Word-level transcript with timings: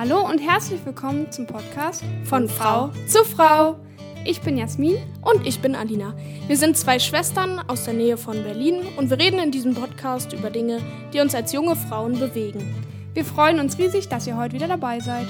Hallo 0.00 0.24
und 0.24 0.38
herzlich 0.38 0.86
willkommen 0.86 1.32
zum 1.32 1.48
Podcast 1.48 2.04
von 2.22 2.48
Frau 2.48 2.92
zu 3.08 3.24
Frau. 3.24 3.80
Ich 4.24 4.40
bin 4.40 4.56
Jasmin 4.56 4.96
und 5.22 5.44
ich 5.44 5.60
bin 5.60 5.74
Alina. 5.74 6.14
Wir 6.46 6.56
sind 6.56 6.76
zwei 6.76 7.00
Schwestern 7.00 7.58
aus 7.68 7.84
der 7.84 7.94
Nähe 7.94 8.16
von 8.16 8.44
Berlin 8.44 8.86
und 8.96 9.10
wir 9.10 9.18
reden 9.18 9.40
in 9.40 9.50
diesem 9.50 9.74
Podcast 9.74 10.32
über 10.32 10.50
Dinge, 10.50 10.80
die 11.12 11.18
uns 11.18 11.34
als 11.34 11.52
junge 11.52 11.74
Frauen 11.74 12.12
bewegen. 12.12 12.76
Wir 13.12 13.24
freuen 13.24 13.58
uns 13.58 13.76
riesig, 13.76 14.08
dass 14.08 14.28
ihr 14.28 14.36
heute 14.36 14.54
wieder 14.54 14.68
dabei 14.68 15.00
seid. 15.00 15.26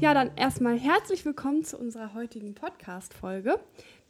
Ja, 0.00 0.12
dann 0.12 0.32
erstmal 0.36 0.78
herzlich 0.78 1.24
willkommen 1.24 1.64
zu 1.64 1.78
unserer 1.78 2.12
heutigen 2.12 2.54
Podcast-Folge. 2.54 3.58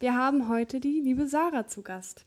Wir 0.01 0.13
haben 0.13 0.49
heute 0.49 0.81
die 0.81 0.99
liebe 0.99 1.25
Sarah 1.25 1.67
zu 1.67 1.83
Gast. 1.83 2.25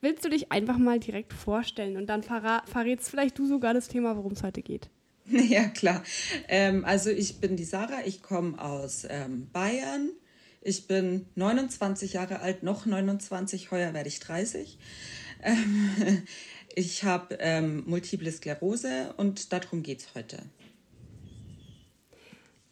Willst 0.00 0.24
du 0.24 0.30
dich 0.30 0.50
einfach 0.50 0.78
mal 0.78 0.98
direkt 0.98 1.32
vorstellen 1.32 1.96
und 1.96 2.06
dann 2.06 2.22
verrätst 2.22 3.10
vielleicht 3.10 3.38
du 3.38 3.46
sogar 3.46 3.74
das 3.74 3.88
Thema, 3.88 4.16
worum 4.16 4.32
es 4.32 4.42
heute 4.42 4.62
geht? 4.62 4.88
Ja, 5.30 5.68
klar. 5.68 6.02
Ähm, 6.48 6.84
also 6.84 7.10
ich 7.10 7.40
bin 7.40 7.56
die 7.56 7.64
Sarah, 7.64 8.04
ich 8.04 8.20
komme 8.20 8.60
aus 8.60 9.06
ähm, 9.08 9.48
Bayern. 9.52 10.10
Ich 10.60 10.88
bin 10.88 11.26
29 11.36 12.14
Jahre 12.14 12.40
alt, 12.40 12.62
noch 12.62 12.84
29, 12.84 13.70
heuer 13.70 13.94
werde 13.94 14.08
ich 14.08 14.18
30. 14.20 14.78
Ähm, 15.42 16.22
ich 16.74 17.04
habe 17.04 17.36
ähm, 17.40 17.84
multiple 17.86 18.30
Sklerose 18.30 19.14
und 19.16 19.52
darum 19.52 19.82
geht 19.82 20.00
es 20.00 20.14
heute. 20.14 20.38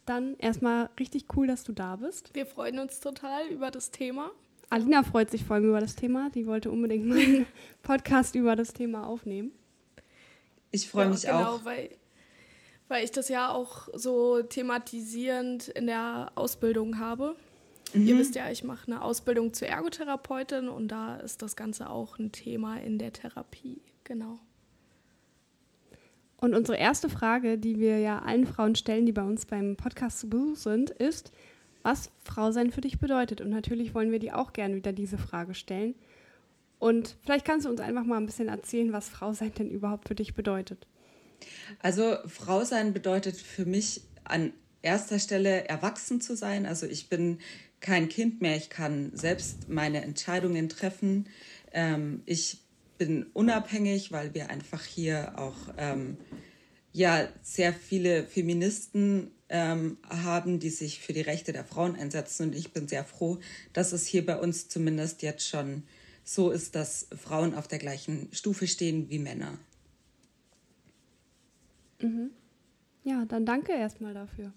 Dann 0.05 0.35
erstmal 0.37 0.89
richtig 0.99 1.25
cool, 1.35 1.47
dass 1.47 1.63
du 1.63 1.71
da 1.71 1.95
bist. 1.95 2.33
Wir 2.33 2.45
freuen 2.45 2.79
uns 2.79 2.99
total 2.99 3.47
über 3.47 3.71
das 3.71 3.91
Thema. 3.91 4.31
Alina 4.69 5.03
freut 5.03 5.31
sich 5.31 5.43
vor 5.43 5.55
allem 5.55 5.69
über 5.69 5.79
das 5.79 5.95
Thema. 5.95 6.29
Die 6.29 6.45
wollte 6.45 6.69
unbedingt 6.69 7.07
meinen 7.07 7.45
Podcast 7.83 8.35
über 8.35 8.55
das 8.55 8.73
Thema 8.73 9.07
aufnehmen. 9.07 9.51
Ich 10.71 10.89
freue 10.89 11.05
ja, 11.05 11.09
mich 11.09 11.21
genau, 11.23 11.35
auch. 11.35 11.57
Genau, 11.57 11.65
weil, 11.65 11.89
weil 12.87 13.03
ich 13.03 13.11
das 13.11 13.29
ja 13.29 13.51
auch 13.51 13.87
so 13.93 14.43
thematisierend 14.43 15.69
in 15.69 15.87
der 15.87 16.31
Ausbildung 16.35 16.99
habe. 16.99 17.35
Mhm. 17.93 18.07
Ihr 18.07 18.17
wisst 18.19 18.35
ja, 18.35 18.49
ich 18.51 18.63
mache 18.63 18.91
eine 18.91 19.01
Ausbildung 19.01 19.53
zur 19.53 19.67
Ergotherapeutin 19.67 20.69
und 20.69 20.89
da 20.89 21.17
ist 21.17 21.41
das 21.41 21.55
Ganze 21.55 21.89
auch 21.89 22.19
ein 22.19 22.31
Thema 22.31 22.79
in 22.79 22.99
der 22.99 23.11
Therapie. 23.13 23.81
Genau. 24.03 24.39
Und 26.37 26.53
unsere 26.53 26.77
erste 26.77 27.09
Frage, 27.09 27.57
die 27.57 27.79
wir 27.79 27.99
ja 27.99 28.19
allen 28.19 28.45
Frauen 28.45 28.75
stellen, 28.75 29.05
die 29.05 29.11
bei 29.11 29.23
uns 29.23 29.45
beim 29.45 29.75
Podcast 29.75 30.19
zu 30.19 30.29
Besuch 30.29 30.55
sind, 30.55 30.89
ist, 30.91 31.33
was 31.83 32.11
Frau 32.23 32.51
sein 32.51 32.71
für 32.71 32.81
dich 32.81 32.99
bedeutet. 32.99 33.41
Und 33.41 33.49
natürlich 33.49 33.93
wollen 33.93 34.11
wir 34.11 34.19
dir 34.19 34.37
auch 34.37 34.53
gerne 34.53 34.75
wieder 34.75 34.93
diese 34.93 35.17
Frage 35.17 35.53
stellen. 35.53 35.95
Und 36.79 37.17
vielleicht 37.23 37.45
kannst 37.45 37.65
du 37.65 37.69
uns 37.69 37.81
einfach 37.81 38.05
mal 38.05 38.17
ein 38.17 38.25
bisschen 38.25 38.47
erzählen, 38.47 38.93
was 38.93 39.09
Frau 39.09 39.33
sein 39.33 39.53
denn 39.53 39.69
überhaupt 39.69 40.07
für 40.07 40.15
dich 40.15 40.33
bedeutet. 40.33 40.87
Also 41.79 42.17
Frau 42.27 42.63
sein 42.63 42.93
bedeutet 42.93 43.35
für 43.35 43.65
mich 43.65 44.01
an 44.23 44.53
erster 44.81 45.19
Stelle 45.19 45.67
erwachsen 45.67 46.21
zu 46.21 46.35
sein. 46.35 46.65
Also 46.65 46.85
ich 46.85 47.09
bin 47.09 47.39
kein 47.81 48.09
Kind 48.09 48.41
mehr, 48.41 48.57
ich 48.57 48.69
kann 48.69 49.11
selbst 49.13 49.69
meine 49.69 50.01
Entscheidungen 50.03 50.69
treffen. 50.69 51.27
Ähm, 51.73 52.21
ich 52.25 52.59
bin 52.97 53.25
unabhängig, 53.33 54.11
weil 54.11 54.33
wir 54.33 54.49
einfach 54.49 54.83
hier 54.83 55.33
auch 55.37 55.73
ähm, 55.77 56.17
ja 56.99 57.27
sehr 57.41 57.73
viele 57.73 58.23
Feministen 58.25 59.31
ähm, 59.47 59.97
haben, 60.07 60.59
die 60.59 60.69
sich 60.69 60.99
für 60.99 61.13
die 61.13 61.21
Rechte 61.21 61.53
der 61.53 61.63
Frauen 61.63 61.95
einsetzen. 61.95 62.47
Und 62.47 62.55
ich 62.55 62.71
bin 62.71 62.87
sehr 62.87 63.03
froh, 63.03 63.39
dass 63.73 63.93
es 63.93 64.05
hier 64.05 64.25
bei 64.25 64.37
uns 64.37 64.69
zumindest 64.69 65.23
jetzt 65.23 65.47
schon 65.47 65.83
so 66.23 66.51
ist, 66.51 66.75
dass 66.75 67.07
Frauen 67.17 67.55
auf 67.55 67.67
der 67.67 67.79
gleichen 67.79 68.29
Stufe 68.31 68.67
stehen 68.67 69.09
wie 69.09 69.17
Männer. 69.17 69.57
Mhm. 71.99 72.29
Ja, 73.03 73.25
dann 73.25 73.45
danke 73.45 73.71
erstmal 73.71 74.13
dafür. 74.13 74.53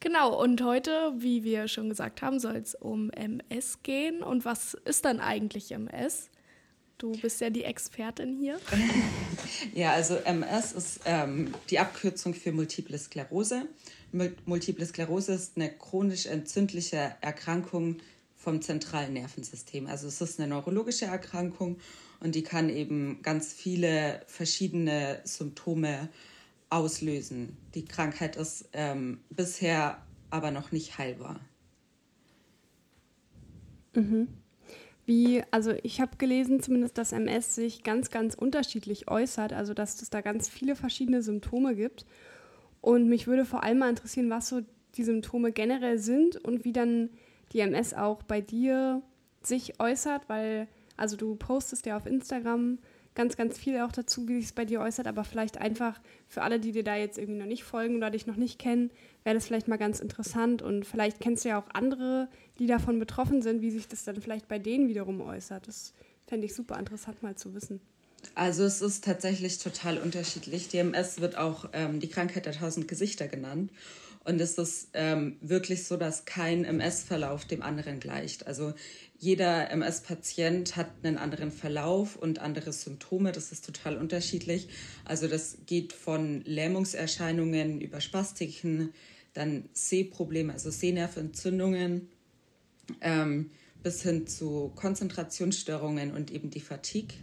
Genau, 0.00 0.40
und 0.40 0.62
heute, 0.62 1.14
wie 1.16 1.42
wir 1.42 1.66
schon 1.66 1.88
gesagt 1.88 2.20
haben, 2.20 2.38
soll 2.38 2.56
es 2.56 2.74
um 2.74 3.10
MS 3.10 3.82
gehen. 3.82 4.22
Und 4.22 4.44
was 4.44 4.74
ist 4.74 5.06
dann 5.06 5.18
eigentlich 5.18 5.72
MS? 5.72 6.30
Du 7.04 7.12
bist 7.20 7.38
ja 7.42 7.50
die 7.50 7.64
Expertin 7.64 8.38
hier. 8.38 8.58
ja, 9.74 9.92
also 9.92 10.14
MS 10.14 10.72
ist 10.72 11.00
ähm, 11.04 11.52
die 11.68 11.78
Abkürzung 11.78 12.32
für 12.32 12.50
Multiple 12.50 12.96
Sklerose. 12.96 13.68
Multiple 14.46 14.86
Sklerose 14.86 15.34
ist 15.34 15.58
eine 15.58 15.70
chronisch 15.70 16.24
entzündliche 16.24 17.14
Erkrankung 17.20 17.98
vom 18.34 18.62
zentralen 18.62 19.12
Nervensystem. 19.12 19.86
Also 19.86 20.08
es 20.08 20.22
ist 20.22 20.40
eine 20.40 20.48
neurologische 20.48 21.04
Erkrankung 21.04 21.76
und 22.20 22.34
die 22.34 22.42
kann 22.42 22.70
eben 22.70 23.20
ganz 23.20 23.52
viele 23.52 24.22
verschiedene 24.26 25.20
Symptome 25.24 26.08
auslösen. 26.70 27.58
Die 27.74 27.84
Krankheit 27.84 28.36
ist 28.36 28.70
ähm, 28.72 29.20
bisher 29.28 30.02
aber 30.30 30.50
noch 30.50 30.72
nicht 30.72 30.96
heilbar. 30.96 31.38
Mhm 33.92 34.28
wie, 35.06 35.42
also 35.50 35.72
ich 35.82 36.00
habe 36.00 36.16
gelesen 36.16 36.60
zumindest, 36.60 36.96
dass 36.96 37.12
MS 37.12 37.54
sich 37.54 37.82
ganz, 37.82 38.10
ganz 38.10 38.34
unterschiedlich 38.34 39.08
äußert, 39.08 39.52
also 39.52 39.74
dass 39.74 40.00
es 40.00 40.10
da 40.10 40.20
ganz 40.20 40.48
viele 40.48 40.76
verschiedene 40.76 41.22
Symptome 41.22 41.74
gibt. 41.74 42.06
Und 42.80 43.08
mich 43.08 43.26
würde 43.26 43.44
vor 43.44 43.62
allem 43.62 43.78
mal 43.78 43.90
interessieren, 43.90 44.30
was 44.30 44.48
so 44.48 44.60
die 44.96 45.04
Symptome 45.04 45.52
generell 45.52 45.98
sind 45.98 46.36
und 46.36 46.64
wie 46.64 46.72
dann 46.72 47.10
die 47.52 47.60
MS 47.60 47.94
auch 47.94 48.22
bei 48.22 48.40
dir 48.40 49.02
sich 49.42 49.80
äußert, 49.80 50.28
weil, 50.28 50.68
also 50.96 51.16
du 51.16 51.36
postest 51.36 51.86
ja 51.86 51.96
auf 51.96 52.06
Instagram 52.06 52.78
ganz, 53.14 53.36
ganz 53.36 53.58
viel 53.58 53.80
auch 53.80 53.92
dazu, 53.92 54.28
wie 54.28 54.36
sich 54.36 54.46
es 54.46 54.52
bei 54.52 54.64
dir 54.64 54.80
äußert, 54.80 55.06
aber 55.06 55.24
vielleicht 55.24 55.58
einfach 55.58 56.00
für 56.28 56.42
alle, 56.42 56.58
die 56.58 56.72
dir 56.72 56.84
da 56.84 56.96
jetzt 56.96 57.18
irgendwie 57.18 57.38
noch 57.38 57.46
nicht 57.46 57.64
folgen 57.64 57.96
oder 57.96 58.10
dich 58.10 58.26
noch 58.26 58.36
nicht 58.36 58.58
kennen, 58.58 58.90
wäre 59.22 59.34
das 59.34 59.46
vielleicht 59.46 59.68
mal 59.68 59.76
ganz 59.76 60.00
interessant 60.00 60.62
und 60.62 60.84
vielleicht 60.84 61.20
kennst 61.20 61.44
du 61.44 61.50
ja 61.50 61.58
auch 61.58 61.68
andere, 61.72 62.28
die 62.58 62.66
davon 62.66 62.98
betroffen 62.98 63.42
sind, 63.42 63.62
wie 63.62 63.70
sich 63.70 63.88
das 63.88 64.04
dann 64.04 64.20
vielleicht 64.20 64.48
bei 64.48 64.58
denen 64.58 64.88
wiederum 64.88 65.20
äußert. 65.20 65.68
Das 65.68 65.94
fände 66.26 66.46
ich 66.46 66.54
super 66.54 66.78
interessant 66.78 67.22
mal 67.22 67.36
zu 67.36 67.54
wissen. 67.54 67.80
Also 68.34 68.64
es 68.64 68.80
ist 68.80 69.04
tatsächlich 69.04 69.58
total 69.58 69.98
unterschiedlich. 69.98 70.68
Die 70.68 70.78
MS 70.78 71.20
wird 71.20 71.36
auch 71.36 71.68
ähm, 71.72 72.00
die 72.00 72.08
Krankheit 72.08 72.46
der 72.46 72.54
tausend 72.54 72.88
Gesichter 72.88 73.28
genannt. 73.28 73.70
Und 74.24 74.40
es 74.40 74.56
ist 74.56 74.88
ähm, 74.94 75.36
wirklich 75.42 75.84
so, 75.84 75.98
dass 75.98 76.24
kein 76.24 76.64
MS-Verlauf 76.64 77.44
dem 77.44 77.62
anderen 77.62 78.00
gleicht. 78.00 78.46
Also 78.46 78.72
jeder 79.18 79.70
MS-Patient 79.70 80.76
hat 80.76 80.88
einen 81.02 81.18
anderen 81.18 81.52
Verlauf 81.52 82.16
und 82.16 82.38
andere 82.38 82.72
Symptome. 82.72 83.32
Das 83.32 83.52
ist 83.52 83.66
total 83.66 83.98
unterschiedlich. 83.98 84.68
Also 85.04 85.28
das 85.28 85.58
geht 85.66 85.92
von 85.92 86.42
Lähmungserscheinungen 86.44 87.82
über 87.82 88.00
Spastiken, 88.00 88.94
dann 89.34 89.68
Sehprobleme, 89.74 90.54
also 90.54 90.70
Sehnerventzündungen, 90.70 92.08
ähm, 93.02 93.50
bis 93.82 94.02
hin 94.02 94.26
zu 94.26 94.72
Konzentrationsstörungen 94.74 96.12
und 96.12 96.30
eben 96.30 96.48
die 96.48 96.60
Fatigue. 96.60 97.18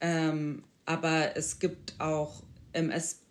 Ähm, 0.00 0.62
aber 0.84 1.36
es 1.36 1.58
gibt 1.58 1.94
auch 1.98 2.44
MS-Patienten, 2.72 3.21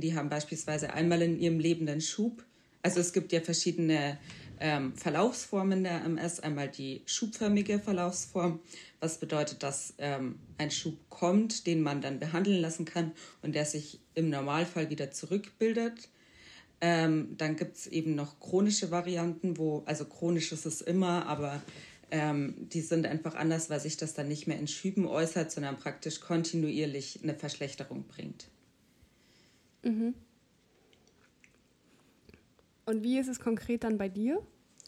die 0.00 0.14
haben 0.14 0.28
beispielsweise 0.28 0.92
einmal 0.92 1.22
in 1.22 1.38
ihrem 1.38 1.58
Leben 1.58 1.88
einen 1.88 2.00
Schub. 2.00 2.44
Also 2.82 3.00
es 3.00 3.12
gibt 3.12 3.32
ja 3.32 3.40
verschiedene 3.40 4.18
ähm, 4.60 4.94
Verlaufsformen 4.94 5.82
der 5.82 6.04
MS. 6.04 6.40
Einmal 6.40 6.68
die 6.68 7.02
schubförmige 7.06 7.78
Verlaufsform, 7.78 8.60
was 9.00 9.18
bedeutet, 9.18 9.62
dass 9.62 9.94
ähm, 9.98 10.38
ein 10.58 10.70
Schub 10.70 10.96
kommt, 11.10 11.66
den 11.66 11.82
man 11.82 12.00
dann 12.00 12.18
behandeln 12.18 12.60
lassen 12.60 12.84
kann 12.84 13.12
und 13.42 13.54
der 13.54 13.64
sich 13.64 14.00
im 14.14 14.30
Normalfall 14.30 14.90
wieder 14.90 15.10
zurückbildet. 15.10 16.08
Ähm, 16.80 17.36
dann 17.38 17.56
gibt 17.56 17.76
es 17.76 17.86
eben 17.86 18.14
noch 18.14 18.40
chronische 18.40 18.90
Varianten, 18.90 19.56
wo, 19.58 19.82
also 19.86 20.04
chronisch 20.04 20.50
ist 20.52 20.66
es 20.66 20.80
immer, 20.80 21.26
aber 21.26 21.62
ähm, 22.10 22.54
die 22.72 22.80
sind 22.82 23.06
einfach 23.06 23.34
anders, 23.34 23.70
weil 23.70 23.80
sich 23.80 23.96
das 23.96 24.14
dann 24.14 24.28
nicht 24.28 24.46
mehr 24.46 24.58
in 24.58 24.68
Schüben 24.68 25.06
äußert, 25.06 25.50
sondern 25.50 25.78
praktisch 25.78 26.20
kontinuierlich 26.20 27.20
eine 27.22 27.34
Verschlechterung 27.34 28.04
bringt. 28.04 28.48
Mhm. 29.82 30.14
Und 32.84 33.02
wie 33.02 33.18
ist 33.18 33.28
es 33.28 33.40
konkret 33.40 33.84
dann 33.84 33.98
bei 33.98 34.08
dir? 34.08 34.42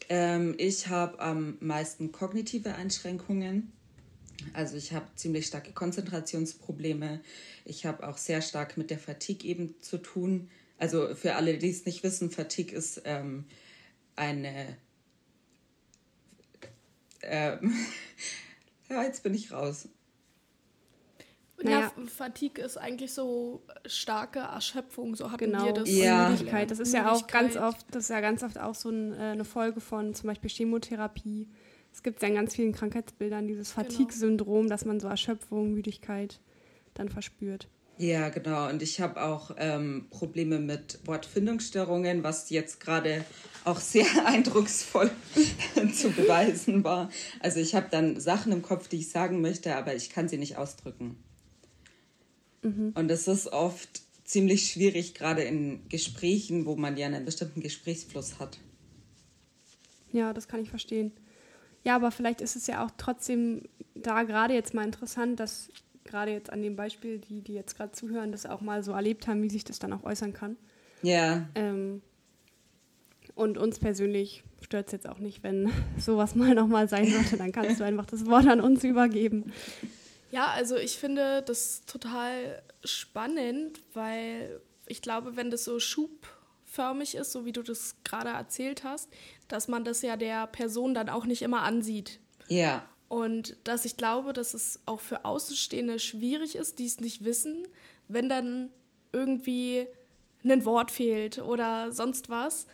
Ähm, 0.08 0.54
ich 0.58 0.88
habe 0.88 1.18
am 1.20 1.56
meisten 1.60 2.12
kognitive 2.12 2.74
Einschränkungen. 2.74 3.72
Also 4.52 4.76
ich 4.76 4.92
habe 4.92 5.06
ziemlich 5.14 5.46
starke 5.46 5.72
Konzentrationsprobleme. 5.72 7.20
Ich 7.64 7.86
habe 7.86 8.06
auch 8.06 8.18
sehr 8.18 8.42
stark 8.42 8.76
mit 8.76 8.90
der 8.90 8.98
Fatigue 8.98 9.48
eben 9.48 9.80
zu 9.80 9.98
tun. 9.98 10.50
Also 10.78 11.14
für 11.14 11.36
alle, 11.36 11.56
die 11.56 11.70
es 11.70 11.86
nicht 11.86 12.02
wissen, 12.02 12.30
Fatigue 12.30 12.76
ist 12.76 13.02
ähm, 13.04 13.46
eine... 14.16 14.76
Ähm, 17.22 17.72
ja, 18.90 19.02
jetzt 19.04 19.22
bin 19.22 19.34
ich 19.34 19.52
raus. 19.52 19.88
Naja. 21.64 21.92
Ja, 21.96 22.06
Fatigue 22.06 22.62
ist 22.62 22.76
eigentlich 22.76 23.12
so 23.12 23.62
starke 23.86 24.40
Erschöpfung, 24.40 25.14
so 25.16 25.30
hatten 25.30 25.46
genau. 25.46 25.64
wir 25.64 25.72
das. 25.72 25.90
Ja. 25.90 26.28
Müdigkeit. 26.28 26.70
Das 26.70 26.78
ist 26.78 26.92
ja 26.92 27.10
auch 27.10 27.26
ganz 27.26 27.56
oft, 27.56 27.86
das 27.90 28.04
ist 28.04 28.10
ja 28.10 28.20
ganz 28.20 28.42
oft 28.42 28.58
auch 28.58 28.74
so 28.74 28.90
ein, 28.90 29.12
äh, 29.12 29.16
eine 29.16 29.44
Folge 29.44 29.80
von 29.80 30.14
zum 30.14 30.28
Beispiel 30.28 30.50
Chemotherapie. 30.50 31.48
Es 31.92 32.02
gibt 32.02 32.20
ja 32.22 32.28
in 32.28 32.34
ganz 32.34 32.54
vielen 32.54 32.72
Krankheitsbildern 32.72 33.46
dieses 33.46 33.74
genau. 33.74 33.88
Fatigue-Syndrom, 33.88 34.68
dass 34.68 34.84
man 34.84 35.00
so 35.00 35.08
Erschöpfung, 35.08 35.72
Müdigkeit 35.72 36.40
dann 36.92 37.08
verspürt. 37.08 37.68
Ja, 37.96 38.28
genau. 38.28 38.68
Und 38.68 38.82
ich 38.82 39.00
habe 39.00 39.22
auch 39.22 39.52
ähm, 39.56 40.08
Probleme 40.10 40.58
mit 40.58 40.98
Wortfindungsstörungen, 41.06 42.24
was 42.24 42.50
jetzt 42.50 42.80
gerade 42.80 43.24
auch 43.64 43.78
sehr 43.78 44.06
eindrucksvoll 44.26 45.10
zu 45.94 46.10
beweisen 46.10 46.84
war. 46.84 47.10
Also 47.40 47.60
ich 47.60 47.74
habe 47.74 47.86
dann 47.90 48.20
Sachen 48.20 48.52
im 48.52 48.62
Kopf, 48.62 48.88
die 48.88 48.98
ich 48.98 49.10
sagen 49.10 49.40
möchte, 49.40 49.76
aber 49.76 49.94
ich 49.94 50.10
kann 50.10 50.28
sie 50.28 50.38
nicht 50.38 50.58
ausdrücken. 50.58 51.16
Mhm. 52.64 52.92
Und 52.94 53.10
es 53.10 53.28
ist 53.28 53.46
oft 53.48 54.02
ziemlich 54.24 54.72
schwierig, 54.72 55.14
gerade 55.14 55.42
in 55.42 55.88
Gesprächen, 55.88 56.66
wo 56.66 56.76
man 56.76 56.96
ja 56.96 57.06
einen 57.06 57.24
bestimmten 57.24 57.60
Gesprächsfluss 57.60 58.40
hat. 58.40 58.58
Ja, 60.12 60.32
das 60.32 60.48
kann 60.48 60.60
ich 60.60 60.70
verstehen. 60.70 61.12
Ja, 61.84 61.96
aber 61.96 62.10
vielleicht 62.10 62.40
ist 62.40 62.56
es 62.56 62.66
ja 62.66 62.84
auch 62.84 62.90
trotzdem 62.96 63.62
da 63.94 64.22
gerade 64.22 64.54
jetzt 64.54 64.74
mal 64.74 64.84
interessant, 64.84 65.38
dass 65.38 65.70
gerade 66.04 66.32
jetzt 66.32 66.50
an 66.50 66.62
dem 66.62 66.76
Beispiel, 66.76 67.18
die, 67.18 67.42
die 67.42 67.54
jetzt 67.54 67.76
gerade 67.76 67.92
zuhören, 67.92 68.32
das 68.32 68.46
auch 68.46 68.60
mal 68.60 68.82
so 68.82 68.92
erlebt 68.92 69.26
haben, 69.26 69.42
wie 69.42 69.50
sich 69.50 69.64
das 69.64 69.78
dann 69.78 69.92
auch 69.92 70.04
äußern 70.04 70.32
kann. 70.32 70.56
Ja. 71.02 71.48
Ähm, 71.54 72.00
und 73.34 73.58
uns 73.58 73.78
persönlich 73.78 74.44
stört 74.62 74.86
es 74.86 74.92
jetzt 74.92 75.08
auch 75.08 75.18
nicht, 75.18 75.42
wenn 75.42 75.70
sowas 75.98 76.34
mal 76.34 76.54
nochmal 76.54 76.88
sein 76.88 77.06
sollte, 77.10 77.36
dann 77.36 77.52
kannst 77.52 77.80
du 77.80 77.84
einfach 77.84 78.06
das 78.06 78.26
Wort 78.26 78.46
an 78.46 78.60
uns 78.60 78.84
übergeben. 78.84 79.52
Ja, 80.34 80.48
also 80.48 80.74
ich 80.74 80.98
finde 80.98 81.42
das 81.42 81.86
total 81.86 82.60
spannend, 82.82 83.80
weil 83.92 84.60
ich 84.84 85.00
glaube, 85.00 85.36
wenn 85.36 85.48
das 85.48 85.62
so 85.62 85.78
schubförmig 85.78 87.14
ist, 87.14 87.30
so 87.30 87.44
wie 87.44 87.52
du 87.52 87.62
das 87.62 87.94
gerade 88.02 88.30
erzählt 88.30 88.82
hast, 88.82 89.08
dass 89.46 89.68
man 89.68 89.84
das 89.84 90.02
ja 90.02 90.16
der 90.16 90.48
Person 90.48 90.92
dann 90.92 91.08
auch 91.08 91.24
nicht 91.24 91.42
immer 91.42 91.62
ansieht. 91.62 92.18
Ja. 92.48 92.84
Und 93.06 93.56
dass 93.62 93.84
ich 93.84 93.96
glaube, 93.96 94.32
dass 94.32 94.54
es 94.54 94.80
auch 94.86 94.98
für 94.98 95.24
Außenstehende 95.24 96.00
schwierig 96.00 96.56
ist, 96.56 96.80
die 96.80 96.86
es 96.86 96.98
nicht 96.98 97.24
wissen, 97.24 97.68
wenn 98.08 98.28
dann 98.28 98.70
irgendwie 99.12 99.86
ein 100.42 100.64
Wort 100.64 100.90
fehlt 100.90 101.38
oder 101.38 101.92
sonst 101.92 102.28
was, 102.28 102.66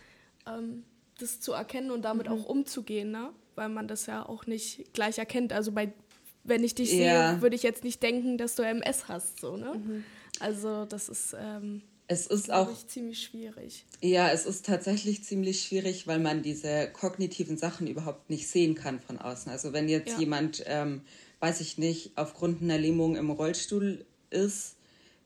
ähm, 0.46 0.84
das 1.18 1.40
zu 1.40 1.52
erkennen 1.52 1.90
und 1.90 2.06
damit 2.06 2.26
mhm. 2.26 2.32
auch 2.32 2.46
umzugehen, 2.46 3.10
ne? 3.10 3.34
weil 3.54 3.68
man 3.68 3.86
das 3.86 4.06
ja 4.06 4.26
auch 4.26 4.46
nicht 4.46 4.94
gleich 4.94 5.18
erkennt. 5.18 5.52
Also 5.52 5.72
bei, 5.72 5.92
wenn 6.44 6.64
ich 6.64 6.74
dich 6.74 6.92
ja. 6.92 7.32
sehe, 7.32 7.42
würde 7.42 7.56
ich 7.56 7.62
jetzt 7.62 7.84
nicht 7.84 8.02
denken, 8.02 8.38
dass 8.38 8.54
du 8.54 8.62
MS 8.62 9.08
hast. 9.08 9.40
So, 9.40 9.56
ne? 9.56 9.74
Mhm. 9.74 10.04
Also 10.38 10.84
das 10.86 11.08
ist 11.08 11.36
ähm, 11.38 11.82
es 12.12 12.26
ist 12.26 12.50
auch 12.50 12.68
ziemlich 12.88 13.22
schwierig. 13.22 13.84
Ja, 14.02 14.30
es 14.30 14.44
ist 14.44 14.66
tatsächlich 14.66 15.22
ziemlich 15.22 15.62
schwierig, 15.62 16.08
weil 16.08 16.18
man 16.18 16.42
diese 16.42 16.88
kognitiven 16.92 17.56
Sachen 17.56 17.86
überhaupt 17.86 18.30
nicht 18.30 18.48
sehen 18.48 18.74
kann 18.74 18.98
von 18.98 19.16
außen. 19.16 19.52
Also 19.52 19.72
wenn 19.72 19.88
jetzt 19.88 20.14
ja. 20.14 20.18
jemand, 20.18 20.64
ähm, 20.66 21.02
weiß 21.38 21.60
ich 21.60 21.78
nicht, 21.78 22.10
aufgrund 22.16 22.62
einer 22.62 22.78
Lähmung 22.78 23.14
im 23.14 23.30
Rollstuhl 23.30 24.04
ist, 24.30 24.74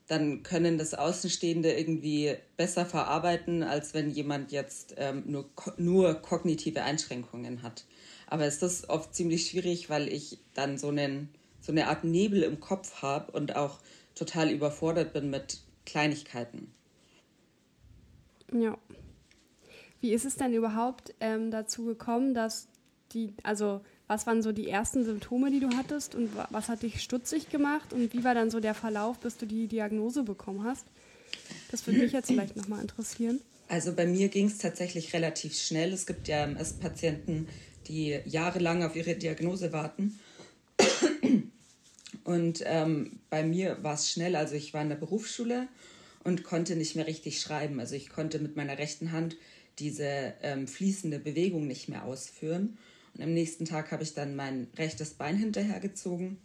dann 0.05 0.43
können 0.43 0.77
das 0.77 0.93
Außenstehende 0.93 1.73
irgendwie 1.73 2.35
besser 2.55 2.85
verarbeiten, 2.85 3.63
als 3.63 3.95
wenn 3.95 4.11
jemand 4.11 4.51
jetzt 4.51 4.93
ähm, 4.97 5.23
nur, 5.25 5.49
nur 5.77 6.13
kognitive 6.13 6.83
Einschränkungen 6.83 7.63
hat. 7.63 7.85
Aber 8.27 8.45
es 8.45 8.61
ist 8.61 8.89
oft 8.89 9.13
ziemlich 9.13 9.49
schwierig, 9.49 9.89
weil 9.89 10.07
ich 10.07 10.39
dann 10.53 10.77
so, 10.77 10.89
einen, 10.89 11.29
so 11.61 11.71
eine 11.71 11.87
Art 11.87 12.03
Nebel 12.03 12.43
im 12.43 12.59
Kopf 12.59 13.01
habe 13.01 13.31
und 13.31 13.55
auch 13.55 13.79
total 14.15 14.49
überfordert 14.49 15.13
bin 15.13 15.29
mit 15.29 15.59
Kleinigkeiten. 15.85 16.71
Ja. 18.51 18.77
Wie 20.01 20.13
ist 20.13 20.25
es 20.25 20.35
denn 20.35 20.53
überhaupt 20.53 21.13
ähm, 21.19 21.51
dazu 21.51 21.85
gekommen, 21.85 22.33
dass 22.33 22.67
die, 23.13 23.33
also 23.43 23.81
was 24.07 24.27
waren 24.27 24.43
so 24.43 24.51
die 24.51 24.69
ersten 24.69 25.03
Symptome, 25.03 25.49
die 25.49 25.59
du 25.59 25.69
hattest 25.75 26.13
und 26.15 26.29
was 26.51 26.69
hat 26.69 26.83
dich 26.83 27.01
stutzig 27.01 27.49
gemacht 27.49 27.91
und 27.91 28.13
wie 28.13 28.23
war 28.23 28.35
dann 28.35 28.51
so 28.51 28.59
der 28.59 28.75
Verlauf, 28.75 29.17
bis 29.19 29.37
du 29.37 29.47
die 29.47 29.67
Diagnose 29.67 30.23
bekommen 30.23 30.63
hast? 30.63 30.85
Das 31.71 31.85
würde 31.87 31.99
mich 31.99 32.11
jetzt 32.11 32.27
vielleicht 32.27 32.55
nochmal 32.55 32.81
interessieren. 32.81 33.41
Also 33.67 33.93
bei 33.93 34.05
mir 34.05 34.29
ging 34.29 34.47
es 34.47 34.59
tatsächlich 34.59 35.13
relativ 35.13 35.55
schnell. 35.55 35.91
Es 35.91 36.05
gibt 36.05 36.27
ja 36.27 36.43
MS-Patienten, 36.43 37.47
die 37.87 38.19
jahrelang 38.25 38.83
auf 38.83 38.95
ihre 38.95 39.15
Diagnose 39.15 39.71
warten. 39.71 40.19
Und 42.23 42.63
ähm, 42.65 43.19
bei 43.29 43.43
mir 43.43 43.77
war 43.83 43.93
es 43.93 44.11
schnell. 44.11 44.35
Also 44.35 44.55
ich 44.55 44.73
war 44.73 44.81
in 44.81 44.89
der 44.89 44.95
Berufsschule 44.95 45.67
und 46.23 46.43
konnte 46.43 46.75
nicht 46.75 46.95
mehr 46.95 47.07
richtig 47.07 47.39
schreiben. 47.39 47.79
Also 47.79 47.95
ich 47.95 48.09
konnte 48.09 48.39
mit 48.39 48.55
meiner 48.55 48.77
rechten 48.77 49.11
Hand 49.11 49.37
diese 49.79 50.33
ähm, 50.41 50.67
fließende 50.67 51.19
Bewegung 51.19 51.67
nicht 51.67 51.87
mehr 51.87 52.03
ausführen. 52.03 52.77
Und 53.13 53.23
am 53.23 53.33
nächsten 53.33 53.65
Tag 53.65 53.91
habe 53.91 54.03
ich 54.03 54.13
dann 54.13 54.35
mein 54.35 54.67
rechtes 54.77 55.13
Bein 55.13 55.37
hinterhergezogen. 55.37 56.37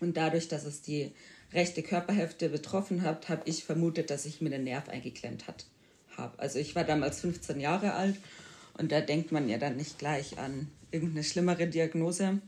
Und 0.00 0.16
dadurch, 0.16 0.48
dass 0.48 0.64
es 0.64 0.82
die 0.82 1.12
rechte 1.52 1.82
Körperhälfte 1.82 2.48
betroffen 2.50 3.02
hat, 3.02 3.28
habe 3.28 3.42
ich 3.46 3.64
vermutet, 3.64 4.10
dass 4.10 4.26
ich 4.26 4.40
mir 4.40 4.50
den 4.50 4.64
Nerv 4.64 4.88
eingeklemmt 4.88 5.46
habe. 5.46 6.38
Also 6.38 6.58
ich 6.58 6.74
war 6.74 6.84
damals 6.84 7.20
15 7.20 7.60
Jahre 7.60 7.94
alt 7.94 8.16
und 8.76 8.92
da 8.92 9.00
denkt 9.00 9.32
man 9.32 9.48
ja 9.48 9.58
dann 9.58 9.76
nicht 9.76 9.98
gleich 9.98 10.38
an 10.38 10.68
irgendeine 10.90 11.24
schlimmere 11.24 11.66
Diagnose. 11.66 12.40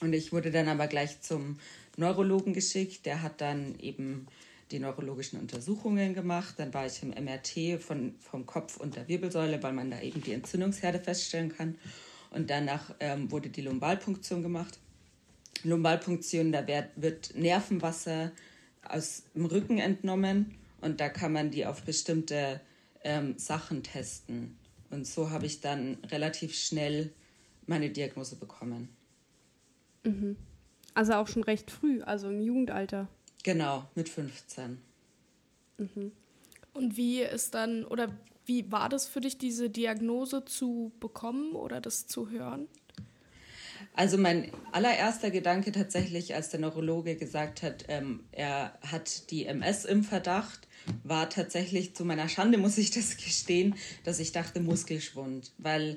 Und 0.00 0.12
ich 0.12 0.32
wurde 0.32 0.50
dann 0.50 0.68
aber 0.68 0.86
gleich 0.86 1.20
zum 1.22 1.58
Neurologen 1.96 2.52
geschickt. 2.52 3.06
Der 3.06 3.22
hat 3.22 3.40
dann 3.40 3.78
eben 3.78 4.26
die 4.70 4.78
neurologischen 4.78 5.40
Untersuchungen 5.40 6.14
gemacht. 6.14 6.54
Dann 6.58 6.74
war 6.74 6.86
ich 6.86 7.02
im 7.02 7.10
MRT 7.10 7.82
von, 7.82 8.14
vom 8.20 8.46
Kopf 8.46 8.76
und 8.76 8.96
der 8.96 9.08
Wirbelsäule, 9.08 9.62
weil 9.62 9.72
man 9.72 9.90
da 9.90 10.00
eben 10.00 10.20
die 10.22 10.32
Entzündungsherde 10.32 11.00
feststellen 11.00 11.56
kann. 11.56 11.76
Und 12.30 12.50
danach 12.50 12.94
ähm, 13.00 13.30
wurde 13.30 13.48
die 13.48 13.62
Lumbalpunktion 13.62 14.42
gemacht. 14.42 14.78
Lumbalpunktion, 15.62 16.52
da 16.52 16.66
wird, 16.66 16.90
wird 16.96 17.34
Nervenwasser 17.34 18.32
aus 18.82 19.22
dem 19.34 19.46
Rücken 19.46 19.78
entnommen 19.78 20.54
und 20.80 21.00
da 21.00 21.08
kann 21.08 21.32
man 21.32 21.50
die 21.50 21.66
auf 21.66 21.82
bestimmte 21.82 22.60
ähm, 23.02 23.38
Sachen 23.38 23.82
testen. 23.82 24.56
Und 24.90 25.06
so 25.06 25.30
habe 25.30 25.46
ich 25.46 25.60
dann 25.60 25.98
relativ 26.10 26.54
schnell 26.54 27.12
meine 27.66 27.90
Diagnose 27.90 28.36
bekommen. 28.36 28.88
Mhm. 30.04 30.36
Also 30.94 31.14
auch 31.14 31.28
schon 31.28 31.42
recht 31.42 31.70
früh, 31.70 32.02
also 32.02 32.28
im 32.28 32.40
Jugendalter. 32.40 33.08
Genau, 33.42 33.88
mit 33.94 34.08
15. 34.08 34.78
Mhm. 35.78 36.12
Und 36.72 36.96
wie 36.96 37.22
ist 37.22 37.54
dann, 37.54 37.84
oder 37.84 38.08
wie 38.44 38.70
war 38.70 38.88
das 38.88 39.06
für 39.06 39.20
dich, 39.20 39.38
diese 39.38 39.68
Diagnose 39.68 40.44
zu 40.44 40.92
bekommen 41.00 41.52
oder 41.52 41.80
das 41.80 42.06
zu 42.06 42.30
hören? 42.30 42.68
Also 43.94 44.18
mein 44.18 44.52
allererster 44.72 45.30
Gedanke 45.30 45.72
tatsächlich, 45.72 46.34
als 46.34 46.50
der 46.50 46.60
Neurologe 46.60 47.16
gesagt 47.16 47.62
hat, 47.62 47.84
ähm, 47.88 48.24
er 48.30 48.78
hat 48.82 49.30
die 49.30 49.46
MS 49.46 49.84
im 49.84 50.04
Verdacht, 50.04 50.68
war 51.04 51.30
tatsächlich 51.30 51.94
zu 51.94 52.04
meiner 52.04 52.28
Schande, 52.28 52.58
muss 52.58 52.78
ich 52.78 52.90
das 52.90 53.16
gestehen, 53.16 53.74
dass 54.04 54.20
ich 54.20 54.32
dachte 54.32 54.60
Muskelschwund, 54.60 55.52
weil 55.58 55.96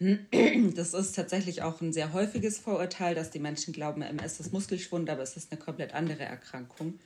das 0.74 0.94
ist 0.94 1.16
tatsächlich 1.16 1.62
auch 1.62 1.80
ein 1.80 1.92
sehr 1.92 2.12
häufiges 2.12 2.58
Vorurteil, 2.58 3.14
dass 3.14 3.30
die 3.30 3.40
Menschen 3.40 3.72
glauben, 3.72 4.02
MS 4.02 4.40
ist 4.40 4.52
Muskelschwund, 4.52 5.10
aber 5.10 5.22
es 5.22 5.36
ist 5.36 5.50
eine 5.50 5.60
komplett 5.60 5.94
andere 5.94 6.22
Erkrankung. 6.22 6.98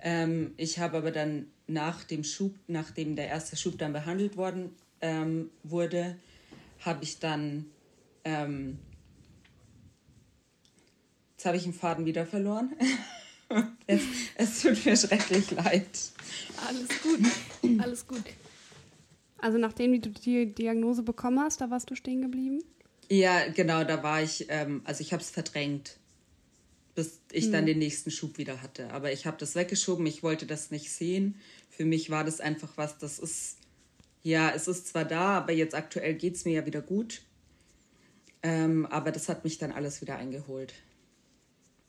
Ähm, 0.00 0.52
ich 0.56 0.78
habe 0.78 0.98
aber 0.98 1.10
dann 1.10 1.46
nach 1.66 2.04
dem 2.04 2.24
Schub, 2.24 2.54
nachdem 2.66 3.16
der 3.16 3.28
erste 3.28 3.56
Schub 3.56 3.78
dann 3.78 3.92
behandelt 3.92 4.36
worden 4.36 4.70
ähm, 5.00 5.50
wurde, 5.62 6.16
habe 6.80 7.02
ich 7.02 7.18
dann, 7.18 7.66
ähm, 8.24 8.78
jetzt 11.32 11.44
habe 11.44 11.56
ich 11.56 11.64
den 11.64 11.72
Faden 11.72 12.04
wieder 12.04 12.26
verloren. 12.26 12.72
es, 13.86 14.02
es 14.36 14.62
tut 14.62 14.84
mir 14.84 14.96
schrecklich 14.96 15.50
leid. 15.50 15.86
Alles 16.66 16.88
gut, 17.02 17.80
alles 17.80 18.06
gut. 18.06 18.24
Also 19.38 19.58
nachdem 19.58 20.00
du 20.00 20.10
die 20.10 20.54
Diagnose 20.54 21.02
bekommen 21.02 21.40
hast, 21.40 21.60
da 21.60 21.70
warst 21.70 21.90
du 21.90 21.96
stehen 21.96 22.22
geblieben? 22.22 22.62
Ja, 23.08 23.48
genau, 23.48 23.84
da 23.84 24.02
war 24.02 24.22
ich, 24.22 24.46
ähm, 24.48 24.82
also 24.84 25.00
ich 25.00 25.12
habe 25.12 25.22
es 25.22 25.30
verdrängt, 25.30 25.98
bis 26.94 27.20
ich 27.32 27.46
hm. 27.46 27.52
dann 27.52 27.66
den 27.66 27.78
nächsten 27.78 28.10
Schub 28.10 28.38
wieder 28.38 28.62
hatte. 28.62 28.90
Aber 28.92 29.12
ich 29.12 29.26
habe 29.26 29.36
das 29.38 29.54
weggeschoben, 29.54 30.06
ich 30.06 30.22
wollte 30.22 30.46
das 30.46 30.70
nicht 30.70 30.90
sehen. 30.90 31.34
Für 31.68 31.84
mich 31.84 32.10
war 32.10 32.24
das 32.24 32.40
einfach 32.40 32.76
was, 32.76 32.98
das 32.98 33.18
ist, 33.18 33.58
ja, 34.22 34.50
es 34.50 34.68
ist 34.68 34.86
zwar 34.86 35.04
da, 35.04 35.38
aber 35.38 35.52
jetzt 35.52 35.74
aktuell 35.74 36.14
geht 36.14 36.36
es 36.36 36.44
mir 36.44 36.52
ja 36.52 36.66
wieder 36.66 36.80
gut. 36.80 37.22
Ähm, 38.44 38.86
aber 38.86 39.10
das 39.12 39.28
hat 39.28 39.44
mich 39.44 39.58
dann 39.58 39.72
alles 39.72 40.00
wieder 40.00 40.16
eingeholt. 40.16 40.74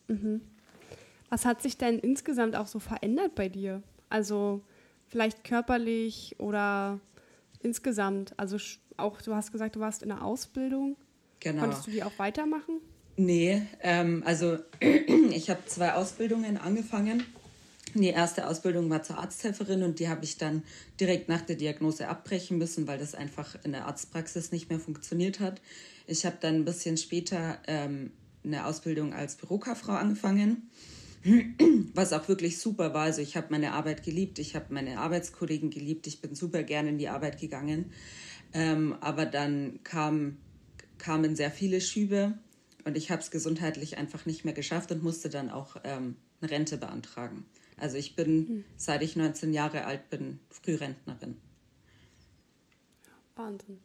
Mhm. 0.08 0.42
Was 1.34 1.46
hat 1.46 1.64
sich 1.64 1.80
denn 1.80 1.98
insgesamt 1.98 2.56
auch 2.56 2.68
so 2.68 2.78
verändert 2.78 3.34
bei 3.34 3.50
dir? 3.50 3.82
Also 4.08 4.62
vielleicht 5.08 5.44
körperlich 5.44 6.36
oder 6.38 7.00
insgesamt? 7.64 8.36
Also 8.38 8.58
auch, 8.98 9.20
du 9.20 9.34
hast 9.34 9.52
gesagt, 9.52 9.76
du 9.76 9.80
warst 9.80 10.04
in 10.04 10.10
der 10.10 10.24
Ausbildung. 10.24 10.96
Genau. 11.40 11.62
Konntest 11.62 11.88
du 11.88 11.92
die 11.92 12.04
auch 12.04 12.20
weitermachen? 12.20 12.82
Nee, 13.18 13.64
ähm, 13.82 14.22
also 14.28 14.60
ich 15.32 15.50
habe 15.50 15.66
zwei 15.66 15.94
Ausbildungen 15.94 16.58
angefangen. 16.58 17.24
Die 17.96 18.10
erste 18.10 18.46
Ausbildung 18.48 18.92
war 18.92 19.02
zur 19.02 19.18
Arzthelferin 19.18 19.82
und 19.82 19.98
die 19.98 20.10
habe 20.10 20.24
ich 20.26 20.38
dann 20.38 20.62
direkt 21.00 21.30
nach 21.30 21.42
der 21.42 21.56
Diagnose 21.56 22.10
abbrechen 22.10 22.60
müssen, 22.60 22.86
weil 22.86 23.00
das 23.00 23.16
einfach 23.16 23.56
in 23.64 23.72
der 23.72 23.88
Arztpraxis 23.88 24.52
nicht 24.52 24.70
mehr 24.70 24.80
funktioniert 24.80 25.40
hat. 25.40 25.62
Ich 26.06 26.28
habe 26.28 26.38
dann 26.40 26.58
ein 26.58 26.66
bisschen 26.66 26.96
später 26.96 27.58
ähm, 27.66 28.12
eine 28.44 28.68
Ausbildung 28.68 29.16
als 29.16 29.36
Bürokauffrau 29.36 29.94
angefangen 29.94 30.70
was 31.94 32.14
auch 32.14 32.28
wirklich 32.28 32.60
super 32.60 32.94
war. 32.94 33.04
Also 33.04 33.22
ich 33.22 33.38
habe 33.38 33.48
meine 33.50 33.74
Arbeit 33.74 34.04
geliebt, 34.04 34.40
ich 34.40 34.56
habe 34.56 34.74
meine 34.74 35.00
Arbeitskollegen 35.00 35.70
geliebt, 35.70 36.08
ich 36.08 36.22
bin 36.22 36.36
super 36.36 36.64
gerne 36.64 36.90
in 36.90 36.98
die 36.98 37.10
Arbeit 37.10 37.40
gegangen. 37.40 37.92
Ähm, 38.54 38.96
aber 39.02 39.26
dann 39.26 39.80
kam, 39.84 40.38
kamen 40.98 41.36
sehr 41.36 41.52
viele 41.52 41.82
Schübe 41.82 42.38
und 42.86 42.98
ich 42.98 43.10
habe 43.10 43.22
es 43.22 43.32
gesundheitlich 43.32 43.98
einfach 43.98 44.26
nicht 44.26 44.46
mehr 44.46 44.54
geschafft 44.54 44.92
und 44.92 45.04
musste 45.04 45.30
dann 45.30 45.50
auch 45.50 45.78
ähm, 45.84 46.18
eine 46.42 46.52
Rente 46.52 46.78
beantragen. 46.78 47.46
Also 47.78 47.98
ich 47.98 48.16
bin, 48.16 48.48
hm. 48.48 48.66
seit 48.76 49.02
ich 49.02 49.16
19 49.16 49.54
Jahre 49.54 49.86
alt 49.86 50.10
bin, 50.10 50.40
Frührentnerin. 50.50 51.38
Wahnsinn. 53.36 53.80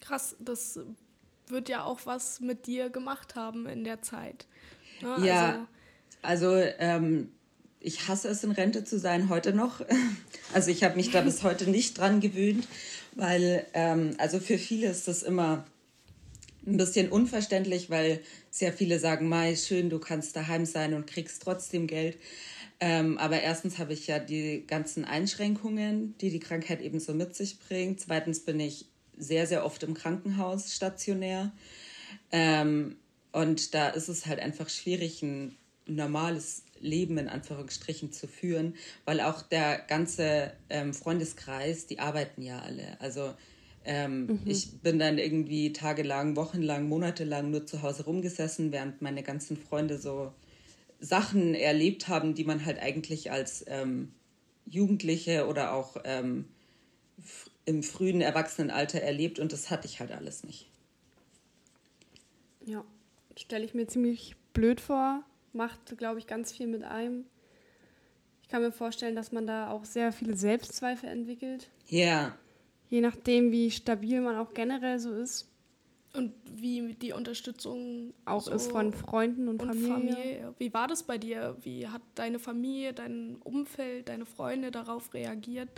Krass, 0.00 0.36
das 0.38 0.80
wird 1.48 1.68
ja 1.68 1.84
auch 1.84 2.00
was 2.06 2.40
mit 2.40 2.66
dir 2.66 2.88
gemacht 2.88 3.34
haben 3.34 3.66
in 3.66 3.84
der 3.84 4.00
Zeit. 4.00 4.46
Ne? 5.02 5.26
Ja, 5.26 5.46
also, 5.46 5.66
also 6.22 6.54
ähm, 6.78 7.30
ich 7.80 8.08
hasse 8.08 8.28
es, 8.28 8.44
in 8.44 8.50
Rente 8.50 8.84
zu 8.84 8.98
sein, 8.98 9.28
heute 9.28 9.52
noch. 9.52 9.80
Also 10.52 10.72
ich 10.72 10.82
habe 10.82 10.96
mich 10.96 11.12
da 11.12 11.20
bis 11.20 11.42
heute 11.44 11.70
nicht 11.70 11.96
dran 11.96 12.18
gewöhnt, 12.18 12.66
weil 13.14 13.64
ähm, 13.72 14.16
also 14.18 14.40
für 14.40 14.58
viele 14.58 14.88
ist 14.88 15.06
das 15.06 15.22
immer 15.22 15.64
ein 16.66 16.76
bisschen 16.76 17.08
unverständlich, 17.08 17.88
weil 17.88 18.20
sehr 18.50 18.72
viele 18.72 18.98
sagen, 18.98 19.28
Mai, 19.28 19.54
schön, 19.54 19.90
du 19.90 20.00
kannst 20.00 20.34
daheim 20.34 20.66
sein 20.66 20.94
und 20.94 21.06
kriegst 21.06 21.42
trotzdem 21.42 21.86
Geld. 21.86 22.18
Ähm, 22.80 23.16
aber 23.18 23.42
erstens 23.42 23.78
habe 23.78 23.92
ich 23.92 24.08
ja 24.08 24.18
die 24.18 24.64
ganzen 24.66 25.04
Einschränkungen, 25.04 26.16
die 26.20 26.30
die 26.30 26.40
Krankheit 26.40 26.80
eben 26.80 26.98
so 26.98 27.14
mit 27.14 27.36
sich 27.36 27.60
bringt. 27.60 28.00
Zweitens 28.00 28.40
bin 28.40 28.58
ich 28.58 28.86
sehr, 29.16 29.46
sehr 29.46 29.64
oft 29.64 29.84
im 29.84 29.94
Krankenhaus 29.94 30.74
stationär. 30.74 31.52
Ähm, 32.32 32.96
und 33.32 33.74
da 33.74 33.90
ist 33.90 34.08
es 34.08 34.26
halt 34.26 34.40
einfach 34.40 34.68
schwierig, 34.68 35.22
ein 35.22 35.54
normales 35.86 36.64
Leben 36.80 37.18
in 37.18 37.28
Anführungsstrichen 37.28 38.12
zu 38.12 38.26
führen, 38.26 38.74
weil 39.04 39.20
auch 39.20 39.42
der 39.42 39.78
ganze 39.78 40.52
ähm, 40.68 40.94
Freundeskreis, 40.94 41.86
die 41.86 41.98
arbeiten 41.98 42.42
ja 42.42 42.60
alle. 42.60 43.00
Also 43.00 43.34
ähm, 43.84 44.26
mhm. 44.26 44.40
ich 44.44 44.80
bin 44.80 44.98
dann 44.98 45.18
irgendwie 45.18 45.72
tagelang, 45.72 46.36
wochenlang, 46.36 46.88
monatelang 46.88 47.50
nur 47.50 47.66
zu 47.66 47.82
Hause 47.82 48.04
rumgesessen, 48.04 48.72
während 48.72 49.02
meine 49.02 49.22
ganzen 49.22 49.56
Freunde 49.56 49.98
so 49.98 50.32
Sachen 51.00 51.54
erlebt 51.54 52.08
haben, 52.08 52.34
die 52.34 52.44
man 52.44 52.64
halt 52.64 52.78
eigentlich 52.78 53.30
als 53.30 53.64
ähm, 53.68 54.12
Jugendliche 54.66 55.46
oder 55.46 55.72
auch 55.72 55.96
ähm, 56.04 56.46
im 57.64 57.82
frühen 57.82 58.20
Erwachsenenalter 58.20 59.00
erlebt 59.00 59.38
und 59.38 59.52
das 59.52 59.70
hatte 59.70 59.86
ich 59.86 60.00
halt 60.00 60.12
alles 60.12 60.44
nicht. 60.44 60.66
Ja, 62.66 62.84
stelle 63.36 63.64
ich 63.64 63.74
mir 63.74 63.86
ziemlich 63.86 64.36
blöd 64.52 64.80
vor, 64.80 65.24
macht, 65.52 65.96
glaube 65.98 66.18
ich, 66.18 66.26
ganz 66.26 66.52
viel 66.52 66.66
mit 66.66 66.82
einem. 66.82 67.24
Ich 68.42 68.48
kann 68.48 68.62
mir 68.62 68.72
vorstellen, 68.72 69.14
dass 69.14 69.32
man 69.32 69.46
da 69.46 69.70
auch 69.70 69.84
sehr 69.84 70.12
viele 70.12 70.36
Selbstzweifel 70.36 71.08
entwickelt. 71.08 71.70
Ja. 71.86 72.36
Je 72.88 73.00
nachdem, 73.00 73.52
wie 73.52 73.70
stabil 73.70 74.20
man 74.20 74.36
auch 74.36 74.54
generell 74.54 74.98
so 74.98 75.12
ist. 75.12 75.46
Und 76.12 76.32
wie 76.44 76.94
die 76.94 77.12
Unterstützung 77.12 78.14
auch 78.24 78.42
so 78.42 78.50
ist 78.50 78.72
von 78.72 78.92
Freunden 78.92 79.46
und, 79.46 79.62
und 79.62 79.68
Familie. 79.68 79.92
Familie. 79.92 80.54
Wie 80.58 80.74
war 80.74 80.88
das 80.88 81.04
bei 81.04 81.18
dir? 81.18 81.56
Wie 81.62 81.86
hat 81.86 82.02
deine 82.16 82.40
Familie, 82.40 82.92
dein 82.92 83.36
Umfeld, 83.44 84.08
deine 84.08 84.26
Freunde 84.26 84.72
darauf 84.72 85.14
reagiert? 85.14 85.68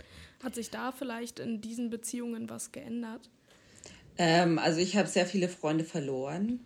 Hat 0.43 0.55
sich 0.55 0.71
da 0.71 0.91
vielleicht 0.91 1.37
in 1.37 1.61
diesen 1.61 1.91
Beziehungen 1.91 2.49
was 2.49 2.71
geändert? 2.71 3.29
Ähm, 4.17 4.57
also 4.57 4.79
ich 4.79 4.97
habe 4.97 5.07
sehr 5.07 5.27
viele 5.27 5.49
Freunde 5.49 5.83
verloren 5.83 6.59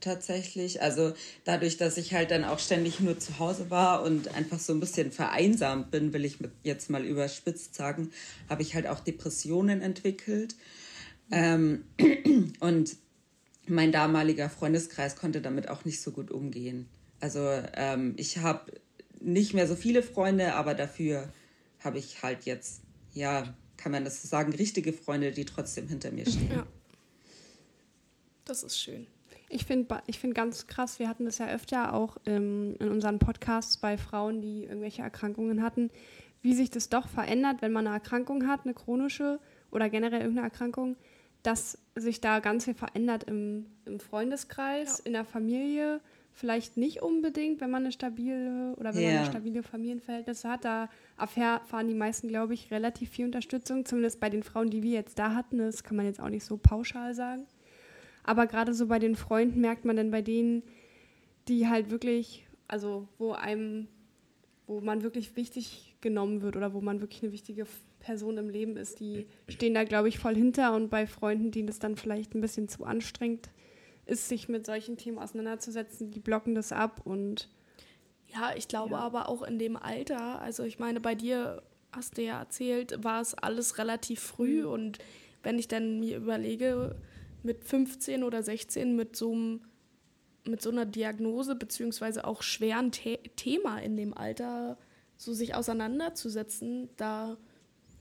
tatsächlich. 0.00 0.82
Also 0.82 1.14
dadurch, 1.44 1.76
dass 1.76 1.96
ich 1.96 2.14
halt 2.14 2.30
dann 2.30 2.44
auch 2.44 2.58
ständig 2.58 3.00
nur 3.00 3.18
zu 3.18 3.38
Hause 3.38 3.70
war 3.70 4.02
und 4.02 4.34
einfach 4.34 4.58
so 4.58 4.72
ein 4.72 4.80
bisschen 4.80 5.12
vereinsamt 5.12 5.90
bin, 5.90 6.12
will 6.12 6.24
ich 6.24 6.38
jetzt 6.62 6.90
mal 6.90 7.04
überspitzt 7.04 7.74
sagen, 7.74 8.10
habe 8.48 8.62
ich 8.62 8.74
halt 8.74 8.86
auch 8.86 9.00
Depressionen 9.00 9.82
entwickelt. 9.82 10.54
Ähm, 11.30 11.84
und 12.60 12.96
mein 13.66 13.92
damaliger 13.92 14.48
Freundeskreis 14.48 15.16
konnte 15.16 15.40
damit 15.40 15.68
auch 15.68 15.84
nicht 15.84 16.00
so 16.00 16.12
gut 16.12 16.30
umgehen. 16.30 16.88
Also 17.20 17.40
ähm, 17.74 18.14
ich 18.16 18.38
habe 18.38 18.72
nicht 19.20 19.54
mehr 19.54 19.66
so 19.66 19.74
viele 19.74 20.02
Freunde, 20.02 20.54
aber 20.54 20.74
dafür 20.74 21.28
habe 21.80 21.98
ich 21.98 22.22
halt 22.22 22.44
jetzt, 22.44 22.82
ja, 23.12 23.54
kann 23.76 23.92
man 23.92 24.04
das 24.04 24.22
so 24.22 24.28
sagen, 24.28 24.52
richtige 24.52 24.92
Freunde, 24.92 25.32
die 25.32 25.44
trotzdem 25.44 25.88
hinter 25.88 26.10
mir 26.10 26.26
stehen. 26.26 26.50
Ja. 26.52 26.66
Das 28.44 28.62
ist 28.62 28.78
schön. 28.78 29.06
Ich 29.48 29.64
finde 29.64 30.02
ich 30.06 30.18
find 30.18 30.34
ganz 30.34 30.66
krass, 30.66 30.98
wir 30.98 31.08
hatten 31.08 31.24
das 31.24 31.38
ja 31.38 31.48
öfter 31.48 31.94
auch 31.94 32.16
ähm, 32.26 32.74
in 32.80 32.88
unseren 32.88 33.18
Podcasts 33.18 33.76
bei 33.76 33.96
Frauen, 33.96 34.42
die 34.42 34.64
irgendwelche 34.64 35.02
Erkrankungen 35.02 35.62
hatten, 35.62 35.90
wie 36.42 36.54
sich 36.54 36.70
das 36.70 36.88
doch 36.88 37.08
verändert, 37.08 37.62
wenn 37.62 37.72
man 37.72 37.86
eine 37.86 37.96
Erkrankung 37.96 38.46
hat, 38.46 38.60
eine 38.64 38.74
chronische 38.74 39.38
oder 39.70 39.88
generell 39.88 40.20
irgendeine 40.20 40.48
Erkrankung, 40.48 40.96
dass 41.42 41.78
sich 41.94 42.20
da 42.20 42.40
ganz 42.40 42.64
viel 42.64 42.74
verändert 42.74 43.24
im, 43.24 43.66
im 43.84 44.00
Freundeskreis, 44.00 44.98
ja. 44.98 45.06
in 45.06 45.12
der 45.12 45.24
Familie. 45.24 46.00
Vielleicht 46.32 46.76
nicht 46.76 47.00
unbedingt, 47.00 47.62
wenn 47.62 47.70
man 47.70 47.84
eine 47.84 47.92
stabile 47.92 48.74
oder 48.76 48.94
wenn 48.94 49.00
yeah. 49.00 49.12
man 49.12 49.20
eine 49.20 49.30
stabile 49.30 49.62
Familienverhältnisse 49.62 50.50
hat. 50.50 50.66
Da 50.66 50.90
erfahren 51.16 51.88
die 51.88 51.94
meisten, 51.94 52.28
glaube 52.28 52.52
ich, 52.52 52.70
relativ 52.70 53.10
viel 53.10 53.24
Unterstützung. 53.24 53.86
Zumindest 53.86 54.20
bei 54.20 54.28
den 54.28 54.42
Frauen, 54.42 54.68
die 54.68 54.82
wir 54.82 54.90
jetzt 54.90 55.18
da 55.18 55.34
hatten. 55.34 55.58
Das 55.58 55.82
kann 55.82 55.96
man 55.96 56.04
jetzt 56.04 56.20
auch 56.20 56.28
nicht 56.28 56.44
so 56.44 56.58
pauschal 56.58 57.14
sagen. 57.14 57.46
Aber 58.26 58.46
gerade 58.46 58.74
so 58.74 58.88
bei 58.88 58.98
den 58.98 59.14
Freunden 59.14 59.60
merkt 59.60 59.84
man 59.84 59.96
dann 59.96 60.10
bei 60.10 60.20
denen, 60.20 60.64
die 61.46 61.68
halt 61.68 61.90
wirklich, 61.90 62.44
also 62.66 63.06
wo 63.18 63.32
einem, 63.32 63.86
wo 64.66 64.80
man 64.80 65.02
wirklich 65.02 65.36
wichtig 65.36 65.94
genommen 66.00 66.42
wird 66.42 66.56
oder 66.56 66.74
wo 66.74 66.80
man 66.80 67.00
wirklich 67.00 67.22
eine 67.22 67.32
wichtige 67.32 67.66
Person 68.00 68.36
im 68.36 68.50
Leben 68.50 68.76
ist, 68.76 68.98
die 68.98 69.26
stehen 69.48 69.74
da, 69.74 69.84
glaube 69.84 70.08
ich, 70.08 70.18
voll 70.18 70.34
hinter. 70.34 70.74
Und 70.74 70.90
bei 70.90 71.06
Freunden, 71.06 71.52
denen 71.52 71.68
das 71.68 71.78
dann 71.78 71.96
vielleicht 71.96 72.34
ein 72.34 72.40
bisschen 72.40 72.68
zu 72.68 72.84
anstrengend 72.84 73.48
ist, 74.06 74.28
sich 74.28 74.48
mit 74.48 74.66
solchen 74.66 74.96
Themen 74.96 75.18
auseinanderzusetzen, 75.18 76.10
die 76.10 76.20
blocken 76.20 76.54
das 76.54 76.72
ab 76.72 77.00
und 77.04 77.48
ja, 78.28 78.52
ich 78.56 78.66
glaube 78.66 78.92
ja. 78.92 78.98
aber 78.98 79.28
auch 79.28 79.42
in 79.42 79.58
dem 79.58 79.76
Alter, 79.76 80.40
also 80.40 80.64
ich 80.64 80.78
meine, 80.80 81.00
bei 81.00 81.14
dir 81.14 81.62
hast 81.92 82.18
du 82.18 82.22
ja 82.22 82.40
erzählt, 82.40 83.02
war 83.04 83.20
es 83.20 83.34
alles 83.34 83.78
relativ 83.78 84.20
früh 84.20 84.62
mhm. 84.62 84.68
und 84.68 84.98
wenn 85.42 85.58
ich 85.58 85.68
dann 85.68 86.00
mir 86.00 86.16
überlege, 86.16 86.96
mit 87.46 87.64
15 87.64 88.22
oder 88.22 88.42
16 88.42 88.94
mit 88.94 89.16
so, 89.16 89.32
einem, 89.32 89.60
mit 90.44 90.60
so 90.60 90.70
einer 90.70 90.84
Diagnose 90.84 91.54
beziehungsweise 91.54 92.26
auch 92.26 92.42
schweren 92.42 92.92
The 92.92 93.18
Thema 93.36 93.78
in 93.78 93.96
dem 93.96 94.12
Alter 94.12 94.76
so 95.16 95.32
sich 95.32 95.54
auseinanderzusetzen, 95.54 96.90
da 96.96 97.38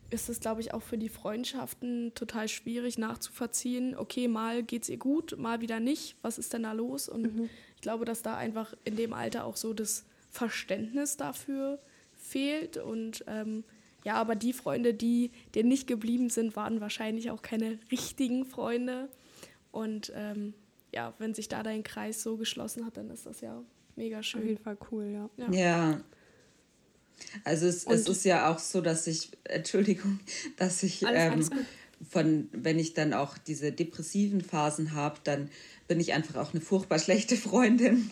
ist 0.09 0.29
es, 0.29 0.39
glaube 0.39 0.61
ich, 0.61 0.73
auch 0.73 0.81
für 0.81 0.97
die 0.97 1.09
Freundschaften 1.09 2.13
total 2.13 2.47
schwierig 2.47 2.97
nachzuvollziehen, 2.97 3.95
okay, 3.97 4.27
mal 4.27 4.63
geht 4.63 4.83
es 4.83 4.89
ihr 4.89 4.97
gut, 4.97 5.37
mal 5.37 5.61
wieder 5.61 5.79
nicht, 5.79 6.15
was 6.21 6.37
ist 6.37 6.53
denn 6.53 6.63
da 6.63 6.73
los? 6.73 7.09
Und 7.09 7.35
mhm. 7.35 7.49
ich 7.75 7.81
glaube, 7.81 8.05
dass 8.05 8.21
da 8.21 8.35
einfach 8.35 8.73
in 8.83 8.95
dem 8.95 9.13
Alter 9.13 9.45
auch 9.45 9.55
so 9.55 9.73
das 9.73 10.05
Verständnis 10.29 11.17
dafür 11.17 11.79
fehlt 12.13 12.77
und 12.77 13.23
ähm, 13.27 13.63
ja, 14.05 14.13
aber 14.15 14.35
die 14.35 14.53
Freunde, 14.53 14.93
die 14.93 15.31
dir 15.55 15.63
nicht 15.63 15.87
geblieben 15.87 16.29
sind, 16.29 16.55
waren 16.55 16.79
wahrscheinlich 16.79 17.31
auch 17.31 17.41
keine 17.41 17.79
richtigen 17.91 18.45
Freunde. 18.45 19.09
Und 19.75 20.13
ähm, 20.15 20.53
ja, 20.93 21.13
wenn 21.19 21.33
sich 21.33 21.49
da 21.49 21.61
dein 21.61 21.83
Kreis 21.83 22.23
so 22.23 22.37
geschlossen 22.37 22.85
hat, 22.85 22.95
dann 22.95 23.09
ist 23.09 23.25
das 23.25 23.41
ja 23.41 23.61
mega 23.97 24.23
schön. 24.23 24.41
Auf 24.41 24.47
jeden 24.47 24.63
Fall 24.63 24.77
cool, 24.89 25.03
ja. 25.11 25.29
Ja. 25.35 25.51
ja. 25.51 26.01
Also 27.43 27.67
es, 27.67 27.85
es, 27.85 28.07
ist 28.07 28.23
ja 28.23 28.49
auch 28.49 28.59
so, 28.59 28.79
dass 28.79 29.05
ich, 29.05 29.31
Entschuldigung, 29.43 30.21
dass 30.55 30.81
ich 30.81 31.05
alles, 31.05 31.23
ähm, 31.23 31.31
alles 31.33 31.49
von, 32.09 32.49
wenn 32.51 32.79
ich 32.79 32.93
dann 32.93 33.13
auch 33.13 33.37
diese 33.37 33.71
depressiven 33.71 34.41
Phasen 34.41 34.93
habe, 34.93 35.19
dann 35.23 35.49
bin 35.87 35.99
ich 35.99 36.13
einfach 36.13 36.35
auch 36.35 36.51
eine 36.51 36.61
furchtbar 36.61 36.97
schlechte 36.97 37.37
Freundin. 37.37 38.09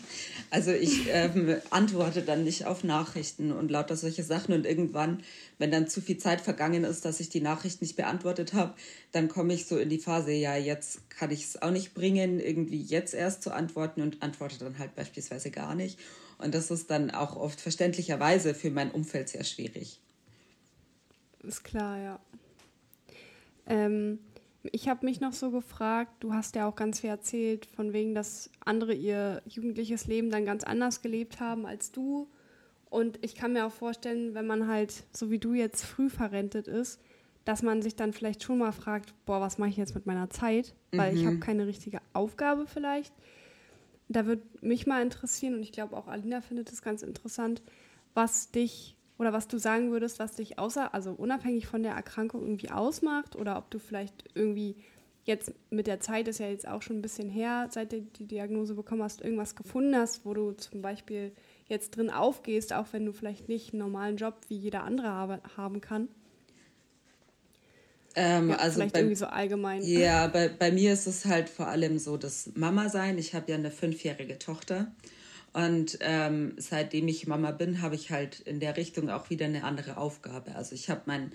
Also 0.50 0.70
ich 0.70 1.08
ähm, 1.12 1.56
antworte 1.70 2.22
dann 2.22 2.44
nicht 2.44 2.66
auf 2.66 2.84
Nachrichten 2.84 3.52
und 3.52 3.70
lauter 3.70 3.96
solche 3.96 4.22
Sachen. 4.22 4.54
Und 4.54 4.66
irgendwann, 4.66 5.22
wenn 5.58 5.70
dann 5.70 5.88
zu 5.88 6.00
viel 6.00 6.18
Zeit 6.18 6.40
vergangen 6.40 6.84
ist, 6.84 7.04
dass 7.04 7.20
ich 7.20 7.30
die 7.30 7.40
Nachricht 7.40 7.82
nicht 7.82 7.96
beantwortet 7.96 8.52
habe, 8.52 8.74
dann 9.12 9.28
komme 9.28 9.54
ich 9.54 9.66
so 9.66 9.76
in 9.78 9.88
die 9.88 9.98
Phase, 9.98 10.32
ja, 10.32 10.56
jetzt 10.56 11.10
kann 11.10 11.30
ich 11.30 11.44
es 11.44 11.62
auch 11.62 11.70
nicht 11.70 11.94
bringen, 11.94 12.40
irgendwie 12.40 12.80
jetzt 12.80 13.14
erst 13.14 13.42
zu 13.42 13.52
antworten 13.52 14.02
und 14.02 14.22
antworte 14.22 14.58
dann 14.58 14.78
halt 14.78 14.94
beispielsweise 14.94 15.50
gar 15.50 15.74
nicht. 15.74 15.98
Und 16.38 16.54
das 16.54 16.70
ist 16.70 16.90
dann 16.90 17.10
auch 17.10 17.36
oft 17.36 17.60
verständlicherweise 17.60 18.54
für 18.54 18.70
mein 18.70 18.90
Umfeld 18.90 19.28
sehr 19.28 19.44
schwierig. 19.44 20.00
Ist 21.42 21.64
klar, 21.64 21.98
ja. 21.98 22.20
Ähm, 23.66 24.18
ich 24.72 24.88
habe 24.88 25.04
mich 25.04 25.20
noch 25.20 25.32
so 25.32 25.50
gefragt, 25.50 26.12
du 26.20 26.32
hast 26.32 26.56
ja 26.56 26.66
auch 26.66 26.74
ganz 26.74 27.00
viel 27.00 27.10
erzählt, 27.10 27.66
von 27.66 27.92
wegen, 27.92 28.14
dass 28.14 28.50
andere 28.64 28.94
ihr 28.94 29.42
jugendliches 29.46 30.06
Leben 30.06 30.30
dann 30.30 30.46
ganz 30.46 30.64
anders 30.64 31.02
gelebt 31.02 31.40
haben 31.40 31.66
als 31.66 31.92
du. 31.92 32.28
Und 32.88 33.18
ich 33.22 33.34
kann 33.34 33.52
mir 33.52 33.66
auch 33.66 33.72
vorstellen, 33.72 34.34
wenn 34.34 34.46
man 34.46 34.68
halt, 34.68 35.04
so 35.12 35.30
wie 35.30 35.38
du 35.38 35.52
jetzt, 35.52 35.84
früh 35.84 36.08
verrentet 36.08 36.68
ist, 36.68 37.00
dass 37.44 37.62
man 37.62 37.82
sich 37.82 37.94
dann 37.94 38.12
vielleicht 38.12 38.42
schon 38.42 38.58
mal 38.58 38.72
fragt, 38.72 39.12
boah, 39.26 39.40
was 39.40 39.58
mache 39.58 39.68
ich 39.68 39.76
jetzt 39.76 39.94
mit 39.94 40.06
meiner 40.06 40.30
Zeit? 40.30 40.74
Weil 40.92 41.12
mhm. 41.12 41.18
ich 41.18 41.26
habe 41.26 41.38
keine 41.40 41.66
richtige 41.66 41.98
Aufgabe 42.12 42.66
vielleicht. 42.66 43.12
da 44.08 44.26
würde 44.26 44.42
mich 44.60 44.86
mal 44.86 45.02
interessieren, 45.02 45.54
und 45.54 45.62
ich 45.62 45.72
glaube 45.72 45.96
auch 45.96 46.08
Alina 46.08 46.40
findet 46.40 46.70
es 46.72 46.82
ganz 46.82 47.02
interessant, 47.02 47.62
was 48.14 48.50
dich 48.50 48.96
oder 49.18 49.32
was 49.32 49.48
du 49.48 49.58
sagen 49.58 49.90
würdest, 49.92 50.18
was 50.18 50.32
dich 50.32 50.58
außer, 50.58 50.92
also 50.94 51.12
unabhängig 51.12 51.66
von 51.66 51.82
der 51.82 51.92
Erkrankung 51.92 52.42
irgendwie 52.42 52.70
ausmacht 52.70 53.36
oder 53.36 53.56
ob 53.56 53.70
du 53.70 53.78
vielleicht 53.78 54.24
irgendwie 54.34 54.76
jetzt 55.24 55.52
mit 55.70 55.86
der 55.86 56.00
Zeit 56.00 56.28
ist 56.28 56.38
ja 56.38 56.48
jetzt 56.48 56.68
auch 56.68 56.82
schon 56.82 56.98
ein 56.98 57.02
bisschen 57.02 57.30
her, 57.30 57.68
seit 57.70 57.92
du 57.92 58.02
die 58.02 58.26
Diagnose 58.26 58.74
bekommen 58.74 59.02
hast, 59.02 59.22
irgendwas 59.22 59.56
gefunden 59.56 59.96
hast, 59.96 60.24
wo 60.24 60.34
du 60.34 60.52
zum 60.52 60.82
Beispiel 60.82 61.32
jetzt 61.66 61.96
drin 61.96 62.10
aufgehst, 62.10 62.72
auch 62.72 62.88
wenn 62.92 63.06
du 63.06 63.12
vielleicht 63.12 63.48
nicht 63.48 63.72
einen 63.72 63.80
normalen 63.80 64.16
Job 64.16 64.36
wie 64.48 64.56
jeder 64.56 64.84
andere 64.84 65.08
habe, 65.08 65.40
haben 65.56 65.80
kann. 65.80 66.08
Ähm, 68.16 68.50
ja, 68.50 68.56
also 68.56 68.76
vielleicht 68.76 68.92
bei, 68.92 69.00
irgendwie 69.00 69.16
so 69.16 69.26
allgemein. 69.26 69.82
Ja, 69.82 70.28
bei, 70.28 70.48
bei 70.48 70.70
mir 70.70 70.92
ist 70.92 71.06
es 71.06 71.24
halt 71.24 71.48
vor 71.48 71.68
allem 71.68 71.98
so 71.98 72.16
das 72.16 72.50
Mama 72.54 72.88
sein. 72.88 73.18
Ich 73.18 73.34
habe 73.34 73.50
ja 73.50 73.56
eine 73.56 73.70
fünfjährige 73.70 74.38
Tochter. 74.38 74.92
Und 75.54 75.98
ähm, 76.00 76.54
seitdem 76.56 77.06
ich 77.06 77.28
Mama 77.28 77.52
bin, 77.52 77.80
habe 77.80 77.94
ich 77.94 78.10
halt 78.10 78.40
in 78.40 78.58
der 78.58 78.76
Richtung 78.76 79.08
auch 79.08 79.30
wieder 79.30 79.46
eine 79.46 79.62
andere 79.62 79.98
Aufgabe. 79.98 80.56
Also 80.56 80.74
ich 80.74 80.90
habe 80.90 81.02
meinen 81.06 81.26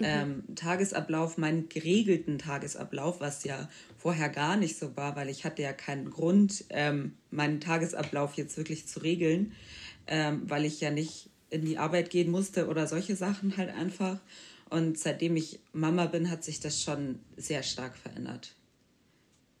mhm. 0.00 0.04
ähm, 0.04 0.42
Tagesablauf, 0.56 1.38
meinen 1.38 1.68
geregelten 1.68 2.38
Tagesablauf, 2.38 3.20
was 3.20 3.44
ja 3.44 3.68
vorher 3.96 4.30
gar 4.30 4.56
nicht 4.56 4.76
so 4.76 4.96
war, 4.96 5.14
weil 5.14 5.28
ich 5.28 5.44
hatte 5.44 5.62
ja 5.62 5.72
keinen 5.72 6.10
Grund, 6.10 6.64
ähm, 6.70 7.14
meinen 7.30 7.60
Tagesablauf 7.60 8.34
jetzt 8.34 8.56
wirklich 8.56 8.88
zu 8.88 8.98
regeln, 8.98 9.52
ähm, 10.08 10.42
weil 10.46 10.64
ich 10.64 10.80
ja 10.80 10.90
nicht 10.90 11.30
in 11.48 11.64
die 11.64 11.78
Arbeit 11.78 12.10
gehen 12.10 12.32
musste 12.32 12.66
oder 12.66 12.88
solche 12.88 13.14
Sachen 13.14 13.56
halt 13.56 13.70
einfach. 13.72 14.18
Und 14.70 14.98
seitdem 14.98 15.36
ich 15.36 15.60
Mama 15.72 16.06
bin, 16.06 16.30
hat 16.30 16.42
sich 16.42 16.58
das 16.58 16.82
schon 16.82 17.20
sehr 17.36 17.62
stark 17.62 17.96
verändert. 17.96 18.56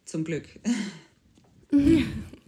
Zum 0.04 0.24
Glück. 0.24 0.48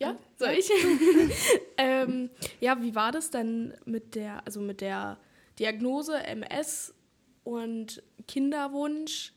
Ja, 0.00 0.16
soll 0.36 0.50
ich? 0.50 0.70
ähm, 1.76 2.30
ja, 2.60 2.82
wie 2.82 2.94
war 2.94 3.12
das 3.12 3.30
denn 3.30 3.74
mit 3.84 4.14
der, 4.14 4.44
also 4.46 4.60
mit 4.60 4.80
der 4.80 5.18
Diagnose 5.58 6.16
MS 6.24 6.94
und 7.44 8.02
Kinderwunsch? 8.26 9.34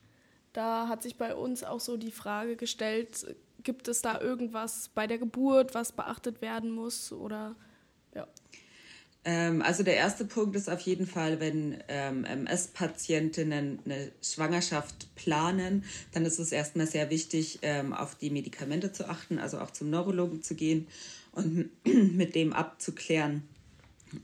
Da 0.54 0.88
hat 0.88 1.04
sich 1.04 1.18
bei 1.18 1.36
uns 1.36 1.64
auch 1.64 1.82
so 1.82 1.98
die 1.98 2.12
Frage 2.12 2.56
gestellt, 2.56 3.36
gibt 3.64 3.88
es 3.88 4.02
da 4.02 4.22
irgendwas 4.22 4.90
bei 4.90 5.06
der 5.06 5.18
Geburt, 5.18 5.76
was 5.76 5.92
beachtet 5.92 6.42
werden 6.42 6.72
muss 6.72 7.12
oder 7.12 7.56
also 9.62 9.84
der 9.84 9.96
erste 9.96 10.26
Punkt 10.26 10.56
ist 10.56 10.70
auf 10.70 10.82
jeden 10.82 11.08
Fall, 11.08 11.40
wenn 11.40 11.82
ähm, 11.88 12.26
MS-Patientinnen 12.26 13.80
eine 13.86 14.12
Schwangerschaft 14.22 15.16
planen, 15.16 15.86
dann 16.12 16.26
ist 16.26 16.40
es 16.40 16.52
erstmal 16.52 16.88
sehr 16.88 17.10
wichtig, 17.10 17.60
ähm, 17.62 17.94
auf 17.94 18.16
die 18.16 18.30
Medikamente 18.30 18.92
zu 18.92 19.08
achten, 19.08 19.40
also 19.40 19.60
auch 19.60 19.72
zum 19.72 19.90
Neurologen 19.90 20.44
zu 20.44 20.56
gehen 20.56 20.88
und 21.32 21.70
mit 21.86 22.36
dem 22.36 22.52
abzuklären, 22.52 23.44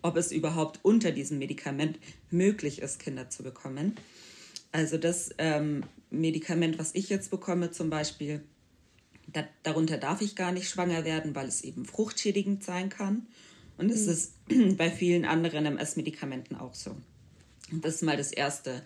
ob 0.01 0.18
es 0.18 0.32
überhaupt 0.32 0.79
unter 0.84 1.12
diesem 1.12 1.39
Medikament 1.39 1.98
möglich 2.29 2.82
ist, 2.82 3.00
Kinder 3.00 3.29
zu 3.29 3.44
bekommen. 3.44 3.96
Also 4.72 4.98
das 4.98 5.29
ähm, 5.38 5.84
Medikament, 6.12 6.77
was 6.77 6.94
ich 6.94 7.10
jetzt 7.10 7.32
bekomme 7.32 7.72
zum 7.72 7.89
Beispiel, 7.89 8.41
da, 9.27 9.48
darunter 9.63 9.98
darf 9.98 10.22
ich 10.22 10.36
gar 10.36 10.51
nicht 10.51 10.70
schwanger 10.70 11.06
werden, 11.06 11.36
weil 11.36 11.48
es 11.48 11.62
eben 11.62 11.86
fruchtschädigend 11.86 12.63
sein 12.63 12.89
kann. 12.89 13.27
Und 13.80 13.90
es 13.92 14.06
mhm. 14.06 14.12
ist 14.12 14.34
bei 14.78 14.92
vielen 14.92 15.26
anderen 15.26 15.66
MS-Medikamenten 15.66 16.56
auch 16.56 16.76
so. 16.76 16.96
Das 17.72 17.96
ist 17.96 18.02
mal 18.04 18.18
das 18.18 18.32
Erste. 18.32 18.84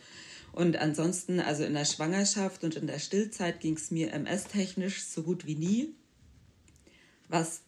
Und 0.52 0.78
ansonsten, 0.78 1.40
also 1.40 1.64
in 1.64 1.74
der 1.74 1.86
Schwangerschaft 1.86 2.64
und 2.64 2.76
in 2.76 2.86
der 2.86 3.00
Stillzeit 3.00 3.60
ging 3.60 3.76
es 3.76 3.90
mir 3.90 4.14
MS-technisch 4.14 5.04
so 5.04 5.24
gut 5.24 5.48
wie 5.48 5.56
nie. 5.56 5.96
Was 7.28 7.62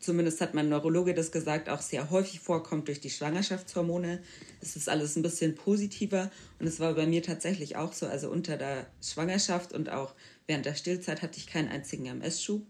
zumindest 0.00 0.40
hat 0.40 0.54
mein 0.54 0.70
Neurologe 0.70 1.12
das 1.12 1.32
gesagt, 1.32 1.68
auch 1.68 1.82
sehr 1.82 2.08
häufig 2.08 2.40
vorkommt 2.40 2.88
durch 2.88 3.00
die 3.00 3.10
Schwangerschaftshormone. 3.10 4.22
Es 4.62 4.74
ist 4.74 4.88
alles 4.88 5.16
ein 5.16 5.22
bisschen 5.22 5.54
positiver 5.54 6.30
und 6.58 6.66
es 6.66 6.80
war 6.80 6.94
bei 6.94 7.06
mir 7.06 7.22
tatsächlich 7.22 7.76
auch 7.76 7.92
so. 7.92 8.06
Also 8.06 8.30
unter 8.30 8.56
der 8.56 8.86
Schwangerschaft 9.02 9.74
und 9.74 9.90
auch 9.90 10.14
während 10.46 10.64
der 10.64 10.74
Stillzeit 10.74 11.20
hatte 11.20 11.38
ich 11.38 11.46
keinen 11.46 11.68
einzigen 11.68 12.06
MS-Schub 12.06 12.66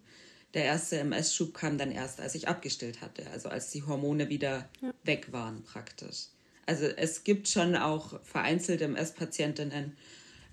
der 0.55 0.65
erste 0.65 0.99
MS-Schub 0.99 1.55
kam 1.55 1.79
dann 1.79 1.91
erst, 1.91 2.21
als 2.21 2.35
ich 2.35 2.49
abgestillt 2.49 3.01
hatte, 3.01 3.29
also 3.31 3.49
als 3.49 3.71
die 3.71 3.83
Hormone 3.83 4.29
wieder 4.29 4.69
ja. 4.81 4.93
weg 5.05 5.33
waren 5.33 5.63
praktisch. 5.63 6.27
Also 6.67 6.87
es 6.87 7.25
gibt 7.25 7.49
schon 7.49 7.77
auch 7.77 8.21
vereinzelte 8.23 8.85
MS-Patientinnen, 8.85 9.97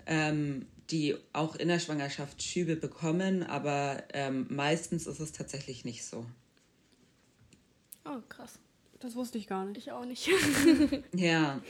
ähm, 0.06 0.66
die 0.90 1.16
auch 1.32 1.56
in 1.56 1.68
der 1.68 1.80
Schwangerschaft 1.80 2.42
Schübe 2.42 2.76
bekommen, 2.76 3.42
aber 3.42 4.02
ähm, 4.12 4.46
meistens 4.48 5.06
ist 5.06 5.20
es 5.20 5.32
tatsächlich 5.32 5.84
nicht 5.84 6.04
so. 6.04 6.24
Oh, 8.04 8.20
krass. 8.28 8.58
Das 9.00 9.14
wusste 9.14 9.38
ich 9.38 9.46
gar 9.46 9.64
nicht. 9.64 9.78
Ich 9.78 9.92
auch 9.92 10.04
nicht. 10.04 10.28
ja. 11.14 11.60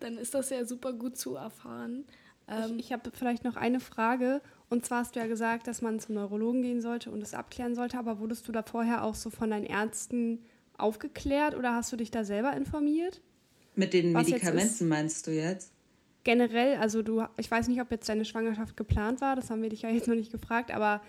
Dann 0.00 0.18
ist 0.18 0.34
das 0.34 0.50
ja 0.50 0.64
super 0.64 0.92
gut 0.92 1.16
zu 1.16 1.34
erfahren. 1.34 2.04
Ähm, 2.46 2.78
ich, 2.78 2.86
ich 2.86 2.92
habe 2.92 3.10
vielleicht 3.12 3.44
noch 3.44 3.56
eine 3.56 3.80
Frage. 3.80 4.42
Und 4.74 4.84
zwar 4.84 4.98
hast 4.98 5.14
du 5.14 5.20
ja 5.20 5.28
gesagt, 5.28 5.68
dass 5.68 5.82
man 5.82 6.00
zum 6.00 6.16
Neurologen 6.16 6.60
gehen 6.60 6.80
sollte 6.80 7.12
und 7.12 7.22
es 7.22 7.32
abklären 7.32 7.76
sollte, 7.76 7.96
aber 7.96 8.18
wurdest 8.18 8.48
du 8.48 8.50
da 8.50 8.64
vorher 8.64 9.04
auch 9.04 9.14
so 9.14 9.30
von 9.30 9.50
deinen 9.50 9.66
Ärzten 9.66 10.40
aufgeklärt 10.76 11.54
oder 11.54 11.76
hast 11.76 11.92
du 11.92 11.96
dich 11.96 12.10
da 12.10 12.24
selber 12.24 12.56
informiert? 12.56 13.20
Mit 13.76 13.92
den 13.92 14.10
Medikamenten 14.10 14.88
meinst 14.88 15.28
du 15.28 15.30
jetzt? 15.30 15.72
Generell, 16.24 16.78
also 16.78 17.02
du, 17.02 17.22
ich 17.36 17.48
weiß 17.48 17.68
nicht, 17.68 17.80
ob 17.80 17.92
jetzt 17.92 18.08
deine 18.08 18.24
Schwangerschaft 18.24 18.76
geplant 18.76 19.20
war, 19.20 19.36
das 19.36 19.48
haben 19.48 19.62
wir 19.62 19.68
dich 19.68 19.82
ja 19.82 19.90
jetzt 19.90 20.08
noch 20.08 20.16
nicht 20.16 20.32
gefragt, 20.32 20.72
aber 20.72 21.02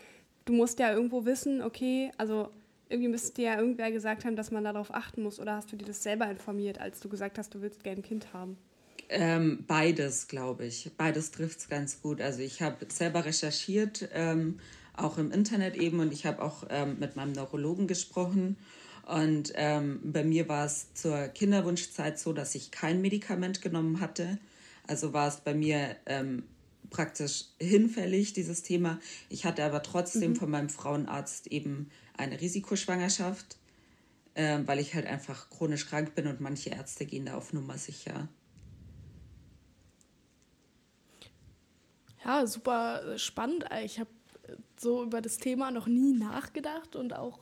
du 0.46 0.54
musst 0.54 0.78
ja 0.78 0.94
irgendwo 0.94 1.26
wissen, 1.26 1.64
okay, 1.64 2.12
also 2.20 2.50
irgendwie 2.88 3.10
müsste 3.10 3.34
dir 3.34 3.46
ja 3.46 3.60
irgendwer 3.60 3.92
gesagt 3.92 4.26
haben, 4.26 4.36
dass 4.36 4.52
man 4.52 4.64
darauf 4.64 4.94
achten 4.94 5.24
muss 5.24 5.40
oder 5.40 5.56
hast 5.56 5.72
du 5.72 5.76
dir 5.76 5.86
das 5.86 6.04
selber 6.04 6.30
informiert, 6.30 6.80
als 6.80 7.00
du 7.00 7.10
gesagt 7.10 7.40
hast, 7.40 7.56
du 7.56 7.64
willst 7.64 7.84
gerne 7.84 8.02
ein 8.02 8.04
Kind 8.04 8.32
haben? 8.32 8.60
Ähm, 9.10 9.64
beides, 9.68 10.28
glaube 10.28 10.66
ich. 10.66 10.92
Beides 10.98 11.32
trifft 11.32 11.60
es 11.60 11.70
ganz 11.70 12.02
gut. 12.02 12.22
Also 12.22 12.42
ich 12.42 12.62
habe 12.62 12.86
selber 12.90 13.26
recherchiert, 13.26 14.10
ähm, 14.14 14.60
auch 14.96 15.18
im 15.18 15.32
Internet 15.32 15.76
eben, 15.76 16.00
und 16.00 16.12
ich 16.14 16.26
habe 16.26 16.42
auch 16.42 16.66
ähm, 16.70 16.98
mit 17.00 17.16
meinem 17.16 17.34
Neurologen 17.34 17.88
gesprochen. 17.88 18.58
Und 19.06 19.54
ähm, 19.56 20.00
bei 20.04 20.24
mir 20.24 20.50
war 20.50 20.66
es 20.66 20.94
zur 20.94 21.28
Kinderwunschzeit 21.28 22.18
so, 22.18 22.34
dass 22.34 22.56
ich 22.56 22.72
kein 22.72 23.02
Medikament 23.02 23.62
genommen 23.62 24.00
hatte. 24.00 24.40
Also 24.88 25.14
war 25.14 25.28
es 25.28 25.38
bei 25.38 25.54
mir 25.54 25.96
ähm, 26.08 26.44
praktisch 26.90 27.46
hinfällig, 27.60 28.34
dieses 28.34 28.64
Thema. 28.64 29.00
Ich 29.30 29.46
hatte 29.46 29.64
aber 29.64 29.84
trotzdem 29.84 30.32
mhm. 30.32 30.36
von 30.36 30.50
meinem 30.50 30.70
Frauenarzt 30.70 31.48
eben 31.48 31.92
eine 32.18 32.40
Risikoschwangerschaft, 32.42 33.58
äh, 34.34 34.60
weil 34.66 34.80
ich 34.80 34.96
halt 34.96 35.06
einfach 35.06 35.50
chronisch 35.50 35.88
krank 35.88 36.16
bin 36.16 36.26
und 36.28 36.42
manche 36.42 36.72
Ärzte 36.72 37.06
gehen 37.06 37.26
da 37.26 37.36
auf 37.36 37.54
Nummer 37.54 37.78
sicher. 37.78 38.28
Ja, 42.26 42.48
super 42.48 43.06
äh, 43.06 43.18
spannend. 43.20 43.66
Ich 43.84 44.00
habe 44.00 44.10
äh, 44.48 44.56
so 44.78 45.04
über 45.04 45.22
das 45.22 45.38
Thema 45.38 45.72
noch 45.72 45.88
nie 45.88 46.14
nachgedacht 46.14 46.96
und 46.96 47.16
auch, 47.16 47.40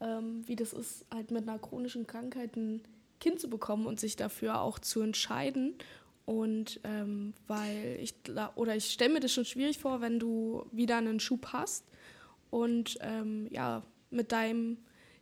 ähm, 0.00 0.46
wie 0.46 0.56
das 0.56 0.72
ist, 0.72 1.06
halt 1.12 1.30
mit 1.30 1.48
einer 1.48 1.58
chronischen 1.58 2.06
Krankheit 2.06 2.56
ein 2.56 2.82
Kind 3.20 3.40
zu 3.40 3.48
bekommen 3.48 3.86
und 3.86 3.98
sich 3.98 4.16
dafür 4.16 4.60
auch 4.60 4.78
zu 4.78 5.00
entscheiden. 5.00 5.74
Und 6.26 6.80
ähm, 6.84 7.32
weil 7.46 7.98
ich, 8.02 8.14
oder 8.54 8.76
ich 8.76 8.90
stelle 8.90 9.14
mir 9.14 9.20
das 9.20 9.32
schon 9.32 9.46
schwierig 9.46 9.78
vor, 9.78 10.02
wenn 10.02 10.18
du 10.18 10.66
wieder 10.72 10.98
einen 10.98 11.20
Schub 11.20 11.48
hast 11.54 11.86
und 12.50 12.98
ähm, 13.00 13.48
ja, 13.50 13.82
mit 14.10 14.30
deinem 14.30 14.76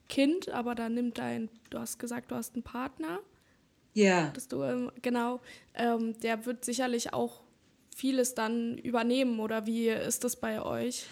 Kind, 0.09 0.49
aber 0.49 0.75
dann 0.75 0.95
nimmt 0.95 1.19
dein, 1.19 1.49
du 1.71 1.79
hast 1.79 1.99
gesagt, 1.99 2.33
du 2.33 2.35
hast 2.35 2.55
einen 2.55 2.65
Partner. 2.65 3.21
Ja. 3.95 4.31
Dass 4.31 4.49
du, 4.49 4.63
ähm, 4.63 4.91
genau, 5.01 5.41
ähm, 5.75 6.19
der 6.21 6.45
wird 6.45 6.65
sicherlich 6.65 7.13
auch 7.13 7.46
vieles 7.97 8.35
dann 8.35 8.77
übernehmen 8.77 9.41
oder 9.41 9.65
wie 9.65 9.89
ist 9.89 10.23
das 10.23 10.37
bei 10.37 10.61
euch? 10.61 11.07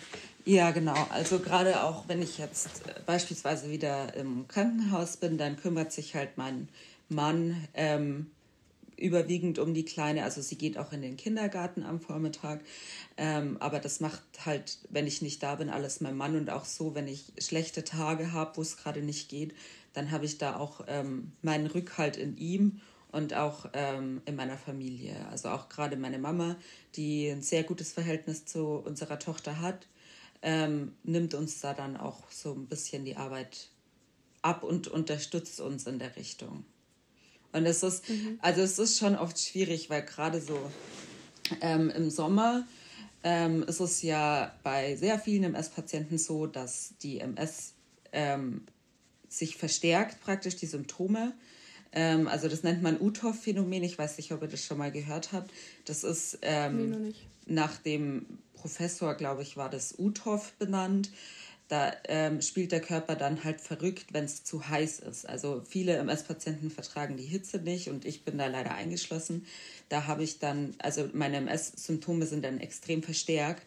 Ja, 0.44 0.70
genau. 0.70 0.94
Also 1.08 1.38
gerade 1.38 1.82
auch, 1.82 2.06
wenn 2.08 2.20
ich 2.20 2.36
jetzt 2.36 2.86
äh, 2.86 3.00
beispielsweise 3.06 3.70
wieder 3.70 4.14
im 4.14 4.46
Krankenhaus 4.46 5.16
bin, 5.16 5.38
dann 5.38 5.56
kümmert 5.56 5.92
sich 5.92 6.14
halt 6.14 6.36
mein 6.36 6.68
Mann 7.08 7.66
ähm, 7.72 8.30
überwiegend 8.98 9.58
um 9.58 9.72
die 9.72 9.86
Kleine. 9.86 10.24
Also 10.24 10.42
sie 10.42 10.58
geht 10.58 10.76
auch 10.76 10.92
in 10.92 11.00
den 11.00 11.16
Kindergarten 11.16 11.84
am 11.84 12.00
Vormittag. 12.00 12.60
Ähm, 13.16 13.56
aber 13.60 13.80
das 13.80 14.00
macht 14.00 14.22
halt, 14.44 14.76
wenn 14.90 15.06
ich 15.06 15.22
nicht 15.22 15.42
da 15.42 15.54
bin, 15.54 15.70
alles 15.70 16.02
mein 16.02 16.18
Mann. 16.18 16.36
Und 16.36 16.50
auch 16.50 16.66
so, 16.66 16.94
wenn 16.94 17.08
ich 17.08 17.32
schlechte 17.38 17.82
Tage 17.82 18.32
habe, 18.32 18.58
wo 18.58 18.60
es 18.60 18.76
gerade 18.76 19.00
nicht 19.00 19.30
geht, 19.30 19.54
dann 19.94 20.10
habe 20.10 20.26
ich 20.26 20.36
da 20.36 20.56
auch 20.56 20.82
ähm, 20.86 21.32
meinen 21.40 21.66
Rückhalt 21.66 22.18
in 22.18 22.36
ihm 22.36 22.82
und 23.14 23.32
auch 23.32 23.66
ähm, 23.72 24.20
in 24.24 24.34
meiner 24.34 24.58
Familie. 24.58 25.14
Also 25.30 25.48
auch 25.48 25.68
gerade 25.68 25.96
meine 25.96 26.18
Mama, 26.18 26.56
die 26.96 27.28
ein 27.28 27.42
sehr 27.42 27.62
gutes 27.62 27.92
Verhältnis 27.92 28.44
zu 28.44 28.66
unserer 28.66 29.18
Tochter 29.18 29.60
hat, 29.60 29.86
ähm, 30.42 30.94
nimmt 31.04 31.34
uns 31.34 31.60
da 31.60 31.74
dann 31.74 31.96
auch 31.96 32.30
so 32.30 32.52
ein 32.52 32.66
bisschen 32.66 33.04
die 33.04 33.16
Arbeit 33.16 33.68
ab 34.42 34.64
und 34.64 34.88
unterstützt 34.88 35.60
uns 35.60 35.86
in 35.86 35.98
der 35.98 36.16
Richtung. 36.16 36.64
Und 37.52 37.66
es 37.66 37.84
ist, 37.84 38.08
mhm. 38.10 38.38
also 38.42 38.62
es 38.62 38.80
ist 38.80 38.98
schon 38.98 39.14
oft 39.14 39.38
schwierig, 39.38 39.88
weil 39.88 40.02
gerade 40.02 40.40
so 40.40 40.58
ähm, 41.60 41.90
im 41.90 42.10
Sommer 42.10 42.66
ähm, 43.22 43.62
ist 43.62 43.80
es 43.80 44.02
ja 44.02 44.52
bei 44.64 44.96
sehr 44.96 45.20
vielen 45.20 45.44
MS-Patienten 45.44 46.18
so, 46.18 46.46
dass 46.46 46.94
die 47.00 47.20
MS 47.20 47.74
ähm, 48.12 48.66
sich 49.28 49.56
verstärkt, 49.56 50.20
praktisch 50.20 50.56
die 50.56 50.66
Symptome. 50.66 51.32
Ähm, 51.94 52.28
also 52.28 52.48
das 52.48 52.62
nennt 52.62 52.82
man 52.82 53.00
UTOF-Phänomen. 53.00 53.82
Ich 53.82 53.98
weiß 53.98 54.16
nicht, 54.18 54.32
ob 54.32 54.42
ihr 54.42 54.48
das 54.48 54.64
schon 54.64 54.78
mal 54.78 54.92
gehört 54.92 55.32
habt. 55.32 55.50
Das 55.84 56.04
ist 56.04 56.38
ähm, 56.42 56.90
nee, 56.90 57.14
nach 57.46 57.76
dem 57.78 58.26
Professor, 58.54 59.14
glaube 59.14 59.42
ich, 59.42 59.56
war 59.56 59.70
das 59.70 59.94
UTOF 59.98 60.52
benannt. 60.54 61.10
Da 61.68 61.92
ähm, 62.08 62.42
spielt 62.42 62.72
der 62.72 62.80
Körper 62.80 63.16
dann 63.16 63.42
halt 63.42 63.60
verrückt, 63.60 64.06
wenn 64.12 64.24
es 64.24 64.44
zu 64.44 64.68
heiß 64.68 65.00
ist. 65.00 65.26
Also 65.26 65.62
viele 65.66 65.96
MS-Patienten 65.96 66.70
vertragen 66.70 67.16
die 67.16 67.24
Hitze 67.24 67.58
nicht 67.58 67.88
und 67.88 68.04
ich 68.04 68.24
bin 68.24 68.36
da 68.36 68.46
leider 68.48 68.74
eingeschlossen. 68.74 69.46
Da 69.88 70.06
habe 70.06 70.22
ich 70.22 70.38
dann, 70.38 70.74
also 70.78 71.08
meine 71.14 71.38
MS-Symptome 71.38 72.26
sind 72.26 72.44
dann 72.44 72.60
extrem 72.60 73.02
verstärkt. 73.02 73.66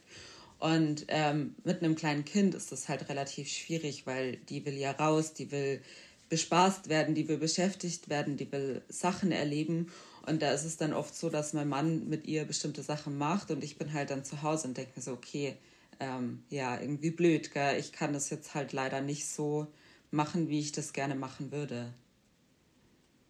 Und 0.60 1.06
ähm, 1.10 1.56
mit 1.64 1.84
einem 1.84 1.96
kleinen 1.96 2.26
Kind 2.26 2.56
ist 2.56 2.72
das 2.72 2.90
halt 2.90 3.10
relativ 3.10 3.48
schwierig, 3.48 4.08
weil 4.08 4.38
die 4.38 4.66
will 4.66 4.74
ja 4.74 4.92
raus, 4.92 5.34
die 5.34 5.52
will 5.52 5.82
bespaßt 6.30 6.90
werden, 6.90 7.16
die 7.16 7.28
will 7.28 7.38
beschäftigt 7.38 8.10
werden, 8.10 8.38
die 8.38 8.52
will 8.52 8.82
Sachen 8.90 9.32
erleben. 9.32 9.92
Und 10.26 10.42
da 10.42 10.52
ist 10.52 10.66
es 10.66 10.78
dann 10.78 10.94
oft 10.94 11.16
so, 11.16 11.30
dass 11.30 11.54
mein 11.54 11.70
Mann 11.70 12.10
mit 12.10 12.28
ihr 12.28 12.44
bestimmte 12.44 12.84
Sachen 12.84 13.18
macht 13.18 13.50
und 13.50 13.64
ich 13.64 13.78
bin 13.78 13.94
halt 13.94 14.10
dann 14.10 14.26
zu 14.26 14.42
Hause 14.42 14.68
und 14.68 14.78
denke 14.78 14.92
mir 14.96 15.02
so, 15.02 15.14
okay, 15.14 15.56
ähm, 16.00 16.44
ja, 16.50 16.80
irgendwie 16.80 17.12
blöd, 17.12 17.54
gell? 17.54 17.80
ich 17.80 17.92
kann 17.92 18.14
das 18.14 18.30
jetzt 18.30 18.54
halt 18.54 18.74
leider 18.74 19.02
nicht 19.02 19.28
so 19.28 19.68
machen, 20.12 20.50
wie 20.50 20.60
ich 20.60 20.74
das 20.74 20.94
gerne 20.94 21.16
machen 21.16 21.52
würde. 21.52 21.94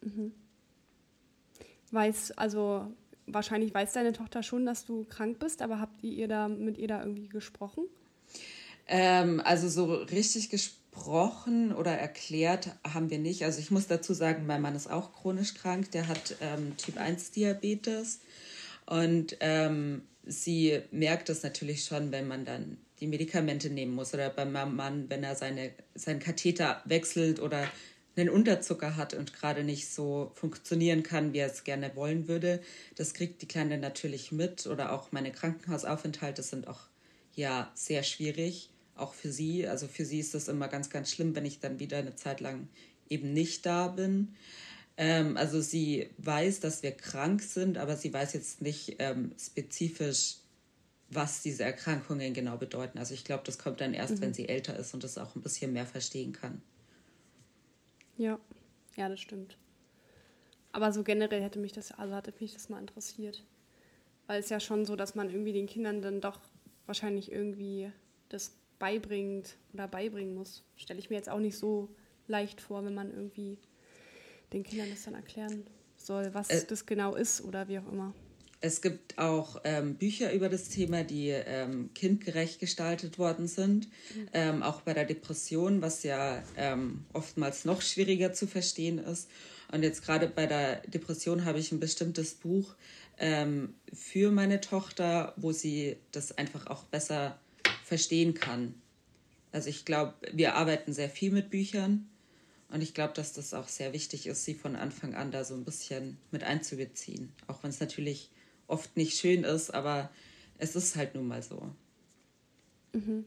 Mhm. 0.02 0.32
Weiß, 1.92 2.32
also 2.32 2.92
wahrscheinlich 3.28 3.74
weiß 3.74 3.94
deine 3.94 4.14
Tochter 4.14 4.42
schon, 4.42 4.66
dass 4.66 4.86
du 4.86 5.06
krank 5.06 5.40
bist, 5.40 5.62
aber 5.62 5.80
habt 5.80 6.04
ihr, 6.04 6.12
ihr 6.12 6.28
da 6.28 6.48
mit 6.48 6.78
ihr 6.78 6.88
da 6.88 7.02
irgendwie 7.02 7.30
gesprochen? 7.30 7.86
Ähm, 8.88 9.42
also 9.44 9.70
so 9.70 9.94
richtig 9.94 10.50
gesprochen 10.50 10.87
oder 11.06 11.92
erklärt 11.92 12.70
haben 12.84 13.10
wir 13.10 13.20
nicht. 13.20 13.44
Also 13.44 13.60
ich 13.60 13.72
muss 13.72 13.88
dazu 13.88 14.14
sagen, 14.14 14.46
mein 14.46 14.62
Mann 14.62 14.76
ist 14.76 14.90
auch 14.90 15.14
chronisch 15.14 15.54
krank, 15.54 15.92
der 15.92 16.08
hat 16.08 16.36
ähm, 16.42 16.76
Typ 16.78 16.98
1 16.98 17.32
Diabetes 17.32 18.20
und 18.86 19.38
ähm, 19.40 20.02
sie 20.26 20.82
merkt 20.92 21.30
es 21.30 21.44
natürlich 21.44 21.86
schon, 21.86 22.12
wenn 22.12 22.28
man 22.28 22.46
dann 22.46 22.78
die 23.00 23.08
Medikamente 23.08 23.70
nehmen 23.70 23.94
muss 23.94 24.14
oder 24.14 24.30
beim 24.30 24.52
Mann, 24.52 25.10
wenn 25.10 25.24
er 25.24 25.36
seine, 25.36 25.72
seinen 25.94 26.20
Katheter 26.20 26.82
wechselt 26.86 27.40
oder 27.40 27.68
einen 28.16 28.30
Unterzucker 28.30 28.96
hat 28.96 29.14
und 29.14 29.34
gerade 29.34 29.64
nicht 29.64 29.90
so 29.90 30.32
funktionieren 30.34 31.04
kann, 31.04 31.34
wie 31.34 31.40
er 31.40 31.52
es 31.52 31.64
gerne 31.64 31.96
wollen 31.96 32.28
würde. 32.28 32.62
Das 32.96 33.14
kriegt 33.14 33.42
die 33.42 33.48
Kleine 33.48 33.78
natürlich 33.78 34.32
mit 34.32 34.66
oder 34.66 34.92
auch 34.92 35.12
meine 35.12 35.32
Krankenhausaufenthalte 35.32 36.42
sind 36.42 36.68
auch 36.68 36.80
ja 37.36 37.72
sehr 37.76 38.02
schwierig, 38.02 38.72
auch 39.00 39.14
für 39.14 39.32
sie. 39.32 39.68
Also 39.68 39.88
für 39.88 40.06
sie 40.06 40.20
ist 40.20 40.34
das 40.34 40.48
immer 40.48 40.68
ganz, 40.68 40.90
ganz 40.90 41.12
schlimm, 41.12 41.36
wenn 41.36 41.46
ich 41.46 41.60
dann 41.60 41.80
wieder 41.80 41.98
eine 41.98 42.16
Zeit 42.16 42.42
lang 42.42 42.68
eben 43.10 43.34
nicht 43.34 43.66
da 43.66 43.88
bin. 43.88 44.36
Ähm, 44.98 45.38
also 45.38 45.62
sie 45.62 46.10
weiß, 46.18 46.60
dass 46.60 46.84
wir 46.84 46.92
krank 46.92 47.42
sind, 47.42 47.78
aber 47.78 47.96
sie 47.96 48.12
weiß 48.12 48.34
jetzt 48.34 48.62
nicht 48.62 48.96
ähm, 49.00 49.32
spezifisch, 49.40 50.38
was 51.10 51.42
diese 51.42 51.64
Erkrankungen 51.64 52.34
genau 52.34 52.58
bedeuten. 52.58 52.98
Also 52.98 53.14
ich 53.14 53.24
glaube, 53.24 53.44
das 53.46 53.58
kommt 53.58 53.80
dann 53.80 53.94
erst, 53.94 54.16
mhm. 54.16 54.22
wenn 54.22 54.34
sie 54.34 54.50
älter 54.50 54.78
ist 54.78 54.94
und 54.94 55.04
das 55.04 55.18
auch 55.18 55.36
ein 55.36 55.42
bisschen 55.42 55.72
mehr 55.72 55.86
verstehen 55.86 56.34
kann. 56.34 56.62
Ja, 58.18 58.40
ja, 58.96 59.08
das 59.08 59.20
stimmt. 59.20 59.58
Aber 60.72 60.92
so 60.92 61.04
generell 61.04 61.42
hätte 61.42 61.60
mich 61.60 61.72
das, 61.72 61.92
also 61.92 62.14
hatte 62.16 62.34
mich 62.40 62.54
das 62.54 62.70
mal 62.70 62.80
interessiert. 62.80 63.44
Weil 64.26 64.42
es 64.42 64.50
ja 64.50 64.60
schon 64.60 64.86
so, 64.86 64.96
dass 64.96 65.16
man 65.16 65.30
irgendwie 65.30 65.54
den 65.54 65.68
Kindern 65.68 66.02
dann 66.02 66.20
doch 66.20 66.40
wahrscheinlich 66.86 67.32
irgendwie 67.32 67.92
das 68.30 68.56
beibringt 68.80 69.58
oder 69.74 69.88
beibringen 69.88 70.36
muss. 70.36 70.64
Stelle 70.76 71.00
ich 71.00 71.10
mir 71.10 71.16
jetzt 71.16 71.30
auch 71.30 71.40
nicht 71.40 71.58
so 71.58 71.90
leicht 72.28 72.62
vor, 72.62 72.86
wenn 72.86 72.94
man 72.94 73.12
irgendwie 73.12 73.58
den 74.54 74.64
Kindern 74.64 74.90
das 74.90 75.04
dann 75.04 75.14
erklären 75.14 75.66
soll, 75.98 76.34
was 76.34 76.50
äh, 76.50 76.66
das 76.66 76.86
genau 76.86 77.16
ist 77.16 77.42
oder 77.42 77.68
wie 77.68 77.80
auch 77.80 77.92
immer. 77.92 78.14
Es 78.60 78.82
gibt 78.82 79.20
auch 79.20 79.62
ähm, 79.66 79.96
Bücher 79.96 80.34
über 80.34 80.50
das 80.50 80.70
Thema, 80.70 81.04
die 81.04 81.30
ähm, 81.30 81.92
kindgerecht 81.94 82.60
gestaltet 82.60 83.20
worden 83.20 83.48
sind. 83.48 83.88
Mhm. 84.16 84.30
Ähm, 84.34 84.64
auch 84.64 84.82
bei 84.82 84.94
der 84.94 85.06
Depression, 85.06 85.82
was 85.82 86.02
ja 86.04 86.44
ähm, 86.56 87.06
oftmals 87.14 87.66
noch 87.66 87.82
schwieriger 87.82 88.34
zu 88.34 88.48
verstehen 88.48 88.98
ist. 88.98 89.30
Und 89.72 89.84
jetzt 89.84 90.04
gerade 90.04 90.28
bei 90.28 90.48
der 90.48 90.78
Depression 90.88 91.46
habe 91.46 91.60
ich 91.60 91.72
ein 91.72 91.80
bestimmtes 91.80 92.34
Buch 92.34 92.74
ähm, 93.20 93.76
für 93.94 94.32
meine 94.32 94.60
Tochter, 94.60 95.34
wo 95.36 95.52
sie 95.52 95.98
das 96.12 96.38
einfach 96.38 96.68
auch 96.68 96.84
besser 96.86 97.40
verstehen 97.88 98.34
kann. 98.34 98.74
Also 99.54 99.70
ich 99.70 99.86
glaube, 99.86 100.14
wir 100.34 100.56
arbeiten 100.56 100.92
sehr 100.92 101.10
viel 101.10 101.32
mit 101.32 101.50
Büchern. 101.50 102.10
Und 102.70 102.82
ich 102.82 102.94
glaube, 102.94 103.14
dass 103.14 103.32
das 103.32 103.54
auch 103.54 103.70
sehr 103.70 103.94
wichtig 103.94 104.28
ist, 104.28 104.44
sie 104.44 104.54
von 104.54 104.76
Anfang 104.76 105.16
an 105.16 105.32
da 105.32 105.46
so 105.46 105.56
ein 105.56 105.64
bisschen 105.64 106.18
mit 106.32 106.44
einzubeziehen. 106.44 107.32
Auch 107.48 107.64
wenn 107.64 107.70
es 107.70 107.80
natürlich 107.80 108.30
oft 108.68 108.98
nicht 108.98 109.18
schön 109.18 109.46
ist, 109.46 109.74
aber 109.74 110.12
es 110.58 110.76
ist 110.76 110.98
halt 110.98 111.16
nun 111.16 111.30
mal 111.30 111.42
so. 111.42 111.72
Mhm. 112.92 113.24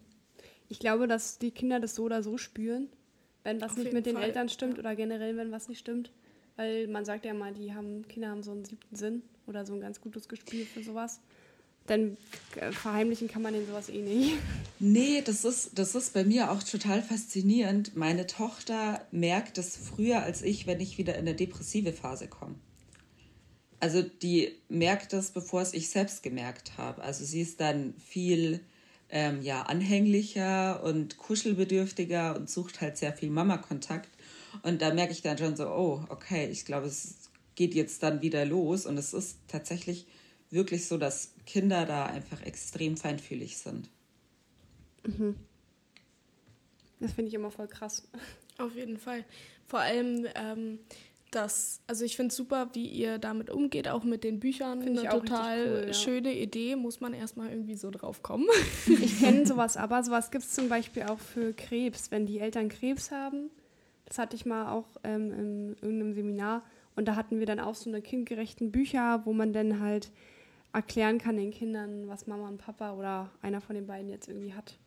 Ich 0.68 0.78
glaube, 0.78 1.08
dass 1.08 1.38
die 1.38 1.52
Kinder 1.52 1.80
das 1.80 1.94
so 1.94 2.04
oder 2.04 2.22
so 2.22 2.36
spüren, 2.36 2.88
wenn 3.42 3.62
was 3.62 3.72
Auf 3.72 3.78
nicht 3.78 3.94
mit 3.94 4.04
den 4.04 4.16
Fall. 4.16 4.24
Eltern 4.24 4.50
stimmt 4.50 4.78
oder 4.78 4.94
generell, 4.94 5.38
wenn 5.38 5.50
was 5.50 5.68
nicht 5.68 5.78
stimmt. 5.78 6.12
Weil 6.56 6.86
man 6.86 7.06
sagt 7.06 7.24
ja 7.24 7.32
mal, 7.32 7.54
die 7.54 7.72
haben, 7.72 8.06
Kinder 8.08 8.28
haben 8.28 8.42
so 8.42 8.50
einen 8.50 8.66
siebten 8.66 8.94
Sinn 8.94 9.22
oder 9.46 9.64
so 9.64 9.72
ein 9.72 9.80
ganz 9.80 10.02
gutes 10.02 10.28
Gespür 10.28 10.66
für 10.66 10.82
sowas. 10.82 11.22
Denn 11.90 12.16
äh, 12.54 12.70
verheimlichen 12.70 13.28
kann 13.28 13.42
man 13.42 13.52
den 13.52 13.66
sowas 13.66 13.88
eh 13.88 14.00
nicht. 14.00 14.34
Nee, 14.78 15.22
das 15.22 15.44
ist, 15.44 15.72
das 15.74 15.94
ist 15.96 16.14
bei 16.14 16.24
mir 16.24 16.52
auch 16.52 16.62
total 16.62 17.02
faszinierend. 17.02 17.96
Meine 17.96 18.26
Tochter 18.26 19.04
merkt 19.10 19.58
es 19.58 19.76
früher 19.76 20.22
als 20.22 20.42
ich, 20.42 20.66
wenn 20.68 20.80
ich 20.80 20.96
wieder 20.98 21.14
in 21.14 21.20
eine 21.20 21.34
depressive 21.34 21.92
Phase 21.92 22.28
komme. 22.28 22.54
Also 23.80 24.02
die 24.02 24.56
merkt 24.68 25.12
das, 25.12 25.32
bevor 25.32 25.62
es 25.62 25.74
ich 25.74 25.90
selbst 25.90 26.22
gemerkt 26.22 26.78
habe. 26.78 27.02
Also 27.02 27.24
sie 27.24 27.40
ist 27.40 27.60
dann 27.60 27.94
viel 27.98 28.60
ähm, 29.08 29.42
ja, 29.42 29.62
anhänglicher 29.62 30.84
und 30.84 31.16
kuschelbedürftiger 31.16 32.36
und 32.36 32.48
sucht 32.48 32.80
halt 32.80 32.98
sehr 32.98 33.12
viel 33.12 33.30
Mama-Kontakt. 33.30 34.08
Und 34.62 34.80
da 34.80 34.94
merke 34.94 35.12
ich 35.12 35.22
dann 35.22 35.38
schon 35.38 35.56
so, 35.56 35.66
oh, 35.66 36.04
okay, 36.08 36.48
ich 36.50 36.64
glaube, 36.64 36.86
es 36.86 37.16
geht 37.56 37.74
jetzt 37.74 38.02
dann 38.02 38.22
wieder 38.22 38.44
los. 38.44 38.86
Und 38.86 38.96
es 38.96 39.12
ist 39.12 39.38
tatsächlich 39.48 40.06
wirklich 40.50 40.86
so, 40.86 40.98
dass 40.98 41.32
Kinder 41.46 41.86
da 41.86 42.06
einfach 42.06 42.42
extrem 42.42 42.96
feinfühlig 42.96 43.58
sind. 43.58 43.88
Mhm. 45.06 45.36
Das 46.98 47.12
finde 47.12 47.28
ich 47.28 47.34
immer 47.34 47.50
voll 47.50 47.68
krass. 47.68 48.06
Auf 48.58 48.74
jeden 48.74 48.98
Fall. 48.98 49.24
Vor 49.66 49.80
allem, 49.80 50.26
ähm, 50.34 50.78
das, 51.30 51.80
also 51.86 52.04
ich 52.04 52.16
finde 52.16 52.30
es 52.30 52.36
super, 52.36 52.68
wie 52.72 52.86
ihr 52.86 53.18
damit 53.18 53.50
umgeht, 53.50 53.88
auch 53.88 54.02
mit 54.02 54.24
den 54.24 54.40
Büchern. 54.40 54.82
Find 54.82 54.98
Eine 54.98 55.08
total 55.08 55.66
cool, 55.66 55.84
ja. 55.86 55.94
schöne 55.94 56.34
Idee, 56.34 56.76
muss 56.76 57.00
man 57.00 57.14
erstmal 57.14 57.50
irgendwie 57.50 57.76
so 57.76 57.90
drauf 57.90 58.22
kommen. 58.22 58.46
Ich 58.86 59.20
kenne 59.20 59.46
sowas 59.46 59.76
aber, 59.76 60.02
sowas 60.02 60.30
gibt 60.30 60.44
es 60.44 60.52
zum 60.52 60.68
Beispiel 60.68 61.04
auch 61.04 61.18
für 61.18 61.52
Krebs. 61.52 62.10
Wenn 62.10 62.26
die 62.26 62.40
Eltern 62.40 62.68
Krebs 62.68 63.10
haben, 63.10 63.50
das 64.06 64.18
hatte 64.18 64.36
ich 64.36 64.44
mal 64.44 64.72
auch 64.72 64.88
ähm, 65.04 65.32
in 65.32 65.76
irgendeinem 65.80 66.14
Seminar 66.14 66.62
und 66.96 67.06
da 67.06 67.14
hatten 67.14 67.38
wir 67.38 67.46
dann 67.46 67.60
auch 67.60 67.76
so 67.76 67.88
eine 67.88 68.02
kindgerechten 68.02 68.72
Bücher, 68.72 69.22
wo 69.24 69.32
man 69.32 69.52
dann 69.52 69.80
halt 69.80 70.10
erklären 70.72 71.18
kann 71.18 71.36
den 71.36 71.50
Kindern, 71.50 72.08
was 72.08 72.26
Mama 72.26 72.48
und 72.48 72.58
Papa 72.58 72.92
oder 72.92 73.30
einer 73.42 73.60
von 73.60 73.74
den 73.74 73.86
beiden 73.86 74.08
jetzt 74.08 74.28
irgendwie 74.28 74.54
hat. 74.54 74.78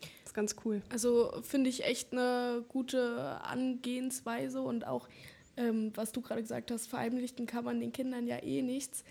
Das 0.00 0.30
ist 0.30 0.34
ganz 0.34 0.56
cool. 0.64 0.82
Also 0.88 1.32
finde 1.42 1.68
ich 1.70 1.84
echt 1.84 2.12
eine 2.12 2.64
gute 2.68 3.40
Angehensweise 3.42 4.62
und 4.62 4.86
auch 4.86 5.08
ähm, 5.56 5.92
was 5.94 6.12
du 6.12 6.20
gerade 6.20 6.40
gesagt 6.40 6.70
hast, 6.70 6.86
verheimlichen 6.86 7.46
kann 7.46 7.64
man 7.64 7.80
den 7.80 7.92
Kindern 7.92 8.26
ja 8.26 8.42
eh 8.42 8.62
nichts. 8.62 9.04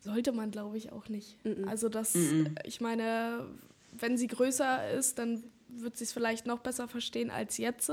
Sollte 0.00 0.32
man, 0.32 0.50
glaube 0.50 0.76
ich, 0.76 0.92
auch 0.92 1.08
nicht. 1.08 1.44
Mm 1.44 1.48
-mm. 1.48 1.68
Also 1.68 1.88
das, 1.88 2.14
mm 2.14 2.46
ich 2.64 2.80
meine, 2.80 3.46
wenn 3.92 4.16
sie 4.16 4.26
größer 4.26 4.90
ist, 4.92 5.18
dann 5.18 5.44
wird 5.68 5.96
sie 5.96 6.04
es 6.04 6.12
vielleicht 6.12 6.46
noch 6.46 6.60
besser 6.60 6.88
verstehen 6.88 7.30
als 7.30 7.58
jetzt. 7.58 7.90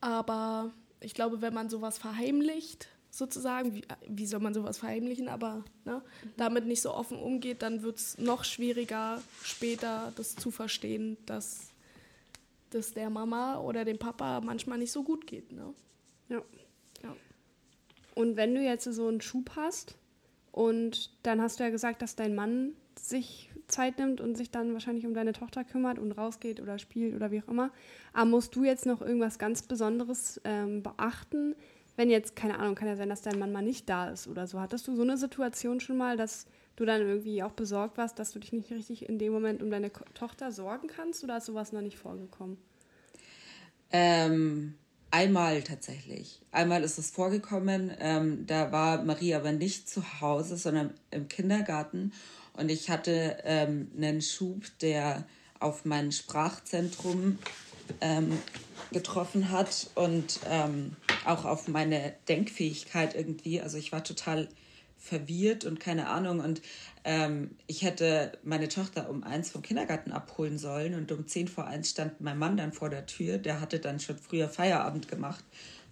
Aber 0.00 0.72
ich 1.00 1.14
glaube, 1.14 1.40
wenn 1.42 1.54
man 1.54 1.68
sowas 1.68 1.98
verheimlicht, 1.98 2.88
sozusagen, 3.12 3.74
wie, 3.74 3.82
wie 4.08 4.26
soll 4.26 4.40
man 4.40 4.54
sowas 4.54 4.78
verheimlichen, 4.78 5.28
aber 5.28 5.64
ne, 5.84 6.02
damit 6.38 6.66
nicht 6.66 6.80
so 6.80 6.94
offen 6.94 7.18
umgeht, 7.18 7.60
dann 7.60 7.82
wird 7.82 7.98
es 7.98 8.18
noch 8.18 8.42
schwieriger, 8.42 9.20
später 9.42 10.12
das 10.16 10.34
zu 10.34 10.50
verstehen, 10.50 11.18
dass 11.26 11.68
das 12.70 12.94
der 12.94 13.10
Mama 13.10 13.60
oder 13.60 13.84
dem 13.84 13.98
Papa 13.98 14.40
manchmal 14.40 14.78
nicht 14.78 14.92
so 14.92 15.02
gut 15.02 15.26
geht. 15.26 15.52
Ne? 15.52 15.74
Ja. 16.30 16.42
Und 18.14 18.36
wenn 18.36 18.54
du 18.54 18.62
jetzt 18.62 18.84
so 18.84 19.08
einen 19.08 19.20
Schub 19.20 19.52
hast 19.56 19.96
und 20.50 21.10
dann 21.22 21.40
hast 21.40 21.60
du 21.60 21.64
ja 21.64 21.70
gesagt, 21.70 22.02
dass 22.02 22.16
dein 22.16 22.34
Mann 22.34 22.72
sich 22.98 23.50
Zeit 23.68 23.98
nimmt 23.98 24.20
und 24.20 24.36
sich 24.36 24.50
dann 24.50 24.72
wahrscheinlich 24.74 25.06
um 25.06 25.14
deine 25.14 25.32
Tochter 25.32 25.64
kümmert 25.64 25.98
und 25.98 26.12
rausgeht 26.12 26.60
oder 26.60 26.78
spielt 26.78 27.14
oder 27.14 27.30
wie 27.30 27.42
auch 27.42 27.48
immer. 27.48 27.70
Aber 28.12 28.26
musst 28.26 28.54
du 28.54 28.64
jetzt 28.64 28.86
noch 28.86 29.00
irgendwas 29.00 29.38
ganz 29.38 29.62
Besonderes 29.62 30.40
ähm, 30.44 30.82
beachten, 30.82 31.54
wenn 31.96 32.10
jetzt, 32.10 32.36
keine 32.36 32.58
Ahnung, 32.58 32.74
kann 32.74 32.88
ja 32.88 32.96
sein, 32.96 33.08
dass 33.08 33.22
dein 33.22 33.38
Mann 33.38 33.52
mal 33.52 33.62
nicht 33.62 33.88
da 33.88 34.08
ist 34.08 34.26
oder 34.26 34.46
so. 34.46 34.60
Hattest 34.60 34.88
du 34.88 34.96
so 34.96 35.02
eine 35.02 35.16
Situation 35.16 35.80
schon 35.80 35.96
mal, 35.96 36.16
dass 36.16 36.46
du 36.76 36.84
dann 36.84 37.02
irgendwie 37.02 37.42
auch 37.42 37.52
besorgt 37.52 37.98
warst, 37.98 38.18
dass 38.18 38.32
du 38.32 38.38
dich 38.38 38.52
nicht 38.52 38.70
richtig 38.70 39.08
in 39.08 39.18
dem 39.18 39.32
Moment 39.32 39.62
um 39.62 39.70
deine 39.70 39.90
Ko 39.90 40.04
Tochter 40.14 40.52
sorgen 40.52 40.88
kannst 40.88 41.22
oder 41.22 41.36
ist 41.36 41.46
sowas 41.46 41.72
noch 41.72 41.82
nicht 41.82 41.98
vorgekommen? 41.98 42.56
Ähm, 43.90 44.74
einmal 45.10 45.62
tatsächlich. 45.62 46.40
Einmal 46.50 46.82
ist 46.82 46.98
es 46.98 47.10
vorgekommen, 47.10 47.92
ähm, 47.98 48.46
da 48.46 48.72
war 48.72 49.02
Marie 49.02 49.34
aber 49.34 49.52
nicht 49.52 49.88
zu 49.88 50.20
Hause, 50.20 50.56
sondern 50.56 50.94
im 51.10 51.28
Kindergarten 51.28 52.12
und 52.54 52.70
ich 52.70 52.88
hatte 52.88 53.38
ähm, 53.44 53.90
einen 53.96 54.22
Schub, 54.22 54.64
der 54.80 55.26
auf 55.60 55.84
mein 55.84 56.10
Sprachzentrum 56.10 57.38
ähm, 58.00 58.38
getroffen 58.92 59.50
hat 59.50 59.90
und 59.94 60.40
ähm, 60.48 60.96
auch 61.24 61.44
auf 61.44 61.68
meine 61.68 62.14
Denkfähigkeit 62.28 63.14
irgendwie. 63.14 63.60
Also 63.60 63.78
ich 63.78 63.92
war 63.92 64.04
total 64.04 64.48
verwirrt 65.02 65.64
und 65.64 65.80
keine 65.80 66.08
Ahnung. 66.08 66.40
Und 66.40 66.62
ähm, 67.04 67.50
ich 67.66 67.82
hätte 67.82 68.38
meine 68.44 68.68
Tochter 68.68 69.10
um 69.10 69.24
eins 69.24 69.50
vom 69.50 69.62
Kindergarten 69.62 70.12
abholen 70.12 70.58
sollen 70.58 70.94
und 70.94 71.10
um 71.10 71.26
zehn 71.26 71.48
vor 71.48 71.66
eins 71.66 71.90
stand 71.90 72.20
mein 72.20 72.38
Mann 72.38 72.56
dann 72.56 72.72
vor 72.72 72.88
der 72.88 73.06
Tür. 73.06 73.38
Der 73.38 73.60
hatte 73.60 73.80
dann 73.80 73.98
schon 73.98 74.16
früher 74.16 74.48
Feierabend 74.48 75.08
gemacht, 75.08 75.44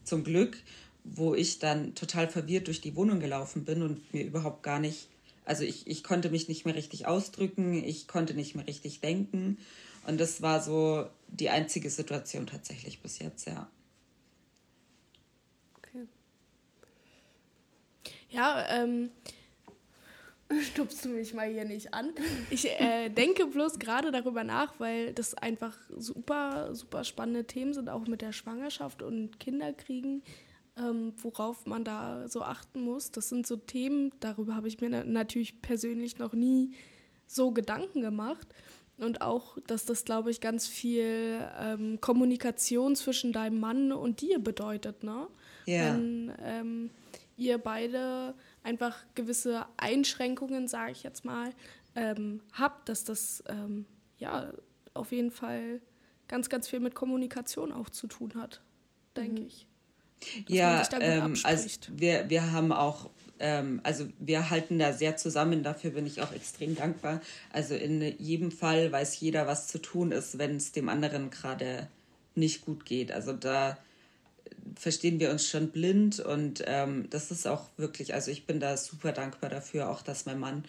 zum 0.04 0.24
Glück, 0.24 0.56
wo 1.04 1.34
ich 1.34 1.58
dann 1.58 1.94
total 1.94 2.28
verwirrt 2.28 2.68
durch 2.68 2.80
die 2.80 2.94
Wohnung 2.94 3.20
gelaufen 3.20 3.64
bin 3.64 3.82
und 3.82 4.14
mir 4.14 4.24
überhaupt 4.24 4.62
gar 4.62 4.78
nicht, 4.78 5.08
also 5.44 5.64
ich, 5.64 5.86
ich 5.86 6.04
konnte 6.04 6.30
mich 6.30 6.48
nicht 6.48 6.64
mehr 6.64 6.74
richtig 6.74 7.06
ausdrücken, 7.06 7.82
ich 7.82 8.06
konnte 8.06 8.34
nicht 8.34 8.54
mehr 8.54 8.66
richtig 8.66 9.00
denken. 9.00 9.58
Und 10.06 10.20
das 10.20 10.40
war 10.40 10.62
so 10.62 11.06
die 11.28 11.50
einzige 11.50 11.90
Situation 11.90 12.46
tatsächlich 12.46 13.00
bis 13.00 13.18
jetzt, 13.18 13.46
ja. 13.46 13.68
Ja, 18.30 18.64
ähm, 18.68 19.10
stupst 20.72 21.04
du 21.04 21.10
mich 21.10 21.34
mal 21.34 21.48
hier 21.48 21.64
nicht 21.64 21.94
an. 21.94 22.10
Ich 22.50 22.68
äh, 22.68 23.08
denke 23.08 23.46
bloß 23.46 23.78
gerade 23.78 24.10
darüber 24.10 24.44
nach, 24.44 24.74
weil 24.78 25.12
das 25.12 25.34
einfach 25.34 25.76
super, 25.96 26.74
super 26.74 27.04
spannende 27.04 27.44
Themen 27.44 27.72
sind, 27.72 27.88
auch 27.88 28.06
mit 28.06 28.22
der 28.22 28.32
Schwangerschaft 28.32 29.02
und 29.02 29.38
Kinderkriegen, 29.38 30.22
ähm, 30.76 31.12
worauf 31.18 31.66
man 31.66 31.84
da 31.84 32.28
so 32.28 32.42
achten 32.42 32.80
muss. 32.82 33.10
Das 33.10 33.28
sind 33.28 33.46
so 33.46 33.56
Themen, 33.56 34.12
darüber 34.20 34.54
habe 34.54 34.68
ich 34.68 34.80
mir 34.80 34.90
na 34.90 35.04
natürlich 35.04 35.62
persönlich 35.62 36.18
noch 36.18 36.32
nie 36.32 36.72
so 37.26 37.52
Gedanken 37.52 38.00
gemacht. 38.00 38.48
Und 38.98 39.22
auch, 39.22 39.56
dass 39.66 39.86
das, 39.86 40.04
glaube 40.04 40.30
ich, 40.30 40.42
ganz 40.42 40.66
viel 40.66 41.40
ähm, 41.58 42.02
Kommunikation 42.02 42.96
zwischen 42.96 43.32
deinem 43.32 43.58
Mann 43.58 43.92
und 43.92 44.20
dir 44.20 44.38
bedeutet, 44.38 45.04
ne? 45.04 45.26
Ja. 45.64 45.94
Wenn, 45.94 46.32
ähm, 46.44 46.90
ihr 47.40 47.58
beide 47.58 48.34
einfach 48.62 48.96
gewisse 49.14 49.66
Einschränkungen, 49.78 50.68
sage 50.68 50.92
ich 50.92 51.02
jetzt 51.02 51.24
mal, 51.24 51.50
ähm, 51.96 52.42
habt, 52.52 52.88
dass 52.88 53.02
das 53.02 53.42
ähm, 53.48 53.86
ja 54.18 54.52
auf 54.94 55.10
jeden 55.10 55.30
Fall 55.30 55.80
ganz, 56.28 56.48
ganz 56.50 56.68
viel 56.68 56.80
mit 56.80 56.94
Kommunikation 56.94 57.72
auch 57.72 57.88
zu 57.88 58.06
tun 58.06 58.34
hat, 58.34 58.60
denke 59.16 59.40
mhm. 59.40 59.46
ich. 59.46 59.66
ja, 60.48 60.86
ähm, 61.00 61.34
also 61.44 61.68
wir, 61.96 62.28
wir 62.28 62.52
haben 62.52 62.72
auch, 62.72 63.08
ähm, 63.38 63.80
also 63.84 64.06
wir 64.18 64.50
halten 64.50 64.78
da 64.78 64.92
sehr 64.92 65.16
zusammen, 65.16 65.62
dafür 65.62 65.92
bin 65.92 66.06
ich 66.06 66.20
auch 66.20 66.32
extrem 66.32 66.76
dankbar. 66.76 67.22
Also 67.52 67.74
in 67.74 68.02
jedem 68.18 68.52
Fall 68.52 68.92
weiß 68.92 69.18
jeder, 69.18 69.46
was 69.46 69.66
zu 69.66 69.78
tun 69.78 70.12
ist, 70.12 70.36
wenn 70.36 70.56
es 70.56 70.72
dem 70.72 70.90
anderen 70.90 71.30
gerade 71.30 71.88
nicht 72.34 72.66
gut 72.66 72.84
geht. 72.84 73.10
Also 73.12 73.32
da 73.32 73.78
verstehen 74.76 75.20
wir 75.20 75.30
uns 75.30 75.48
schon 75.48 75.70
blind 75.70 76.20
und 76.20 76.62
ähm, 76.66 77.08
das 77.10 77.30
ist 77.30 77.46
auch 77.46 77.66
wirklich, 77.76 78.14
also 78.14 78.30
ich 78.30 78.46
bin 78.46 78.60
da 78.60 78.76
super 78.76 79.12
dankbar 79.12 79.50
dafür, 79.50 79.90
auch 79.90 80.02
dass 80.02 80.26
mein 80.26 80.38
Mann 80.38 80.64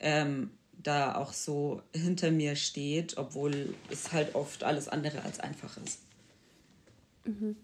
ähm, 0.00 0.50
da 0.82 1.14
auch 1.14 1.32
so 1.32 1.82
hinter 1.94 2.30
mir 2.30 2.56
steht, 2.56 3.16
obwohl 3.16 3.74
es 3.90 4.12
halt 4.12 4.34
oft 4.34 4.64
alles 4.64 4.88
andere 4.88 5.22
als 5.22 5.40
einfach 5.40 5.76
ist. 5.84 6.00
Mhm. 7.24 7.56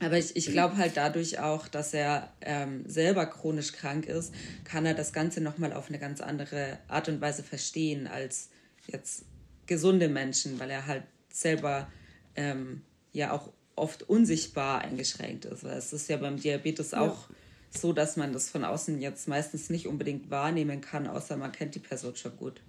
Aber 0.00 0.18
ich, 0.18 0.36
ich 0.36 0.50
glaube 0.50 0.76
halt 0.76 0.96
dadurch 0.96 1.38
auch, 1.38 1.68
dass 1.68 1.94
er 1.94 2.32
ähm, 2.42 2.84
selber 2.86 3.26
chronisch 3.26 3.72
krank 3.72 4.06
ist, 4.06 4.34
kann 4.64 4.84
er 4.84 4.94
das 4.94 5.12
Ganze 5.12 5.40
nochmal 5.40 5.72
auf 5.72 5.88
eine 5.88 5.98
ganz 5.98 6.20
andere 6.20 6.78
Art 6.88 7.08
und 7.08 7.20
Weise 7.20 7.42
verstehen 7.42 8.06
als 8.06 8.50
jetzt 8.86 9.24
gesunde 9.66 10.08
Menschen, 10.08 10.60
weil 10.60 10.70
er 10.70 10.86
halt 10.86 11.04
selber 11.30 11.90
ähm, 12.34 12.82
ja 13.12 13.32
auch 13.32 13.52
oft 13.76 14.08
unsichtbar 14.08 14.80
eingeschränkt 14.80 15.44
ist. 15.44 15.64
Weil 15.64 15.76
es 15.76 15.92
ist 15.92 16.08
ja 16.08 16.16
beim 16.16 16.36
Diabetes 16.36 16.92
ja. 16.92 17.00
auch 17.00 17.28
so, 17.70 17.92
dass 17.92 18.16
man 18.16 18.32
das 18.32 18.50
von 18.50 18.64
außen 18.64 19.00
jetzt 19.00 19.28
meistens 19.28 19.70
nicht 19.70 19.86
unbedingt 19.86 20.30
wahrnehmen 20.30 20.80
kann, 20.80 21.06
außer 21.06 21.36
man 21.36 21.52
kennt 21.52 21.74
die 21.74 21.80
Person 21.80 22.16
schon 22.16 22.36
gut. 22.36 22.60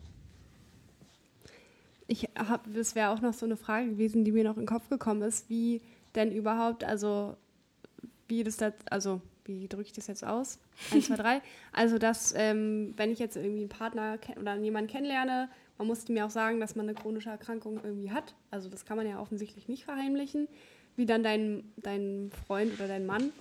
Ich 2.07 2.29
habe, 2.37 2.69
das 2.71 2.95
wäre 2.95 3.09
auch 3.09 3.21
noch 3.21 3.33
so 3.33 3.45
eine 3.45 3.57
Frage 3.57 3.89
gewesen, 3.89 4.23
die 4.23 4.31
mir 4.31 4.43
noch 4.43 4.55
in 4.55 4.63
den 4.63 4.67
Kopf 4.67 4.89
gekommen 4.89 5.21
ist, 5.21 5.49
wie 5.49 5.81
denn 6.15 6.31
überhaupt, 6.31 6.83
also 6.83 7.35
wie 8.27 8.43
das 8.43 8.57
da, 8.57 8.71
also 8.89 9.21
wie 9.45 9.67
drücke 9.67 9.83
ich 9.83 9.93
das 9.93 10.07
jetzt 10.07 10.25
aus? 10.25 10.59
Eins, 10.91 11.07
zwei, 11.07 11.15
drei. 11.15 11.41
Also, 11.71 11.97
dass, 11.97 12.33
ähm, 12.35 12.93
wenn 12.97 13.11
ich 13.11 13.19
jetzt 13.19 13.37
irgendwie 13.37 13.61
einen 13.61 13.69
Partner 13.69 14.19
oder 14.39 14.55
jemanden 14.55 14.89
kennenlerne, 14.89 15.49
man 15.77 15.87
musste 15.87 16.11
mir 16.11 16.25
auch 16.25 16.29
sagen, 16.29 16.59
dass 16.59 16.75
man 16.75 16.87
eine 16.87 16.95
chronische 16.95 17.29
Erkrankung 17.29 17.79
irgendwie 17.83 18.11
hat. 18.11 18.35
Also, 18.51 18.69
das 18.69 18.85
kann 18.85 18.97
man 18.97 19.07
ja 19.07 19.19
offensichtlich 19.19 19.67
nicht 19.67 19.85
verheimlichen 19.85 20.47
wie 20.97 21.05
dann 21.05 21.23
dein, 21.23 21.63
dein 21.77 22.31
Freund 22.45 22.73
oder 22.73 22.89
dein 22.89 23.05
Mann 23.05 23.31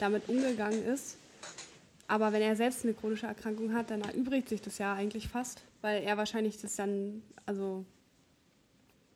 damit 0.00 0.28
umgegangen 0.28 0.84
ist. 0.84 1.18
Aber 2.08 2.32
wenn 2.32 2.42
er 2.42 2.56
selbst 2.56 2.84
eine 2.84 2.94
chronische 2.94 3.26
Erkrankung 3.26 3.72
hat, 3.72 3.90
dann 3.90 4.00
erübrigt 4.00 4.48
sich 4.48 4.60
das 4.60 4.78
ja 4.78 4.94
eigentlich 4.94 5.28
fast, 5.28 5.62
weil 5.80 6.02
er 6.02 6.16
wahrscheinlich 6.16 6.60
das 6.60 6.74
dann, 6.74 7.22
also 7.46 7.84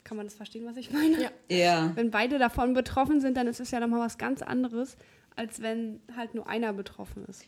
kann 0.04 0.16
man 0.16 0.26
das 0.26 0.34
verstehen, 0.34 0.64
was 0.66 0.76
ich 0.76 0.92
meine? 0.92 1.20
Ja. 1.20 1.30
ja. 1.48 1.92
Wenn 1.96 2.10
beide 2.10 2.38
davon 2.38 2.74
betroffen 2.74 3.20
sind, 3.20 3.36
dann 3.36 3.48
ist 3.48 3.60
es 3.60 3.70
ja 3.72 3.80
nochmal 3.80 4.00
was 4.00 4.18
ganz 4.18 4.40
anderes, 4.40 4.96
als 5.34 5.60
wenn 5.60 6.00
halt 6.16 6.34
nur 6.34 6.48
einer 6.48 6.72
betroffen 6.72 7.24
ist. 7.26 7.44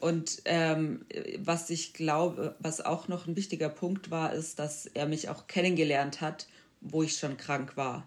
Und 0.00 0.42
ähm, 0.46 1.04
was 1.38 1.70
ich 1.70 1.92
glaube, 1.92 2.56
was 2.58 2.80
auch 2.80 3.06
noch 3.06 3.26
ein 3.26 3.36
wichtiger 3.36 3.68
Punkt 3.68 4.10
war, 4.10 4.32
ist, 4.32 4.58
dass 4.58 4.86
er 4.86 5.06
mich 5.06 5.28
auch 5.28 5.46
kennengelernt 5.46 6.20
hat, 6.20 6.48
wo 6.80 7.02
ich 7.02 7.16
schon 7.16 7.36
krank 7.36 7.76
war. 7.76 8.06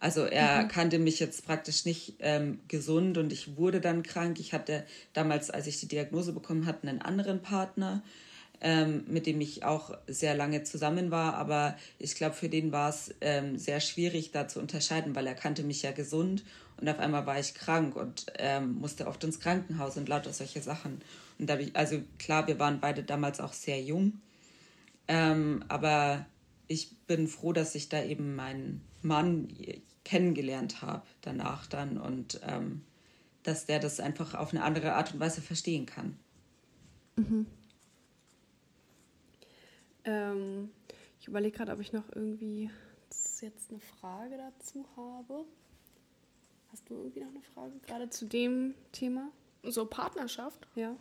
Also 0.00 0.22
er 0.22 0.62
mhm. 0.62 0.68
kannte 0.68 0.98
mich 0.98 1.18
jetzt 1.18 1.44
praktisch 1.44 1.84
nicht 1.84 2.14
ähm, 2.20 2.60
gesund 2.68 3.18
und 3.18 3.32
ich 3.32 3.56
wurde 3.56 3.80
dann 3.80 4.02
krank. 4.02 4.38
Ich 4.38 4.52
hatte 4.52 4.84
damals, 5.12 5.50
als 5.50 5.66
ich 5.66 5.80
die 5.80 5.88
Diagnose 5.88 6.32
bekommen 6.32 6.66
hatte, 6.66 6.86
einen 6.86 7.02
anderen 7.02 7.42
Partner, 7.42 8.02
ähm, 8.60 9.04
mit 9.08 9.26
dem 9.26 9.40
ich 9.40 9.64
auch 9.64 9.96
sehr 10.06 10.34
lange 10.34 10.62
zusammen 10.62 11.10
war. 11.10 11.34
Aber 11.34 11.76
ich 11.98 12.14
glaube, 12.14 12.36
für 12.36 12.48
den 12.48 12.70
war 12.70 12.90
es 12.90 13.14
ähm, 13.20 13.58
sehr 13.58 13.80
schwierig, 13.80 14.30
da 14.30 14.46
zu 14.46 14.60
unterscheiden, 14.60 15.16
weil 15.16 15.26
er 15.26 15.34
kannte 15.34 15.64
mich 15.64 15.82
ja 15.82 15.90
gesund 15.90 16.44
und 16.80 16.88
auf 16.88 16.98
einmal 16.98 17.26
war 17.26 17.38
ich 17.40 17.54
krank 17.54 17.96
und 17.96 18.26
ähm, 18.38 18.74
musste 18.74 19.06
oft 19.08 19.22
ins 19.24 19.40
Krankenhaus 19.40 19.96
und 19.96 20.08
lauter 20.08 20.32
solche 20.32 20.62
Sachen. 20.62 21.00
Und 21.38 21.50
da 21.50 21.58
ich, 21.58 21.74
also 21.74 22.00
klar, 22.18 22.46
wir 22.46 22.58
waren 22.58 22.80
beide 22.80 23.02
damals 23.02 23.40
auch 23.40 23.52
sehr 23.52 23.80
jung. 23.82 24.20
Ähm, 25.08 25.64
aber 25.68 26.26
ich 26.68 26.96
bin 27.06 27.26
froh, 27.26 27.52
dass 27.52 27.74
ich 27.74 27.88
da 27.88 28.02
eben 28.02 28.36
meinen 28.36 28.82
Mann 29.02 29.48
kennengelernt 30.04 30.82
habe 30.82 31.06
danach 31.20 31.66
dann 31.66 31.98
und 31.98 32.40
ähm, 32.42 32.84
dass 33.42 33.66
der 33.66 33.78
das 33.78 34.00
einfach 34.00 34.34
auf 34.34 34.52
eine 34.52 34.62
andere 34.62 34.94
Art 34.94 35.12
und 35.12 35.20
Weise 35.20 35.40
verstehen 35.40 35.86
kann. 35.86 36.18
Mhm. 37.16 37.46
Ähm, 40.04 40.70
ich 41.20 41.28
überlege 41.28 41.56
gerade, 41.56 41.72
ob 41.72 41.80
ich 41.80 41.92
noch 41.92 42.08
irgendwie 42.14 42.70
jetzt 43.40 43.70
eine 43.70 43.80
Frage 43.80 44.36
dazu 44.36 44.86
habe. 44.96 45.44
Hast 46.70 46.88
du 46.88 46.94
irgendwie 46.94 47.20
noch 47.20 47.30
eine 47.30 47.42
Frage 47.42 47.78
gerade 47.86 48.10
zu 48.10 48.26
dem 48.26 48.74
Thema? 48.92 49.30
So 49.62 49.86
Partnerschaft? 49.86 50.66
Ja. 50.74 50.96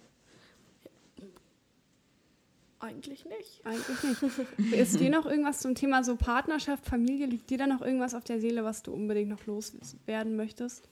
Eigentlich 2.79 3.25
nicht. 3.25 3.65
Eigentlich 3.65 4.21
nicht. 4.21 4.73
Ist 4.73 4.99
dir 4.99 5.09
noch 5.09 5.25
irgendwas 5.25 5.59
zum 5.59 5.73
Thema 5.73 6.03
so 6.03 6.15
Partnerschaft, 6.15 6.85
Familie? 6.85 7.25
Liegt 7.25 7.49
dir 7.49 7.57
da 7.57 7.67
noch 7.67 7.81
irgendwas 7.81 8.13
auf 8.13 8.23
der 8.23 8.39
Seele, 8.39 8.63
was 8.63 8.83
du 8.83 8.93
unbedingt 8.93 9.29
noch 9.29 9.45
loswerden 9.45 10.35
möchtest? 10.35 10.87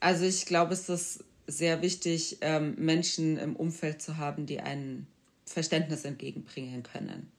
Also 0.00 0.24
ich 0.24 0.46
glaube, 0.46 0.74
es 0.74 0.88
ist 0.88 1.24
sehr 1.46 1.80
wichtig, 1.82 2.38
ähm, 2.40 2.74
Menschen 2.76 3.38
im 3.38 3.56
Umfeld 3.56 4.02
zu 4.02 4.16
haben, 4.16 4.46
die 4.46 4.60
ein 4.60 5.06
Verständnis 5.46 6.04
entgegenbringen 6.04 6.82
können. 6.82 7.30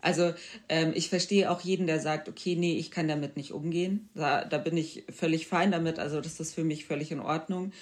Also 0.00 0.34
ähm, 0.68 0.92
ich 0.94 1.08
verstehe 1.08 1.50
auch 1.50 1.60
jeden, 1.60 1.86
der 1.86 2.00
sagt, 2.00 2.28
okay, 2.28 2.54
nee, 2.56 2.78
ich 2.78 2.90
kann 2.90 3.08
damit 3.08 3.36
nicht 3.36 3.52
umgehen. 3.52 4.08
Da, 4.14 4.44
da 4.44 4.58
bin 4.58 4.76
ich 4.76 5.04
völlig 5.10 5.46
fein 5.46 5.72
damit. 5.72 5.98
Also 5.98 6.20
das 6.20 6.38
ist 6.40 6.54
für 6.54 6.64
mich 6.64 6.86
völlig 6.86 7.10
in 7.10 7.20
Ordnung. 7.20 7.72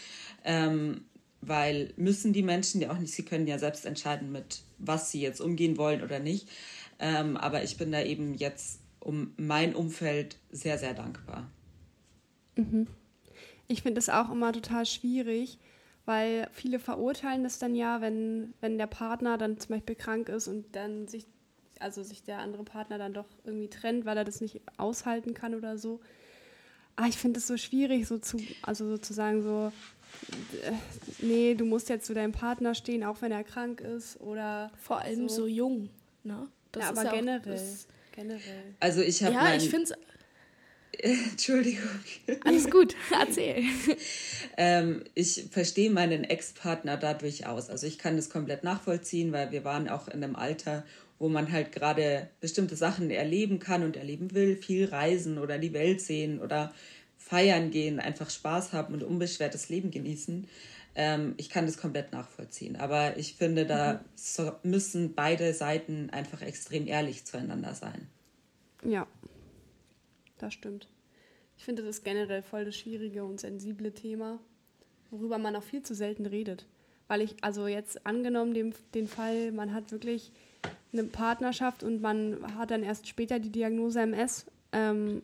Ähm, 0.45 1.05
weil 1.49 1.93
müssen 1.97 2.33
die 2.33 2.43
Menschen 2.43 2.81
ja 2.81 2.91
auch 2.91 2.99
nicht, 2.99 3.15
sie 3.15 3.25
können 3.25 3.47
ja 3.47 3.59
selbst 3.59 3.87
entscheiden, 3.87 4.33
mit 4.33 4.63
was 4.79 5.11
sie 5.11 5.21
jetzt 5.21 5.41
umgehen 5.41 5.77
wollen 5.77 6.03
oder 6.03 6.19
nicht. 6.19 6.49
Ähm, 6.99 7.37
aber 7.37 7.63
ich 7.63 7.77
bin 7.77 7.93
da 7.93 8.03
eben 8.03 8.35
jetzt 8.35 8.81
um 9.01 9.33
mein 9.37 9.75
Umfeld 9.75 10.39
sehr, 10.51 10.79
sehr 10.79 10.95
dankbar. 10.95 11.51
Mhm. 12.57 12.87
Ich 13.67 13.83
finde 13.83 13.99
es 13.99 14.09
auch 14.09 14.31
immer 14.31 14.53
total 14.53 14.87
schwierig, 14.87 15.59
weil 16.05 16.49
viele 16.53 16.79
verurteilen 16.79 17.45
das 17.45 17.59
dann 17.59 17.75
ja, 17.75 18.01
wenn, 18.01 18.55
wenn 18.61 18.79
der 18.79 18.87
Partner 18.87 19.39
dann 19.39 19.59
zum 19.59 19.75
Beispiel 19.75 19.97
krank 19.97 20.29
ist 20.29 20.49
und 20.49 20.77
dann 20.77 21.09
sich, 21.09 21.27
also 21.81 22.03
sich 22.03 22.23
der 22.23 22.39
andere 22.39 22.65
Partner 22.65 22.99
dann 22.99 23.15
doch 23.15 23.27
irgendwie 23.45 23.69
trennt, 23.69 24.05
weil 24.05 24.17
er 24.17 24.25
das 24.25 24.41
nicht 24.41 24.61
aushalten 24.77 25.35
kann 25.35 25.55
oder 25.55 25.79
so. 25.79 26.01
Aber 26.97 27.09
ich 27.09 27.17
finde 27.17 27.39
es 27.39 27.47
so 27.47 27.57
schwierig, 27.57 28.07
so 28.07 28.19
zu, 28.19 28.39
also 28.63 28.89
sozusagen 28.89 29.43
so, 29.43 29.73
nee, 31.19 31.55
du 31.55 31.65
musst 31.65 31.89
jetzt 31.89 32.07
zu 32.07 32.15
deinem 32.15 32.33
Partner 32.33 32.75
stehen, 32.75 33.05
auch 33.05 33.23
wenn 33.23 33.33
er 33.33 33.45
krank 33.45 33.81
ist 33.81 34.21
oder. 34.21 34.71
Vor 34.81 35.01
allem 35.01 35.29
so, 35.29 35.43
so 35.43 35.47
jung, 35.47 35.89
ne? 36.23 36.49
Das 36.73 36.85
ja, 36.85 36.89
aber 36.91 37.05
ja 37.05 37.13
generell. 37.13 37.63
generell. 38.13 38.75
Also 38.81 39.01
ich 39.01 39.23
habe. 39.23 39.35
Ja, 39.35 39.55
ich 39.55 39.69
finde 39.69 39.85
es 39.85 39.93
Entschuldigung. 41.31 41.89
Alles 42.45 42.71
gut, 42.71 42.95
erzähl. 43.11 43.65
ähm, 44.57 45.05
ich 45.15 45.47
verstehe 45.51 45.91
meinen 45.91 46.25
Ex-Partner 46.25 46.97
da 46.97 47.15
durchaus. 47.15 47.69
Also 47.69 47.87
ich 47.87 47.99
kann 47.99 48.17
das 48.17 48.31
komplett 48.31 48.65
nachvollziehen, 48.65 49.33
weil 49.33 49.51
wir 49.51 49.65
waren 49.65 49.89
auch 49.89 50.09
in 50.09 50.23
einem 50.23 50.37
Alter, 50.37 50.85
wo 51.19 51.29
man 51.29 51.53
halt 51.53 51.73
gerade 51.73 52.29
bestimmte 52.41 52.77
Sachen 52.77 53.11
erleben 53.11 53.59
kann 53.59 53.83
und 53.83 53.97
erleben 53.97 54.35
will, 54.35 54.57
viel 54.57 54.87
reisen 54.87 55.39
oder 55.39 55.59
die 55.59 55.73
Welt 55.73 56.01
sehen 56.01 56.41
oder 56.41 56.73
feiern 57.25 57.71
gehen, 57.71 58.01
einfach 58.01 58.29
Spaß 58.29 58.75
haben 58.75 58.93
und 58.93 59.03
unbeschwertes 59.03 59.71
Leben 59.71 59.91
genießen. 59.91 60.47
Ähm, 60.95 61.35
ich 61.39 61.49
kann 61.49 61.65
das 61.65 61.79
komplett 61.79 62.13
nachvollziehen. 62.13 62.77
Aber 62.77 63.17
ich 63.17 63.35
finde, 63.35 63.65
da 63.65 63.95
mhm. 63.95 63.99
so 64.15 64.53
müssen 64.63 65.15
beide 65.15 65.55
Seiten 65.55 66.11
einfach 66.11 66.43
extrem 66.43 66.87
ehrlich 66.87 67.25
zueinander 67.25 67.75
sein. 67.75 68.09
Ja, 68.85 69.07
das 70.39 70.53
stimmt. 70.53 70.89
Ich 71.57 71.65
finde, 71.65 71.83
das 71.83 71.97
ist 71.97 72.05
generell 72.05 72.43
voll 72.43 72.67
das 72.67 72.77
schwierige 72.77 73.25
und 73.25 73.41
sensible 73.41 73.93
Thema, 73.93 74.39
worüber 75.11 75.39
man 75.39 75.57
auch 75.57 75.63
viel 75.63 75.83
zu 75.83 75.95
selten 75.95 76.27
redet. 76.27 76.67
Weil 77.09 77.23
ich, 77.23 77.43
also 77.43 77.67
jetzt 77.67 78.07
angenommen 78.07 78.53
dem, 78.53 78.75
den 78.93 79.07
Fall, 79.07 79.51
man 79.51 79.73
hat 79.73 79.93
wirklich 79.93 80.31
eine 80.93 81.05
Partnerschaft 81.05 81.83
und 81.83 82.03
man 82.03 82.55
hat 82.59 82.71
dann 82.71 82.83
erst 82.83 83.09
später 83.09 83.39
die 83.39 83.51
Diagnose 83.51 84.01
MS, 84.01 84.47
ähm, 84.73 85.23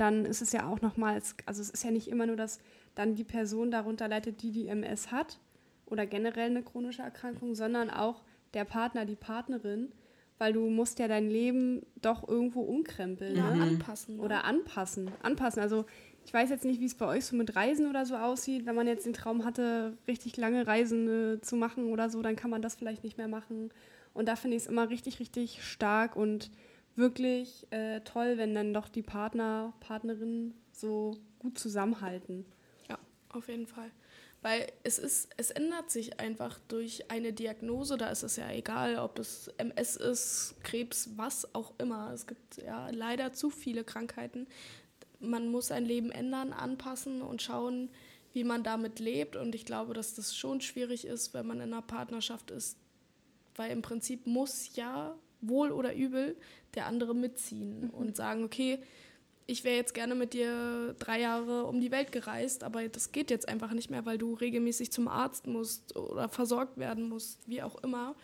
dann 0.00 0.24
ist 0.24 0.42
es 0.42 0.52
ja 0.52 0.68
auch 0.68 0.80
nochmal, 0.80 1.20
also 1.46 1.62
es 1.62 1.70
ist 1.70 1.84
ja 1.84 1.90
nicht 1.90 2.08
immer 2.08 2.26
nur, 2.26 2.36
dass 2.36 2.58
dann 2.94 3.14
die 3.14 3.24
Person 3.24 3.70
darunter 3.70 4.08
leidet, 4.08 4.42
die 4.42 4.52
die 4.52 4.68
MS 4.68 5.12
hat 5.12 5.38
oder 5.86 6.06
generell 6.06 6.50
eine 6.50 6.62
chronische 6.62 7.02
Erkrankung, 7.02 7.54
sondern 7.54 7.90
auch 7.90 8.22
der 8.54 8.64
Partner, 8.64 9.04
die 9.04 9.16
Partnerin 9.16 9.92
weil 10.40 10.54
du 10.54 10.70
musst 10.70 10.98
ja 10.98 11.06
dein 11.06 11.28
Leben 11.28 11.82
doch 12.00 12.26
irgendwo 12.26 12.62
umkrempeln. 12.62 13.36
Ja, 13.36 13.54
ne? 13.54 13.62
anpassen. 13.62 14.16
Ja. 14.16 14.24
Oder 14.24 14.44
anpassen. 14.44 15.10
Anpassen. 15.22 15.60
Also 15.60 15.84
ich 16.24 16.32
weiß 16.32 16.48
jetzt 16.48 16.64
nicht, 16.64 16.80
wie 16.80 16.86
es 16.86 16.94
bei 16.94 17.06
euch 17.06 17.26
so 17.26 17.36
mit 17.36 17.54
Reisen 17.56 17.86
oder 17.86 18.06
so 18.06 18.16
aussieht. 18.16 18.64
Wenn 18.64 18.74
man 18.74 18.86
jetzt 18.86 19.04
den 19.04 19.12
Traum 19.12 19.44
hatte, 19.44 19.98
richtig 20.08 20.38
lange 20.38 20.66
Reisen 20.66 21.34
äh, 21.34 21.40
zu 21.42 21.56
machen 21.56 21.92
oder 21.92 22.08
so, 22.08 22.22
dann 22.22 22.36
kann 22.36 22.50
man 22.50 22.62
das 22.62 22.74
vielleicht 22.74 23.04
nicht 23.04 23.18
mehr 23.18 23.28
machen. 23.28 23.70
Und 24.14 24.28
da 24.28 24.34
finde 24.34 24.56
ich 24.56 24.62
es 24.62 24.68
immer 24.68 24.88
richtig, 24.88 25.20
richtig 25.20 25.62
stark 25.62 26.16
und 26.16 26.50
wirklich 26.96 27.66
äh, 27.70 28.00
toll, 28.00 28.36
wenn 28.36 28.54
dann 28.54 28.74
doch 28.74 28.88
die 28.88 29.02
Partner, 29.02 29.72
Partnerinnen 29.80 30.54
so 30.72 31.16
gut 31.38 31.58
zusammenhalten. 31.58 32.44
Ja, 32.88 32.98
auf 33.30 33.48
jeden 33.48 33.66
Fall. 33.66 33.90
Weil 34.42 34.72
es 34.84 34.98
ist, 34.98 35.28
es 35.36 35.50
ändert 35.50 35.90
sich 35.90 36.18
einfach 36.18 36.58
durch 36.68 37.10
eine 37.10 37.32
Diagnose, 37.32 37.98
da 37.98 38.08
ist 38.08 38.22
es 38.22 38.36
ja 38.36 38.50
egal, 38.50 38.96
ob 38.96 39.18
es 39.18 39.48
MS 39.58 39.96
ist, 39.96 40.54
Krebs, 40.62 41.10
was 41.16 41.54
auch 41.54 41.74
immer. 41.78 42.10
Es 42.12 42.26
gibt 42.26 42.56
ja 42.56 42.88
leider 42.90 43.34
zu 43.34 43.50
viele 43.50 43.84
Krankheiten. 43.84 44.46
Man 45.18 45.48
muss 45.48 45.66
sein 45.66 45.84
Leben 45.84 46.10
ändern, 46.10 46.54
anpassen 46.54 47.20
und 47.20 47.42
schauen, 47.42 47.90
wie 48.32 48.44
man 48.44 48.62
damit 48.62 48.98
lebt. 48.98 49.36
Und 49.36 49.54
ich 49.54 49.66
glaube, 49.66 49.92
dass 49.92 50.14
das 50.14 50.34
schon 50.34 50.62
schwierig 50.62 51.04
ist, 51.04 51.34
wenn 51.34 51.46
man 51.46 51.58
in 51.58 51.74
einer 51.74 51.82
Partnerschaft 51.82 52.50
ist. 52.50 52.78
Weil 53.56 53.70
im 53.72 53.82
Prinzip 53.82 54.26
muss 54.26 54.74
ja 54.74 55.18
wohl 55.40 55.70
oder 55.72 55.94
übel 55.94 56.36
der 56.74 56.86
andere 56.86 57.14
mitziehen 57.14 57.86
mhm. 57.86 57.90
und 57.90 58.16
sagen, 58.16 58.44
okay, 58.44 58.78
ich 59.46 59.64
wäre 59.64 59.76
jetzt 59.76 59.94
gerne 59.94 60.14
mit 60.14 60.32
dir 60.32 60.94
drei 61.00 61.20
Jahre 61.20 61.64
um 61.64 61.80
die 61.80 61.90
Welt 61.90 62.12
gereist, 62.12 62.62
aber 62.62 62.88
das 62.88 63.10
geht 63.10 63.30
jetzt 63.30 63.48
einfach 63.48 63.72
nicht 63.72 63.90
mehr, 63.90 64.06
weil 64.06 64.16
du 64.16 64.34
regelmäßig 64.34 64.92
zum 64.92 65.08
Arzt 65.08 65.48
musst 65.48 65.96
oder 65.96 66.28
versorgt 66.28 66.78
werden 66.78 67.08
musst, 67.08 67.48
wie 67.48 67.62
auch 67.62 67.82
immer. 67.82 68.14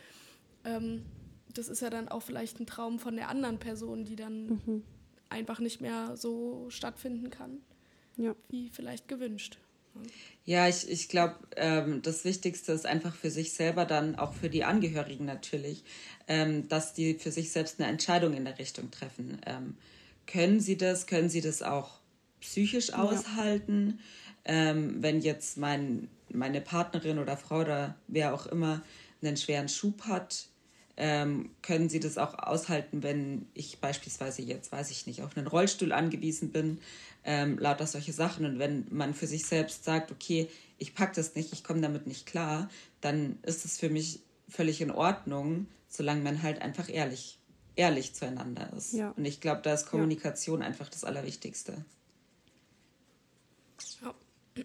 Ähm, 0.64 1.02
das 1.52 1.68
ist 1.68 1.80
ja 1.80 1.90
dann 1.90 2.08
auch 2.08 2.20
vielleicht 2.20 2.60
ein 2.60 2.66
Traum 2.66 2.98
von 2.98 3.16
der 3.16 3.28
anderen 3.28 3.58
Person, 3.58 4.04
die 4.04 4.14
dann 4.14 4.46
mhm. 4.46 4.84
einfach 5.28 5.58
nicht 5.58 5.80
mehr 5.80 6.16
so 6.16 6.66
stattfinden 6.68 7.30
kann, 7.30 7.58
ja. 8.16 8.36
wie 8.48 8.68
vielleicht 8.68 9.08
gewünscht. 9.08 9.58
Ja, 10.44 10.68
ich, 10.68 10.88
ich 10.88 11.08
glaube, 11.08 11.34
ähm, 11.56 12.02
das 12.02 12.24
Wichtigste 12.24 12.72
ist 12.72 12.86
einfach 12.86 13.14
für 13.14 13.30
sich 13.30 13.52
selber 13.52 13.84
dann, 13.84 14.14
auch 14.14 14.32
für 14.32 14.48
die 14.48 14.62
Angehörigen 14.62 15.24
natürlich, 15.24 15.82
ähm, 16.28 16.68
dass 16.68 16.94
die 16.94 17.14
für 17.14 17.32
sich 17.32 17.50
selbst 17.50 17.80
eine 17.80 17.90
Entscheidung 17.90 18.32
in 18.34 18.44
der 18.44 18.58
Richtung 18.58 18.92
treffen. 18.92 19.40
Ähm, 19.44 19.76
können 20.26 20.60
sie 20.60 20.76
das? 20.76 21.06
Können 21.08 21.28
sie 21.28 21.40
das 21.40 21.62
auch 21.62 21.98
psychisch 22.40 22.92
aushalten? 22.92 23.98
Ja. 24.46 24.70
Ähm, 24.70 25.02
wenn 25.02 25.20
jetzt 25.20 25.58
mein, 25.58 26.08
meine 26.30 26.60
Partnerin 26.60 27.18
oder 27.18 27.36
Frau 27.36 27.60
oder 27.60 27.96
wer 28.06 28.32
auch 28.32 28.46
immer 28.46 28.82
einen 29.22 29.36
schweren 29.36 29.68
Schub 29.68 30.02
hat, 30.02 30.46
ähm, 30.96 31.50
können 31.62 31.88
sie 31.88 32.00
das 32.00 32.18
auch 32.18 32.38
aushalten, 32.38 33.02
wenn 33.02 33.46
ich 33.54 33.80
beispielsweise 33.80 34.42
jetzt, 34.42 34.72
weiß 34.72 34.90
ich 34.90 35.06
nicht, 35.06 35.22
auf 35.22 35.36
einen 35.36 35.46
Rollstuhl 35.46 35.92
angewiesen 35.92 36.50
bin, 36.50 36.78
ähm, 37.24 37.58
lauter 37.58 37.86
solche 37.86 38.12
Sachen. 38.12 38.46
Und 38.46 38.58
wenn 38.58 38.86
man 38.90 39.14
für 39.14 39.26
sich 39.26 39.44
selbst 39.44 39.84
sagt, 39.84 40.10
okay, 40.10 40.48
ich 40.78 40.94
packe 40.94 41.14
das 41.16 41.34
nicht, 41.34 41.52
ich 41.52 41.64
komme 41.64 41.80
damit 41.80 42.06
nicht 42.06 42.26
klar, 42.26 42.70
dann 43.00 43.38
ist 43.42 43.64
es 43.64 43.78
für 43.78 43.90
mich 43.90 44.20
völlig 44.48 44.80
in 44.80 44.90
Ordnung, 44.90 45.66
solange 45.88 46.22
man 46.22 46.42
halt 46.42 46.62
einfach 46.62 46.88
ehrlich 46.88 47.38
ehrlich 47.76 48.14
zueinander 48.14 48.72
ist. 48.74 48.94
Ja. 48.94 49.10
Und 49.10 49.24
ich 49.24 49.40
glaube, 49.40 49.60
da 49.62 49.74
ist 49.74 49.86
Kommunikation 49.86 50.60
ja. 50.60 50.66
einfach 50.66 50.88
das 50.88 51.04
Allerwichtigste. 51.04 51.84
Ja. 54.02 54.14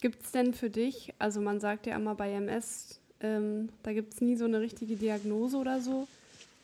Gibt 0.00 0.24
es 0.24 0.30
denn 0.32 0.54
für 0.54 0.70
dich, 0.70 1.12
also 1.18 1.40
man 1.40 1.60
sagt 1.60 1.86
ja 1.86 1.96
immer 1.96 2.14
bei 2.14 2.32
MS, 2.32 2.99
ähm, 3.20 3.68
da 3.82 3.92
gibt 3.92 4.14
es 4.14 4.20
nie 4.20 4.36
so 4.36 4.44
eine 4.44 4.60
richtige 4.60 4.96
Diagnose 4.96 5.56
oder 5.56 5.80
so. 5.80 6.08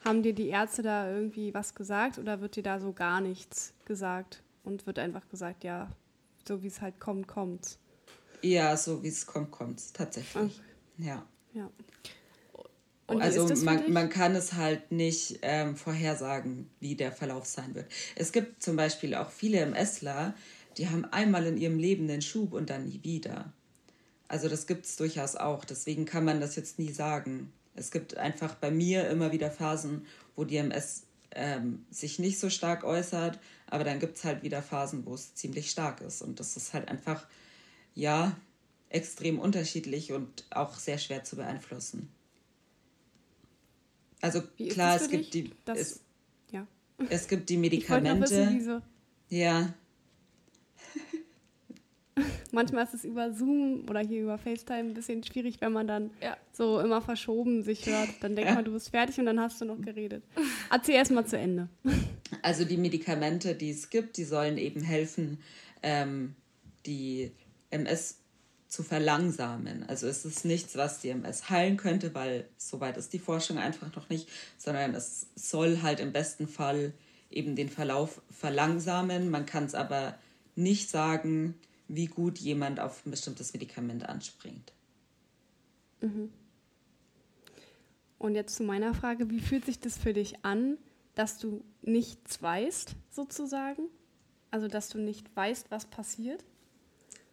Haben 0.05 0.23
dir 0.23 0.33
die 0.33 0.49
Ärzte 0.49 0.83
da 0.83 1.11
irgendwie 1.11 1.53
was 1.53 1.75
gesagt 1.75 2.19
oder 2.19 2.40
wird 2.40 2.57
dir 2.57 2.62
da 2.62 2.81
so 2.81 2.92
gar 2.92 3.21
nichts 3.21 3.73
gesagt 3.85 4.42
und 4.64 4.87
wird 4.87 4.99
einfach 4.99 5.29
gesagt, 5.29 5.64
ja, 5.64 5.90
so 6.47 6.62
wie 6.62 6.69
es 6.69 6.81
halt 6.81 7.01
kommt, 7.01 7.27
kommt 7.27 7.79
Ja, 8.42 8.77
so 8.77 9.03
wie 9.03 9.09
es 9.09 9.27
kommt, 9.27 9.51
kommt 9.51 9.95
tatsächlich. 9.95 10.45
Okay. 10.45 11.07
Ja. 11.07 11.27
ja. 11.55 11.71
Und 13.09 13.23
also 13.23 13.47
man, 13.64 13.92
man 13.92 14.09
kann 14.09 14.35
es 14.35 14.55
halt 14.55 14.90
nicht 14.90 15.38
ähm, 15.42 15.77
vorhersagen, 15.77 16.69
wie 16.81 16.97
der 16.97 17.12
Verlauf 17.12 17.47
sein 17.47 17.75
wird. 17.75 17.87
Es 18.16 18.33
gibt 18.33 18.62
zum 18.62 18.75
Beispiel 18.77 19.14
auch 19.14 19.31
viele 19.31 19.61
MSler, 19.61 20.35
die 20.77 20.88
haben 20.88 21.05
einmal 21.05 21.47
in 21.47 21.57
ihrem 21.57 21.79
Leben 21.79 22.09
den 22.09 22.21
Schub 22.21 22.53
und 22.53 22.71
dann 22.71 22.87
nie 22.87 23.03
wieder. 23.03 23.53
Also 24.28 24.48
das 24.48 24.66
gibt 24.66 24.86
es 24.86 24.96
durchaus 24.96 25.36
auch. 25.36 25.64
Deswegen 25.64 26.04
kann 26.04 26.24
man 26.24 26.40
das 26.40 26.56
jetzt 26.56 26.78
nie 26.78 26.92
sagen. 26.92 27.52
Es 27.74 27.90
gibt 27.90 28.16
einfach 28.16 28.54
bei 28.54 28.70
mir 28.70 29.08
immer 29.08 29.32
wieder 29.32 29.50
Phasen, 29.50 30.06
wo 30.34 30.44
die 30.44 30.56
MS 30.56 31.04
ähm, 31.32 31.84
sich 31.90 32.18
nicht 32.18 32.38
so 32.38 32.50
stark 32.50 32.84
äußert, 32.84 33.38
aber 33.66 33.84
dann 33.84 34.00
gibt 34.00 34.16
es 34.16 34.24
halt 34.24 34.42
wieder 34.42 34.62
Phasen, 34.62 35.04
wo 35.06 35.14
es 35.14 35.34
ziemlich 35.34 35.70
stark 35.70 36.00
ist. 36.00 36.22
Und 36.22 36.40
das 36.40 36.56
ist 36.56 36.72
halt 36.72 36.88
einfach, 36.88 37.26
ja, 37.94 38.36
extrem 38.88 39.38
unterschiedlich 39.38 40.12
und 40.12 40.44
auch 40.50 40.74
sehr 40.78 40.98
schwer 40.98 41.24
zu 41.24 41.36
beeinflussen. 41.36 42.08
Also 44.20 44.42
klar, 44.70 44.96
es 44.96 45.08
gibt 45.08 45.34
die 45.34 45.50
das, 45.64 45.78
es, 45.78 46.00
ja. 46.50 46.66
es 47.10 47.28
gibt 47.28 47.48
die 47.50 47.58
Medikamente. 47.58 48.30
Wissen, 48.30 48.82
ja. 49.28 49.74
Manchmal 52.52 52.85
ist 52.85 52.94
es 52.94 53.05
über 53.05 53.33
Zoom 53.33 53.85
oder 53.88 54.00
hier 54.00 54.22
über 54.22 54.38
FaceTime 54.38 54.90
ein 54.90 54.94
bisschen 54.94 55.22
schwierig, 55.22 55.61
wenn 55.61 55.72
man 55.72 55.87
dann 55.87 56.11
ja. 56.22 56.37
so 56.52 56.81
immer 56.81 57.02
verschoben 57.02 57.62
sich 57.62 57.87
hört. 57.87 58.08
Dann 58.21 58.35
denkt 58.35 58.50
ja. 58.50 58.54
man, 58.54 58.64
du 58.64 58.73
bist 58.73 58.90
fertig 58.90 59.19
und 59.19 59.27
dann 59.27 59.40
hast 59.40 59.60
du 59.60 59.64
noch 59.64 59.81
geredet. 59.81 60.23
Erzähl 60.71 60.94
erst 60.94 61.10
mal 61.10 61.27
zu 61.27 61.38
Ende. 61.38 61.69
Also 62.42 62.64
die 62.64 62.77
Medikamente, 62.77 63.54
die 63.54 63.71
es 63.71 63.88
gibt, 63.88 64.17
die 64.17 64.25
sollen 64.25 64.58
eben 64.58 64.83
helfen, 64.83 65.38
ähm, 65.85 66.35
die 66.85 67.31
MS 67.71 68.19
zu 68.67 68.83
verlangsamen. 68.83 69.85
Also 69.88 70.08
es 70.08 70.25
ist 70.25 70.44
nichts, 70.44 70.77
was 70.77 70.98
die 70.98 71.10
MS 71.10 71.50
heilen 71.50 71.77
könnte, 71.77 72.14
weil 72.17 72.48
soweit 72.56 72.96
ist 72.96 73.12
die 73.12 73.21
Forschung 73.21 73.58
einfach 73.58 73.94
noch 73.94 74.08
nicht, 74.08 74.29
sondern 74.58 74.96
es 74.96 75.29
soll 75.37 75.83
halt 75.83 76.00
im 76.00 76.12
besten 76.12 76.48
Fall 76.48 76.92
eben 77.31 77.54
den 77.54 77.69
Verlauf 77.69 78.21
verlangsamen. 78.29 79.31
Man 79.31 79.46
kann 79.46 79.64
es 79.64 79.77
aber 79.77 80.19
nicht 80.56 80.90
sagen, 80.90 81.54
wie 81.88 82.06
gut 82.06 82.38
jemand 82.38 82.80
auf 82.80 83.04
ein 83.06 83.10
bestimmtes 83.10 83.52
Medikament 83.52 84.08
anspringt. 84.08 84.72
Mhm. 86.00 86.30
Und 88.18 88.34
jetzt 88.34 88.56
zu 88.56 88.62
meiner 88.62 88.94
Frage, 88.94 89.30
wie 89.30 89.40
fühlt 89.40 89.64
sich 89.64 89.78
das 89.78 89.98
für 89.98 90.12
dich 90.12 90.44
an, 90.44 90.78
dass 91.14 91.38
du 91.38 91.62
nichts 91.82 92.42
weißt, 92.42 92.94
sozusagen? 93.10 93.82
Also, 94.50 94.68
dass 94.68 94.88
du 94.88 94.98
nicht 94.98 95.34
weißt, 95.37 95.70
was 95.70 95.87
passiert? 95.87 96.42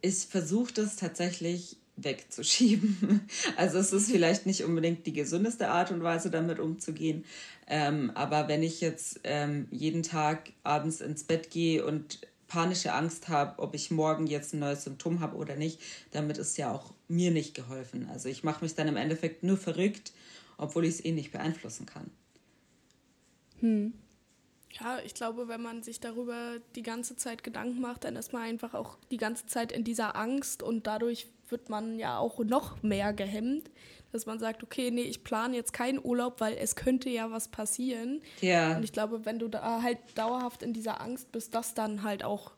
ich 0.03 0.27
versuche 0.27 0.73
das 0.73 0.97
tatsächlich 0.97 1.77
wegzuschieben. 1.95 3.21
Also 3.55 3.77
es 3.77 3.93
ist 3.93 4.11
vielleicht 4.11 4.45
nicht 4.45 4.63
unbedingt 4.63 5.05
die 5.05 5.13
gesündeste 5.13 5.69
Art 5.69 5.91
und 5.91 6.03
Weise, 6.03 6.29
damit 6.29 6.59
umzugehen. 6.59 7.23
Ähm, 7.67 8.11
aber 8.13 8.47
wenn 8.47 8.63
ich 8.63 8.81
jetzt 8.81 9.21
ähm, 9.23 9.67
jeden 9.71 10.03
Tag 10.03 10.51
abends 10.63 11.01
ins 11.01 11.23
Bett 11.23 11.49
gehe 11.49 11.85
und 11.85 12.19
panische 12.53 12.93
Angst 12.93 13.29
habe, 13.29 13.57
ob 13.57 13.73
ich 13.73 13.89
morgen 13.89 14.27
jetzt 14.27 14.53
ein 14.53 14.59
neues 14.59 14.83
Symptom 14.83 15.21
habe 15.21 15.37
oder 15.37 15.55
nicht, 15.55 15.81
damit 16.11 16.37
ist 16.37 16.55
ja 16.59 16.71
auch 16.71 16.93
mir 17.07 17.31
nicht 17.31 17.55
geholfen. 17.55 18.07
Also 18.11 18.29
ich 18.29 18.43
mache 18.43 18.63
mich 18.63 18.75
dann 18.75 18.87
im 18.87 18.95
Endeffekt 18.95 19.41
nur 19.41 19.57
verrückt, 19.57 20.13
obwohl 20.59 20.85
ich 20.85 20.91
es 20.91 21.05
eh 21.05 21.13
nicht 21.13 21.31
beeinflussen 21.31 21.87
kann. 21.87 22.11
Hm. 23.59 23.93
Ja, 24.79 24.99
ich 25.03 25.15
glaube, 25.15 25.47
wenn 25.47 25.63
man 25.63 25.81
sich 25.81 25.99
darüber 25.99 26.57
die 26.75 26.83
ganze 26.83 27.15
Zeit 27.15 27.43
Gedanken 27.43 27.81
macht, 27.81 28.03
dann 28.03 28.15
ist 28.15 28.33
man 28.33 28.43
einfach 28.43 28.75
auch 28.75 28.97
die 29.09 29.17
ganze 29.17 29.47
Zeit 29.47 29.71
in 29.71 29.83
dieser 29.83 30.15
Angst 30.15 30.61
und 30.61 30.85
dadurch 30.85 31.25
wird 31.49 31.69
man 31.69 31.97
ja 31.97 32.19
auch 32.19 32.37
noch 32.37 32.83
mehr 32.83 33.13
gehemmt, 33.13 33.71
dass 34.13 34.27
man 34.27 34.39
sagt, 34.39 34.63
okay, 34.63 34.91
nee, 34.91 35.01
ich 35.01 35.23
plane 35.23 35.55
jetzt 35.55 35.73
keinen 35.73 35.99
Urlaub, 35.99 36.39
weil 36.39 36.55
es 36.55 36.75
könnte 36.75 37.09
ja 37.09 37.31
was 37.31 37.47
passieren. 37.47 38.21
Ja. 38.41 38.77
Und 38.77 38.83
ich 38.83 38.93
glaube, 38.93 39.25
wenn 39.25 39.39
du 39.39 39.47
da 39.47 39.81
halt 39.81 39.97
dauerhaft 40.15 40.61
in 40.61 40.71
dieser 40.71 41.01
Angst 41.01 41.31
bist, 41.31 41.55
dass 41.55 41.73
dann 41.73 42.03
halt 42.03 42.23
auch 42.23 42.51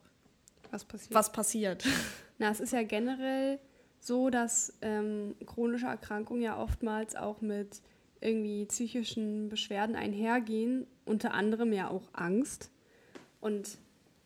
was 0.70 0.84
passiert. 0.84 1.14
Was 1.14 1.32
passiert. 1.32 1.84
Na, 2.38 2.50
es 2.50 2.60
ist 2.60 2.74
ja 2.74 2.82
generell 2.82 3.58
so, 4.00 4.28
dass 4.28 4.74
ähm, 4.82 5.34
chronische 5.46 5.86
Erkrankungen 5.86 6.42
ja 6.42 6.58
oftmals 6.58 7.16
auch 7.16 7.40
mit 7.40 7.80
irgendwie 8.20 8.66
psychischen 8.66 9.48
Beschwerden 9.48 9.96
einhergehen, 9.96 10.86
unter 11.06 11.32
anderem 11.32 11.72
ja 11.72 11.88
auch 11.88 12.08
Angst. 12.12 12.70
Und 13.40 13.78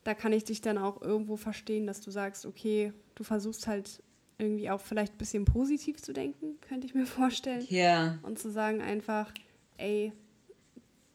da 0.03 0.15
kann 0.15 0.33
ich 0.33 0.45
dich 0.45 0.61
dann 0.61 0.79
auch 0.79 1.01
irgendwo 1.01 1.37
verstehen, 1.37 1.87
dass 1.87 2.01
du 2.01 2.11
sagst, 2.11 2.45
okay, 2.45 2.93
du 3.15 3.23
versuchst 3.23 3.69
halt 3.69 4.03
irgendwie 4.41 4.71
auch 4.71 4.81
vielleicht 4.81 5.15
ein 5.15 5.19
bisschen 5.19 5.45
positiv 5.45 6.01
zu 6.03 6.13
denken, 6.13 6.59
könnte 6.61 6.87
ich 6.87 6.95
mir 6.95 7.07
vorstellen. 7.21 7.65
Ja. 7.69 8.19
Und 8.23 8.39
zu 8.39 8.51
sagen 8.51 8.81
einfach, 8.81 9.33
ey, 9.77 10.13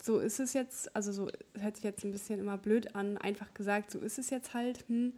so 0.02 0.20
ist 0.20 0.40
es 0.40 0.54
jetzt, 0.54 0.96
also 0.96 1.12
so 1.12 1.30
hört 1.60 1.76
sich 1.76 1.84
jetzt 1.84 2.04
ein 2.04 2.12
bisschen 2.12 2.40
immer 2.40 2.58
blöd 2.58 2.96
an, 2.96 3.18
einfach 3.18 3.54
gesagt, 3.56 3.90
so 3.90 4.00
ist 4.00 4.20
es 4.20 4.30
jetzt 4.30 4.54
halt, 4.54 4.88
hm. 4.88 5.14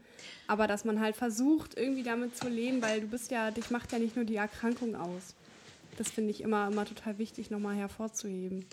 aber 0.48 0.66
dass 0.66 0.86
man 0.86 1.02
halt 1.02 1.18
versucht, 1.18 1.78
irgendwie 1.78 2.04
damit 2.04 2.38
zu 2.38 2.48
leben, 2.48 2.82
weil 2.82 3.02
du 3.02 3.08
bist 3.08 3.30
ja, 3.30 3.52
dich 3.52 3.70
macht 3.70 3.92
ja 3.92 4.00
nicht 4.00 4.16
nur 4.16 4.24
die 4.24 4.38
Erkrankung 4.38 4.96
aus. 4.96 5.36
Das 5.98 6.10
finde 6.10 6.32
ich 6.32 6.42
immer, 6.42 6.68
immer 6.72 6.86
total 6.86 7.18
wichtig, 7.18 7.50
nochmal 7.50 7.76
hervorzuheben. 7.76 8.66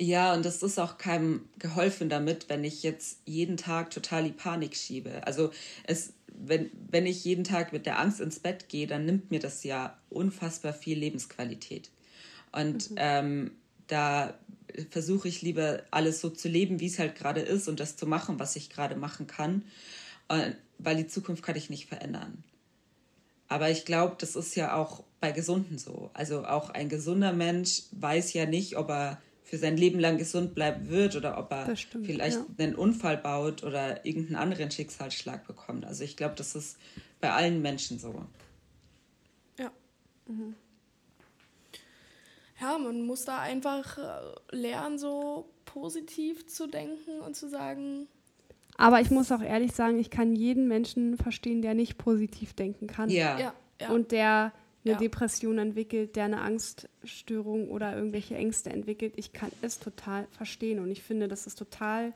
Ja, 0.00 0.34
und 0.34 0.44
das 0.44 0.62
ist 0.62 0.78
auch 0.78 0.98
keinem 0.98 1.48
geholfen 1.58 2.08
damit, 2.08 2.48
wenn 2.48 2.64
ich 2.64 2.82
jetzt 2.82 3.20
jeden 3.24 3.56
Tag 3.56 3.90
total 3.90 4.24
die 4.24 4.32
Panik 4.32 4.76
schiebe. 4.76 5.26
Also 5.26 5.52
es, 5.84 6.12
wenn, 6.38 6.70
wenn 6.90 7.06
ich 7.06 7.24
jeden 7.24 7.44
Tag 7.44 7.72
mit 7.72 7.86
der 7.86 7.98
Angst 7.98 8.20
ins 8.20 8.38
Bett 8.38 8.68
gehe, 8.68 8.86
dann 8.86 9.04
nimmt 9.04 9.30
mir 9.30 9.40
das 9.40 9.64
ja 9.64 9.96
unfassbar 10.10 10.72
viel 10.72 10.98
Lebensqualität. 10.98 11.90
Und 12.52 12.90
mhm. 12.90 12.96
ähm, 12.98 13.50
da 13.86 14.34
versuche 14.90 15.28
ich 15.28 15.42
lieber 15.42 15.82
alles 15.90 16.20
so 16.20 16.30
zu 16.30 16.48
leben, 16.48 16.80
wie 16.80 16.86
es 16.86 16.98
halt 16.98 17.14
gerade 17.16 17.40
ist 17.40 17.68
und 17.68 17.80
das 17.80 17.96
zu 17.96 18.06
machen, 18.06 18.38
was 18.38 18.56
ich 18.56 18.70
gerade 18.70 18.96
machen 18.96 19.26
kann, 19.26 19.62
weil 20.78 20.96
die 20.96 21.06
Zukunft 21.06 21.42
kann 21.42 21.56
ich 21.56 21.70
nicht 21.70 21.86
verändern. 21.86 22.44
Aber 23.48 23.70
ich 23.70 23.84
glaube, 23.84 24.16
das 24.18 24.34
ist 24.36 24.56
ja 24.56 24.74
auch 24.74 25.04
bei 25.20 25.30
Gesunden 25.30 25.78
so. 25.78 26.10
Also 26.14 26.44
auch 26.44 26.70
ein 26.70 26.88
gesunder 26.88 27.32
Mensch 27.32 27.82
weiß 27.92 28.32
ja 28.32 28.44
nicht, 28.44 28.76
ob 28.76 28.90
er 28.90 29.22
für 29.46 29.58
sein 29.58 29.76
Leben 29.76 30.00
lang 30.00 30.18
gesund 30.18 30.56
bleiben 30.56 30.88
wird 30.90 31.14
oder 31.14 31.38
ob 31.38 31.52
er 31.52 31.76
stimmt, 31.76 32.06
vielleicht 32.06 32.36
ja. 32.36 32.46
einen 32.58 32.74
Unfall 32.74 33.16
baut 33.16 33.62
oder 33.62 34.04
irgendeinen 34.04 34.36
anderen 34.36 34.72
Schicksalsschlag 34.72 35.46
bekommt. 35.46 35.86
Also 35.86 36.02
ich 36.02 36.16
glaube, 36.16 36.34
das 36.34 36.56
ist 36.56 36.76
bei 37.20 37.30
allen 37.30 37.62
Menschen 37.62 38.00
so. 38.00 38.26
Ja. 39.56 39.70
Mhm. 40.26 40.56
Ja, 42.60 42.76
man 42.76 43.02
muss 43.02 43.24
da 43.24 43.38
einfach 43.38 43.98
äh, 43.98 44.56
lernen, 44.56 44.98
so 44.98 45.48
positiv 45.64 46.48
zu 46.48 46.66
denken 46.66 47.20
und 47.20 47.36
zu 47.36 47.48
sagen, 47.48 48.08
aber 48.76 49.00
ich 49.00 49.10
muss 49.10 49.32
auch 49.32 49.40
ehrlich 49.40 49.72
sagen, 49.72 49.98
ich 49.98 50.10
kann 50.10 50.34
jeden 50.34 50.68
Menschen 50.68 51.16
verstehen, 51.16 51.62
der 51.62 51.74
nicht 51.74 51.96
positiv 51.98 52.52
denken 52.52 52.86
kann. 52.86 53.08
Ja. 53.08 53.38
ja, 53.38 53.54
ja. 53.80 53.90
Und 53.90 54.12
der 54.12 54.52
eine 54.86 54.94
ja. 54.94 54.98
Depression 54.98 55.58
entwickelt, 55.58 56.16
der 56.16 56.24
eine 56.24 56.40
Angststörung 56.40 57.68
oder 57.68 57.94
irgendwelche 57.96 58.36
Ängste 58.36 58.70
entwickelt. 58.70 59.14
Ich 59.16 59.32
kann 59.32 59.50
es 59.60 59.80
total 59.80 60.28
verstehen. 60.30 60.78
Und 60.78 60.90
ich 60.90 61.02
finde, 61.02 61.26
das 61.26 61.46
ist 61.46 61.58
total 61.58 62.12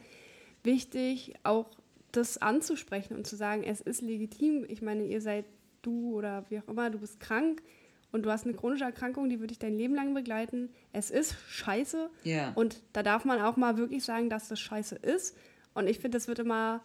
wichtig, 0.62 1.34
auch 1.42 1.66
das 2.12 2.38
anzusprechen 2.38 3.16
und 3.16 3.26
zu 3.26 3.36
sagen, 3.36 3.64
es 3.64 3.80
ist 3.80 4.02
legitim. 4.02 4.64
Ich 4.68 4.82
meine, 4.82 5.04
ihr 5.04 5.20
seid 5.20 5.44
du 5.82 6.14
oder 6.14 6.44
wie 6.48 6.60
auch 6.60 6.68
immer, 6.68 6.90
du 6.90 6.98
bist 6.98 7.18
krank 7.18 7.62
und 8.12 8.24
du 8.24 8.30
hast 8.30 8.44
eine 8.44 8.54
chronische 8.54 8.84
Erkrankung, 8.84 9.28
die 9.28 9.40
wird 9.40 9.50
dich 9.50 9.58
dein 9.58 9.76
Leben 9.76 9.94
lang 9.94 10.14
begleiten. 10.14 10.70
Es 10.92 11.10
ist 11.10 11.36
scheiße. 11.48 12.10
Yeah. 12.24 12.52
Und 12.54 12.82
da 12.92 13.02
darf 13.02 13.24
man 13.24 13.40
auch 13.40 13.56
mal 13.56 13.78
wirklich 13.78 14.04
sagen, 14.04 14.30
dass 14.30 14.48
das 14.48 14.60
scheiße 14.60 14.96
ist. 14.96 15.36
Und 15.74 15.88
ich 15.88 15.98
finde, 15.98 16.18
das 16.18 16.28
wird 16.28 16.40
immer, 16.40 16.82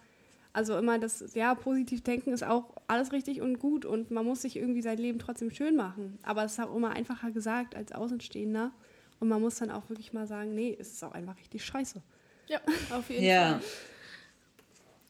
also 0.55 0.77
immer 0.77 0.97
das, 0.99 1.33
ja, 1.33 1.53
positiv 1.53 2.01
denken 2.01 2.31
ist 2.31 2.43
auch 2.43 2.77
alles 2.87 3.11
richtig 3.11 3.41
und 3.41 3.59
gut 3.59 3.83
und 3.83 4.09
man 4.09 4.25
muss 4.25 4.41
sich 4.43 4.55
irgendwie 4.55 4.81
sein 4.81 4.97
Leben 4.97 5.19
trotzdem 5.19 5.51
schön 5.51 5.75
machen. 5.75 6.17
Aber 6.23 6.45
es 6.45 6.53
ist 6.53 6.59
auch 6.61 6.73
immer 6.73 6.91
einfacher 6.91 7.31
gesagt 7.31 7.75
als 7.75 7.91
Außenstehender. 7.91 8.71
Und 9.19 9.27
man 9.27 9.41
muss 9.41 9.55
dann 9.57 9.69
auch 9.69 9.89
wirklich 9.89 10.13
mal 10.13 10.27
sagen, 10.27 10.55
nee, 10.55 10.75
es 10.79 10.93
ist 10.93 11.03
auch 11.03 11.11
einfach 11.11 11.37
richtig 11.37 11.65
scheiße. 11.65 12.01
Ja, 12.47 12.61
auf 12.91 13.09
jeden 13.09 13.25
ja. 13.25 13.59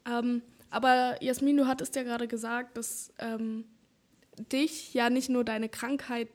Fall. 0.03 0.19
Ähm, 0.19 0.41
aber 0.71 1.21
Jasmin, 1.21 1.57
du 1.57 1.67
hattest 1.67 1.95
ja 1.95 2.01
gerade 2.01 2.27
gesagt, 2.27 2.75
dass 2.75 3.13
ähm, 3.19 3.65
dich 4.51 4.95
ja 4.95 5.11
nicht 5.11 5.29
nur 5.29 5.43
deine 5.43 5.69
Krankheit 5.69 6.29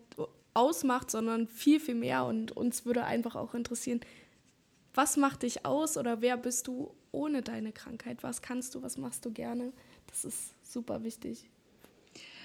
ausmacht, 0.55 1.11
sondern 1.11 1.49
viel, 1.49 1.81
viel 1.81 1.97
mehr. 1.97 2.27
Und 2.27 2.57
uns 2.57 2.85
würde 2.85 3.03
einfach 3.05 3.35
auch 3.35 3.55
interessieren, 3.55 4.01
was 4.95 5.17
macht 5.17 5.43
dich 5.43 5.67
aus 5.67 5.97
oder 5.97 6.21
wer 6.21 6.37
bist 6.37 6.69
du 6.69 6.95
ohne 7.13 7.43
deine 7.43 7.73
Krankheit? 7.73 8.23
Was 8.23 8.43
kannst 8.43 8.75
du, 8.75 8.83
was 8.83 8.97
machst 8.97 9.25
du 9.25 9.33
gerne? 9.33 9.73
Das 10.07 10.25
ist 10.25 10.55
super 10.63 11.03
wichtig, 11.03 11.49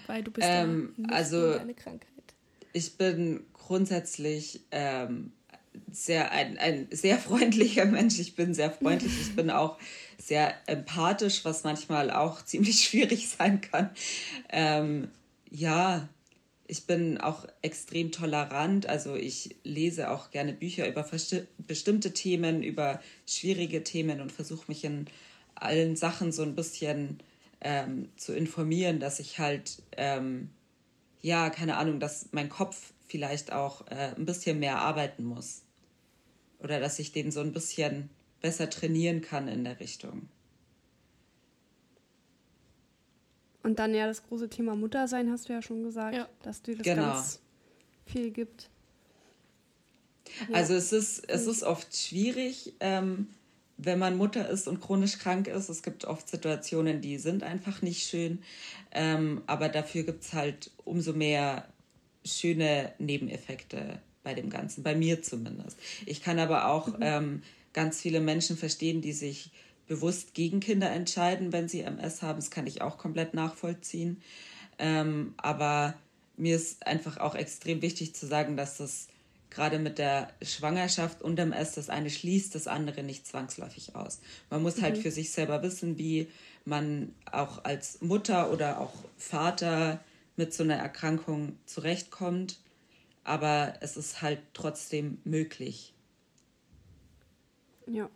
weil 0.08 0.24
du 0.24 0.32
bist 0.32 0.48
ähm, 0.50 0.94
ja 0.98 1.04
nicht 1.04 1.14
also, 1.14 1.54
deine 1.54 1.74
Krankheit. 1.74 2.10
Ich 2.74 2.98
bin 2.98 3.46
grundsätzlich 3.54 4.62
ähm, 4.72 5.32
sehr, 5.92 6.32
ein, 6.32 6.58
ein 6.58 6.88
sehr 6.92 7.18
freundlicher 7.20 7.86
Mensch. 7.86 8.20
Ich 8.20 8.36
bin 8.36 8.54
sehr 8.54 8.72
freundlich. 8.72 9.14
Ich 9.22 9.36
bin 9.36 9.50
auch 9.50 9.78
sehr 10.18 10.54
empathisch, 10.68 11.46
was 11.46 11.64
manchmal 11.64 12.12
auch 12.12 12.44
ziemlich 12.44 12.84
schwierig 12.86 13.30
sein 13.30 13.62
kann. 13.62 13.90
Ähm, 14.50 15.10
ja, 15.50 16.10
ich 16.68 16.86
bin 16.86 17.20
auch 17.20 17.46
extrem 17.62 18.12
tolerant, 18.12 18.88
also 18.88 19.16
ich 19.16 19.56
lese 19.64 20.10
auch 20.10 20.32
gerne 20.32 20.54
Bücher 20.54 20.88
über 20.88 21.06
bestimmte 21.60 22.12
Themen, 22.12 22.64
über 22.64 23.00
schwierige 23.26 23.84
Themen 23.84 24.22
und 24.22 24.32
versuche 24.32 24.66
mich 24.68 24.84
in 24.84 25.06
allen 25.54 25.96
Sachen 25.96 26.32
so 26.32 26.44
ein 26.44 26.56
bisschen 26.56 27.20
ähm, 27.62 28.10
zu 28.18 28.36
informieren, 28.36 29.00
dass 29.00 29.20
ich 29.20 29.40
halt, 29.40 29.82
ähm, 29.98 30.50
ja, 31.22 31.50
keine 31.50 31.78
Ahnung, 31.78 32.00
dass 32.00 32.30
mein 32.32 32.50
Kopf 32.50 32.94
vielleicht 33.08 33.52
auch 33.52 33.88
äh, 33.88 34.14
ein 34.16 34.26
bisschen 34.26 34.60
mehr 34.60 34.80
arbeiten 34.80 35.24
muss. 35.24 35.62
Oder 36.60 36.80
dass 36.80 37.00
ich 37.00 37.12
den 37.12 37.32
so 37.32 37.42
ein 37.42 37.54
bisschen 37.54 38.10
besser 38.42 38.70
trainieren 38.70 39.22
kann 39.22 39.48
in 39.48 39.64
der 39.64 39.80
Richtung. 39.80 40.30
Und 43.66 43.80
dann 43.80 43.96
ja 43.96 44.06
das 44.06 44.22
große 44.22 44.48
Thema 44.48 44.76
Muttersein, 44.76 45.32
hast 45.32 45.50
du 45.50 45.54
ja 45.54 45.62
schon 45.64 45.82
gesagt, 45.82 46.16
ja. 46.16 46.30
dass 46.44 46.62
dir 46.62 46.76
das 46.76 46.86
genau. 46.86 47.14
ganz 47.14 47.40
viel 48.06 48.30
gibt. 48.30 48.70
Ja. 50.50 50.58
Also 50.58 50.76
es 50.76 50.94
ist, 50.94 51.28
es 51.28 51.48
ist 51.48 51.64
oft 51.64 51.96
schwierig, 51.98 52.74
ähm, 52.80 53.28
wenn 53.78 53.98
man 53.98 54.18
Mutter 54.18 54.48
ist 54.48 54.68
und 54.68 54.82
chronisch 54.82 55.18
krank 55.18 55.48
ist. 55.48 55.70
Es 55.70 55.82
gibt 55.82 56.06
oft 56.06 56.30
Situationen, 56.30 57.02
die 57.02 57.18
sind 57.18 57.42
einfach 57.42 57.82
nicht 57.82 58.08
schön. 58.08 58.38
Ähm, 58.92 59.42
aber 59.48 59.68
dafür 59.68 60.04
gibt 60.04 60.26
es 60.26 60.34
halt 60.34 60.70
umso 60.84 61.14
mehr 61.14 61.68
schöne 62.24 62.94
Nebeneffekte 63.00 64.00
bei 64.22 64.36
dem 64.36 64.52
Ganzen, 64.52 64.84
bei 64.84 64.94
mir 64.94 65.24
zumindest. 65.24 65.80
Ich 66.06 66.22
kann 66.22 66.38
aber 66.38 66.68
auch 66.68 66.90
mhm. 66.90 66.98
ähm, 67.02 67.44
ganz 67.74 68.00
viele 68.00 68.20
Menschen 68.20 68.58
verstehen, 68.58 69.02
die 69.02 69.14
sich 69.14 69.50
bewusst 69.88 70.34
gegen 70.34 70.60
Kinder 70.60 70.90
entscheiden, 70.92 71.52
wenn 71.52 71.68
sie 71.68 71.82
MS 71.82 72.22
haben. 72.22 72.38
Das 72.38 72.52
kann 72.52 72.68
ich 72.68 72.82
auch 72.82 72.98
komplett 72.98 73.34
nachvollziehen. 73.34 74.22
Ähm, 74.80 75.34
aber 75.38 75.94
mir 76.38 76.56
ist 76.56 76.86
einfach 76.86 77.18
auch 77.18 77.36
extrem 77.36 77.82
wichtig 77.82 78.16
zu 78.16 78.26
sagen, 78.26 78.58
dass 78.58 78.78
das 78.78 79.08
gerade 79.50 79.80
mit 79.80 79.98
der 80.00 80.28
Schwangerschaft 80.42 81.22
und 81.22 81.40
MS 81.40 81.76
das 81.76 81.90
eine 81.90 82.10
schließt 82.10 82.54
das 82.56 82.68
andere 82.68 83.04
nicht 83.04 83.26
zwangsläufig 83.26 83.96
aus. 83.96 84.20
Man 84.50 84.62
muss 84.62 84.82
halt 84.82 84.82
mhm. 84.82 84.96
halt 84.96 84.98
für 85.04 85.12
sich 85.12 85.32
selber 85.32 85.64
wissen, 85.64 85.98
wie 85.98 86.28
man 86.66 87.14
auch 87.32 87.64
als 87.64 88.02
Mutter 88.02 88.52
oder 88.52 88.82
auch 88.82 88.94
Vater 89.18 90.04
mit 90.36 90.54
so 90.54 90.64
einer 90.64 90.76
Erkrankung 90.76 91.58
zurechtkommt. 91.66 92.60
Aber 93.24 93.76
es 93.80 93.98
ist 93.98 94.22
halt 94.22 94.40
trotzdem 94.54 95.20
möglich. 95.24 95.94
Ja. 97.88 98.10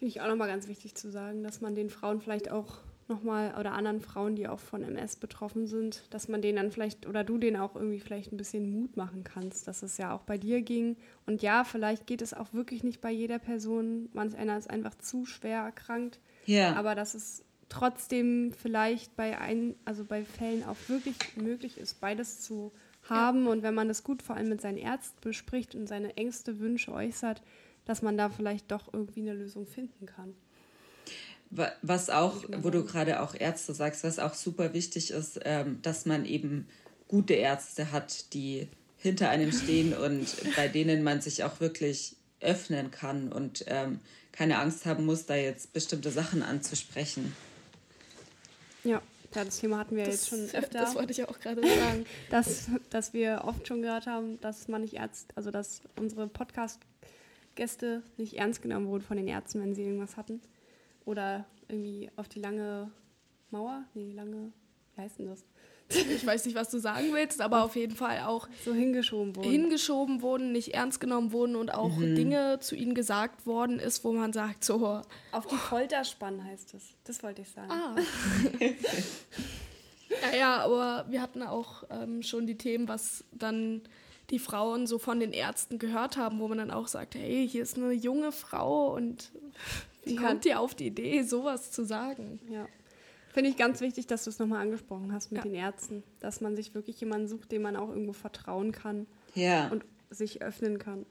Finde 0.00 0.12
ich 0.12 0.22
auch 0.22 0.28
nochmal 0.28 0.48
ganz 0.48 0.66
wichtig 0.66 0.94
zu 0.94 1.10
sagen, 1.10 1.42
dass 1.42 1.60
man 1.60 1.74
den 1.74 1.90
Frauen 1.90 2.22
vielleicht 2.22 2.50
auch 2.50 2.78
nochmal 3.06 3.54
oder 3.60 3.72
anderen 3.72 4.00
Frauen, 4.00 4.34
die 4.34 4.48
auch 4.48 4.58
von 4.58 4.82
MS 4.82 5.16
betroffen 5.16 5.66
sind, 5.66 6.04
dass 6.08 6.26
man 6.26 6.40
denen 6.40 6.56
dann 6.56 6.70
vielleicht 6.70 7.06
oder 7.06 7.22
du 7.22 7.36
denen 7.36 7.56
auch 7.56 7.76
irgendwie 7.76 8.00
vielleicht 8.00 8.32
ein 8.32 8.38
bisschen 8.38 8.72
Mut 8.72 8.96
machen 8.96 9.24
kannst, 9.24 9.68
dass 9.68 9.82
es 9.82 9.98
ja 9.98 10.14
auch 10.14 10.22
bei 10.22 10.38
dir 10.38 10.62
ging. 10.62 10.96
Und 11.26 11.42
ja, 11.42 11.64
vielleicht 11.64 12.06
geht 12.06 12.22
es 12.22 12.32
auch 12.32 12.54
wirklich 12.54 12.82
nicht 12.82 13.02
bei 13.02 13.10
jeder 13.10 13.38
Person. 13.38 14.08
Manch 14.14 14.34
einer 14.38 14.56
ist 14.56 14.70
einfach 14.70 14.94
zu 14.94 15.26
schwer 15.26 15.60
erkrankt. 15.64 16.18
Ja. 16.46 16.76
Aber 16.76 16.94
dass 16.94 17.12
es 17.12 17.44
trotzdem 17.68 18.54
vielleicht 18.54 19.14
bei 19.16 19.38
ein, 19.38 19.74
also 19.84 20.06
bei 20.06 20.24
Fällen 20.24 20.64
auch 20.64 20.76
wirklich 20.88 21.16
möglich 21.36 21.76
ist, 21.76 22.00
beides 22.00 22.40
zu 22.40 22.72
haben. 23.02 23.44
Ja. 23.44 23.50
Und 23.50 23.62
wenn 23.62 23.74
man 23.74 23.88
das 23.88 24.02
gut 24.02 24.22
vor 24.22 24.36
allem 24.36 24.48
mit 24.48 24.62
seinen 24.62 24.78
Ärzten 24.78 25.20
bespricht 25.20 25.74
und 25.74 25.88
seine 25.88 26.16
Ängste, 26.16 26.58
Wünsche 26.58 26.90
äußert, 26.90 27.42
dass 27.84 28.02
man 28.02 28.16
da 28.16 28.28
vielleicht 28.28 28.70
doch 28.70 28.92
irgendwie 28.92 29.20
eine 29.20 29.34
Lösung 29.34 29.66
finden 29.66 30.06
kann. 30.06 30.34
Was 31.82 32.10
auch, 32.10 32.44
wo 32.58 32.70
du 32.70 32.84
gerade 32.84 33.20
auch 33.20 33.34
Ärzte 33.34 33.74
sagst, 33.74 34.04
was 34.04 34.20
auch 34.20 34.34
super 34.34 34.72
wichtig 34.72 35.10
ist, 35.10 35.40
ähm, 35.44 35.82
dass 35.82 36.06
man 36.06 36.24
eben 36.24 36.68
gute 37.08 37.34
Ärzte 37.34 37.90
hat, 37.90 38.32
die 38.34 38.68
hinter 38.96 39.30
einem 39.30 39.50
stehen 39.50 39.92
und 39.96 40.28
bei 40.54 40.68
denen 40.68 41.02
man 41.02 41.20
sich 41.20 41.42
auch 41.42 41.58
wirklich 41.58 42.14
öffnen 42.40 42.90
kann 42.92 43.32
und 43.32 43.64
ähm, 43.66 44.00
keine 44.32 44.58
Angst 44.58 44.86
haben 44.86 45.04
muss, 45.04 45.26
da 45.26 45.34
jetzt 45.34 45.72
bestimmte 45.72 46.10
Sachen 46.10 46.42
anzusprechen. 46.42 47.34
Ja, 48.84 49.02
das 49.32 49.60
Thema 49.60 49.78
hatten 49.78 49.96
wir 49.96 50.04
das, 50.04 50.14
jetzt 50.14 50.28
schon 50.28 50.40
öfter. 50.50 50.78
Das 50.78 50.94
wollte 50.94 51.12
ich 51.12 51.28
auch 51.28 51.38
gerade 51.38 51.62
sagen. 51.78 52.06
dass, 52.30 52.68
dass 52.90 53.12
wir 53.12 53.42
oft 53.44 53.66
schon 53.66 53.82
gehört 53.82 54.06
haben, 54.06 54.40
dass 54.40 54.68
man 54.68 54.82
nicht 54.82 54.94
Ärzt, 54.94 55.32
also 55.34 55.50
dass 55.50 55.82
unsere 55.96 56.28
Podcast-Gäste 57.60 58.02
nicht 58.16 58.34
ernst 58.38 58.62
genommen 58.62 58.88
wurden 58.88 59.02
von 59.02 59.16
den 59.16 59.28
Ärzten, 59.28 59.60
wenn 59.60 59.74
sie 59.74 59.82
irgendwas 59.82 60.16
hatten. 60.16 60.40
Oder 61.04 61.44
irgendwie 61.68 62.10
auf 62.16 62.28
die 62.28 62.40
lange 62.40 62.90
Mauer? 63.50 63.84
Nee, 63.94 64.12
lange, 64.12 64.52
wie 64.94 65.02
heißt 65.02 65.18
denn 65.18 65.26
das? 65.26 65.44
Ich 65.92 66.24
weiß 66.24 66.44
nicht, 66.44 66.54
was 66.54 66.70
du 66.70 66.78
sagen 66.78 67.08
willst, 67.12 67.40
aber 67.40 67.64
auf 67.64 67.74
jeden 67.74 67.96
Fall 67.96 68.20
auch 68.20 68.48
so 68.64 68.72
hingeschoben 68.72 69.34
wurden. 69.34 69.50
Hingeschoben 69.50 70.22
wurden, 70.22 70.52
nicht 70.52 70.72
ernst 70.72 71.00
genommen 71.00 71.32
wurden 71.32 71.56
und 71.56 71.74
auch 71.74 71.96
mhm. 71.96 72.14
Dinge 72.14 72.60
zu 72.60 72.76
ihnen 72.76 72.94
gesagt 72.94 73.44
worden 73.44 73.80
ist, 73.80 74.04
wo 74.04 74.12
man 74.12 74.32
sagt, 74.32 74.62
so. 74.62 75.02
Auf 75.32 75.48
die 75.48 75.56
Folter 75.56 76.04
spannen 76.04 76.44
heißt 76.44 76.74
es. 76.74 76.94
Das 77.02 77.24
wollte 77.24 77.42
ich 77.42 77.50
sagen. 77.50 77.72
Ah. 77.72 77.96
ja, 80.30 80.38
ja, 80.38 80.56
aber 80.58 81.06
wir 81.10 81.20
hatten 81.20 81.42
auch 81.42 81.82
ähm, 81.90 82.22
schon 82.22 82.46
die 82.46 82.56
Themen, 82.56 82.86
was 82.86 83.24
dann 83.32 83.82
die 84.30 84.38
Frauen 84.38 84.86
so 84.86 84.98
von 84.98 85.20
den 85.20 85.32
Ärzten 85.32 85.78
gehört 85.78 86.16
haben, 86.16 86.38
wo 86.38 86.48
man 86.48 86.58
dann 86.58 86.70
auch 86.70 86.88
sagt, 86.88 87.14
hey, 87.14 87.48
hier 87.48 87.62
ist 87.62 87.76
eine 87.76 87.92
junge 87.92 88.32
Frau 88.32 88.94
und 88.94 89.32
wie 90.04 90.16
kommt 90.16 90.44
ihr 90.46 90.60
auf 90.60 90.74
die 90.74 90.86
Idee, 90.86 91.22
sowas 91.22 91.70
zu 91.70 91.84
sagen? 91.84 92.40
Ja. 92.48 92.66
Finde 93.32 93.50
ich 93.50 93.56
ganz 93.56 93.80
wichtig, 93.80 94.06
dass 94.06 94.24
du 94.24 94.30
es 94.30 94.38
nochmal 94.38 94.62
angesprochen 94.62 95.12
hast 95.12 95.30
mit 95.30 95.38
ja. 95.38 95.44
den 95.44 95.54
Ärzten, 95.54 96.02
dass 96.18 96.40
man 96.40 96.56
sich 96.56 96.74
wirklich 96.74 97.00
jemanden 97.00 97.28
sucht, 97.28 97.52
dem 97.52 97.62
man 97.62 97.76
auch 97.76 97.88
irgendwo 97.88 98.12
vertrauen 98.12 98.72
kann 98.72 99.06
ja. 99.34 99.68
und 99.68 99.84
sich 100.10 100.42
öffnen 100.42 100.78
kann. 100.78 101.06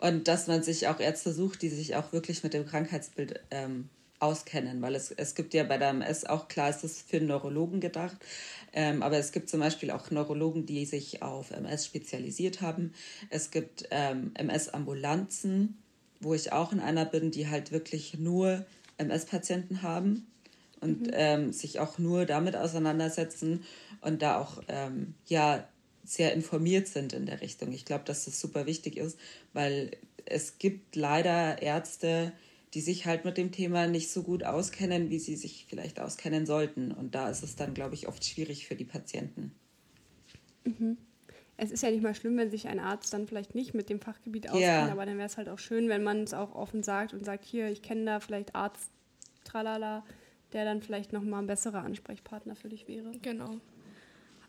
Und 0.00 0.28
dass 0.28 0.46
man 0.46 0.62
sich 0.62 0.88
auch 0.88 1.00
Ärzte 1.00 1.32
sucht, 1.32 1.62
die 1.62 1.70
sich 1.70 1.96
auch 1.96 2.12
wirklich 2.12 2.42
mit 2.42 2.54
dem 2.54 2.66
Krankheitsbild 2.66 3.40
ähm, 3.50 3.88
auskennen, 4.20 4.82
weil 4.82 4.94
es, 4.94 5.10
es 5.10 5.34
gibt 5.34 5.54
ja 5.54 5.64
bei 5.64 5.78
der 5.78 5.90
MS 5.90 6.24
auch, 6.24 6.48
klar 6.48 6.70
ist 6.70 6.82
das 6.82 7.00
für 7.00 7.20
Neurologen 7.20 7.80
gedacht, 7.80 8.16
ähm, 8.72 9.02
aber 9.02 9.18
es 9.18 9.32
gibt 9.32 9.48
zum 9.48 9.60
Beispiel 9.60 9.90
auch 9.90 10.10
Neurologen, 10.10 10.66
die 10.66 10.84
sich 10.86 11.22
auf 11.22 11.50
MS 11.50 11.86
spezialisiert 11.86 12.60
haben. 12.60 12.92
Es 13.30 13.50
gibt 13.50 13.88
ähm, 13.90 14.32
MS-Ambulanzen, 14.34 15.78
wo 16.20 16.34
ich 16.34 16.52
auch 16.52 16.72
in 16.72 16.80
einer 16.80 17.04
bin, 17.04 17.30
die 17.30 17.48
halt 17.48 17.72
wirklich 17.72 18.18
nur 18.18 18.64
MS-Patienten 18.98 19.82
haben 19.82 20.26
und 20.80 21.06
mhm. 21.06 21.12
ähm, 21.12 21.52
sich 21.52 21.80
auch 21.80 21.98
nur 21.98 22.26
damit 22.26 22.56
auseinandersetzen 22.56 23.64
und 24.00 24.22
da 24.22 24.38
auch 24.38 24.62
ähm, 24.68 25.14
ja 25.26 25.66
sehr 26.04 26.32
informiert 26.32 26.88
sind 26.88 27.12
in 27.12 27.26
der 27.26 27.40
Richtung. 27.40 27.72
Ich 27.72 27.84
glaube, 27.84 28.04
dass 28.04 28.24
das 28.24 28.40
super 28.40 28.66
wichtig 28.66 28.96
ist, 28.96 29.18
weil 29.52 29.90
es 30.24 30.58
gibt 30.58 30.96
leider 30.96 31.60
Ärzte, 31.62 32.32
die 32.32 32.47
sich 32.74 33.06
halt 33.06 33.24
mit 33.24 33.36
dem 33.36 33.52
Thema 33.52 33.86
nicht 33.86 34.10
so 34.10 34.22
gut 34.22 34.44
auskennen, 34.44 35.10
wie 35.10 35.18
sie 35.18 35.36
sich 35.36 35.66
vielleicht 35.68 36.00
auskennen 36.00 36.46
sollten. 36.46 36.92
Und 36.92 37.14
da 37.14 37.28
ist 37.28 37.42
es 37.42 37.56
dann, 37.56 37.74
glaube 37.74 37.94
ich, 37.94 38.08
oft 38.08 38.24
schwierig 38.24 38.66
für 38.66 38.76
die 38.76 38.84
Patienten. 38.84 39.52
Mhm 40.64 40.98
es 41.60 41.72
ist 41.72 41.82
ja 41.82 41.90
nicht 41.90 42.02
mal 42.02 42.14
schlimm, 42.14 42.36
wenn 42.36 42.50
sich 42.50 42.68
ein 42.68 42.78
Arzt 42.78 43.12
dann 43.12 43.26
vielleicht 43.26 43.56
nicht 43.56 43.74
mit 43.74 43.90
dem 43.90 44.00
Fachgebiet 44.00 44.48
auskennt, 44.48 44.64
yeah. 44.64 44.92
aber 44.92 45.04
dann 45.04 45.18
wäre 45.18 45.26
es 45.26 45.36
halt 45.36 45.48
auch 45.48 45.58
schön, 45.58 45.88
wenn 45.88 46.04
man 46.04 46.22
es 46.22 46.32
auch 46.32 46.54
offen 46.54 46.84
sagt 46.84 47.12
und 47.12 47.24
sagt, 47.24 47.44
hier, 47.44 47.68
ich 47.68 47.82
kenne 47.82 48.04
da 48.04 48.20
vielleicht 48.20 48.54
Arzt, 48.54 48.92
tralala, 49.42 50.04
der 50.52 50.64
dann 50.64 50.80
vielleicht 50.80 51.12
nochmal 51.12 51.42
ein 51.42 51.48
besserer 51.48 51.82
Ansprechpartner 51.82 52.54
für 52.54 52.68
dich 52.68 52.86
wäre. 52.86 53.10
Genau. 53.22 53.56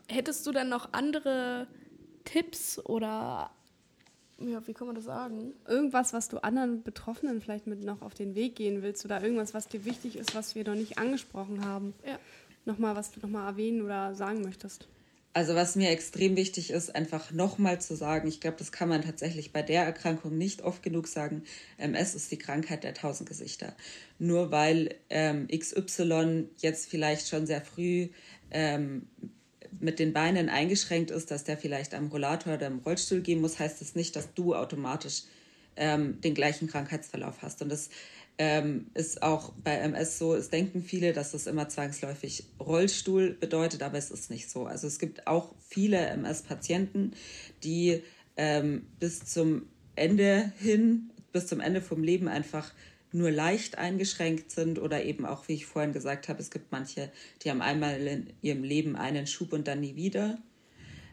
Hättest 0.08 0.46
du 0.46 0.52
dann 0.52 0.68
noch 0.68 0.92
andere 0.92 1.66
Tipps 2.24 2.78
oder 2.78 3.50
ja, 4.40 4.66
wie 4.66 4.72
kann 4.72 4.86
man 4.86 4.96
das 4.96 5.04
sagen? 5.04 5.52
Irgendwas, 5.66 6.12
was 6.12 6.28
du 6.28 6.38
anderen 6.42 6.82
Betroffenen 6.82 7.40
vielleicht 7.40 7.66
mit 7.66 7.84
noch 7.84 8.02
auf 8.02 8.14
den 8.14 8.34
Weg 8.34 8.56
gehen 8.56 8.82
willst 8.82 9.04
oder 9.04 9.22
irgendwas, 9.22 9.54
was 9.54 9.68
dir 9.68 9.84
wichtig 9.84 10.16
ist, 10.16 10.34
was 10.34 10.54
wir 10.54 10.64
noch 10.64 10.74
nicht 10.74 10.98
angesprochen 10.98 11.64
haben. 11.64 11.94
Ja. 12.06 12.18
Nochmal, 12.64 12.96
was 12.96 13.10
du 13.10 13.20
nochmal 13.20 13.46
erwähnen 13.48 13.82
oder 13.82 14.14
sagen 14.14 14.42
möchtest. 14.42 14.88
Also 15.32 15.54
was 15.54 15.76
mir 15.76 15.90
extrem 15.90 16.36
wichtig 16.36 16.70
ist, 16.70 16.94
einfach 16.94 17.30
nochmal 17.30 17.80
zu 17.80 17.94
sagen, 17.94 18.26
ich 18.26 18.40
glaube, 18.40 18.56
das 18.58 18.72
kann 18.72 18.88
man 18.88 19.02
tatsächlich 19.02 19.52
bei 19.52 19.62
der 19.62 19.84
Erkrankung 19.84 20.36
nicht 20.36 20.62
oft 20.62 20.82
genug 20.82 21.06
sagen, 21.06 21.44
MS 21.78 22.16
ist 22.16 22.32
die 22.32 22.38
Krankheit 22.38 22.82
der 22.82 22.94
tausend 22.94 23.28
Gesichter. 23.28 23.74
Nur 24.18 24.50
weil 24.50 24.96
ähm, 25.08 25.46
XY 25.46 26.48
jetzt 26.58 26.90
vielleicht 26.90 27.28
schon 27.28 27.46
sehr 27.46 27.62
früh 27.62 28.08
ähm, 28.50 29.06
mit 29.78 29.98
den 29.98 30.12
Beinen 30.12 30.48
eingeschränkt 30.48 31.10
ist, 31.10 31.30
dass 31.30 31.44
der 31.44 31.56
vielleicht 31.56 31.94
am 31.94 32.08
Rollator 32.08 32.54
oder 32.54 32.66
im 32.66 32.78
Rollstuhl 32.80 33.20
gehen 33.20 33.40
muss, 33.40 33.58
heißt 33.58 33.80
das 33.80 33.94
nicht, 33.94 34.16
dass 34.16 34.34
du 34.34 34.54
automatisch 34.54 35.22
ähm, 35.76 36.20
den 36.20 36.34
gleichen 36.34 36.68
Krankheitsverlauf 36.68 37.42
hast. 37.42 37.62
Und 37.62 37.70
das 37.70 37.90
ähm, 38.38 38.86
ist 38.94 39.22
auch 39.22 39.52
bei 39.52 39.76
MS 39.76 40.18
so, 40.18 40.34
es 40.34 40.48
denken 40.48 40.82
viele, 40.82 41.12
dass 41.12 41.32
das 41.32 41.46
immer 41.46 41.68
zwangsläufig 41.68 42.44
Rollstuhl 42.58 43.34
bedeutet, 43.34 43.82
aber 43.82 43.98
es 43.98 44.10
ist 44.10 44.30
nicht 44.30 44.50
so. 44.50 44.66
Also 44.66 44.86
es 44.86 44.98
gibt 44.98 45.26
auch 45.26 45.54
viele 45.68 45.98
MS-Patienten, 45.98 47.12
die 47.62 48.02
ähm, 48.36 48.86
bis 48.98 49.24
zum 49.26 49.66
Ende 49.94 50.52
hin, 50.58 51.10
bis 51.32 51.46
zum 51.46 51.60
Ende 51.60 51.82
vom 51.82 52.02
Leben 52.02 52.28
einfach 52.28 52.72
nur 53.12 53.30
leicht 53.30 53.78
eingeschränkt 53.78 54.50
sind 54.50 54.78
oder 54.78 55.04
eben 55.04 55.26
auch, 55.26 55.48
wie 55.48 55.54
ich 55.54 55.66
vorhin 55.66 55.92
gesagt 55.92 56.28
habe, 56.28 56.40
es 56.40 56.50
gibt 56.50 56.70
manche, 56.70 57.10
die 57.42 57.50
haben 57.50 57.62
einmal 57.62 58.00
in 58.06 58.32
ihrem 58.42 58.62
Leben 58.62 58.96
einen 58.96 59.26
Schub 59.26 59.52
und 59.52 59.66
dann 59.66 59.80
nie 59.80 59.96
wieder, 59.96 60.38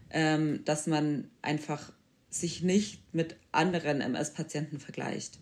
ähm, 0.09 0.63
dass 0.65 0.87
man 0.87 1.29
einfach 1.41 1.91
sich 2.29 2.61
nicht 2.61 3.01
mit 3.13 3.35
anderen 3.51 4.01
MS-Patienten 4.01 4.79
vergleicht, 4.79 5.39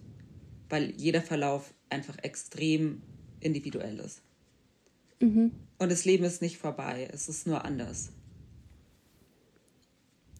weil 0.70 0.92
jeder 0.92 1.22
Verlauf 1.22 1.74
einfach 1.90 2.18
extrem 2.22 3.02
individuell 3.40 4.00
ist. 4.00 4.22
Mhm. 5.20 5.52
Und 5.78 5.92
das 5.92 6.06
Leben 6.06 6.24
ist 6.24 6.42
nicht 6.42 6.58
vorbei, 6.58 7.10
es 7.12 7.28
ist 7.28 7.48
nur 7.48 7.66
anders. 7.66 8.12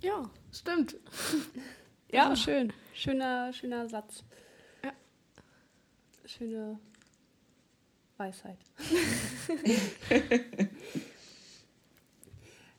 Ja, 0.02 0.30
stimmt. 0.52 0.96
ja, 2.12 2.30
ja, 2.30 2.36
schön. 2.36 2.72
Schöner, 2.94 3.52
schöner 3.54 3.90
Satz. 3.90 4.24
Schöne 6.26 6.80
Weisheit. 8.18 8.58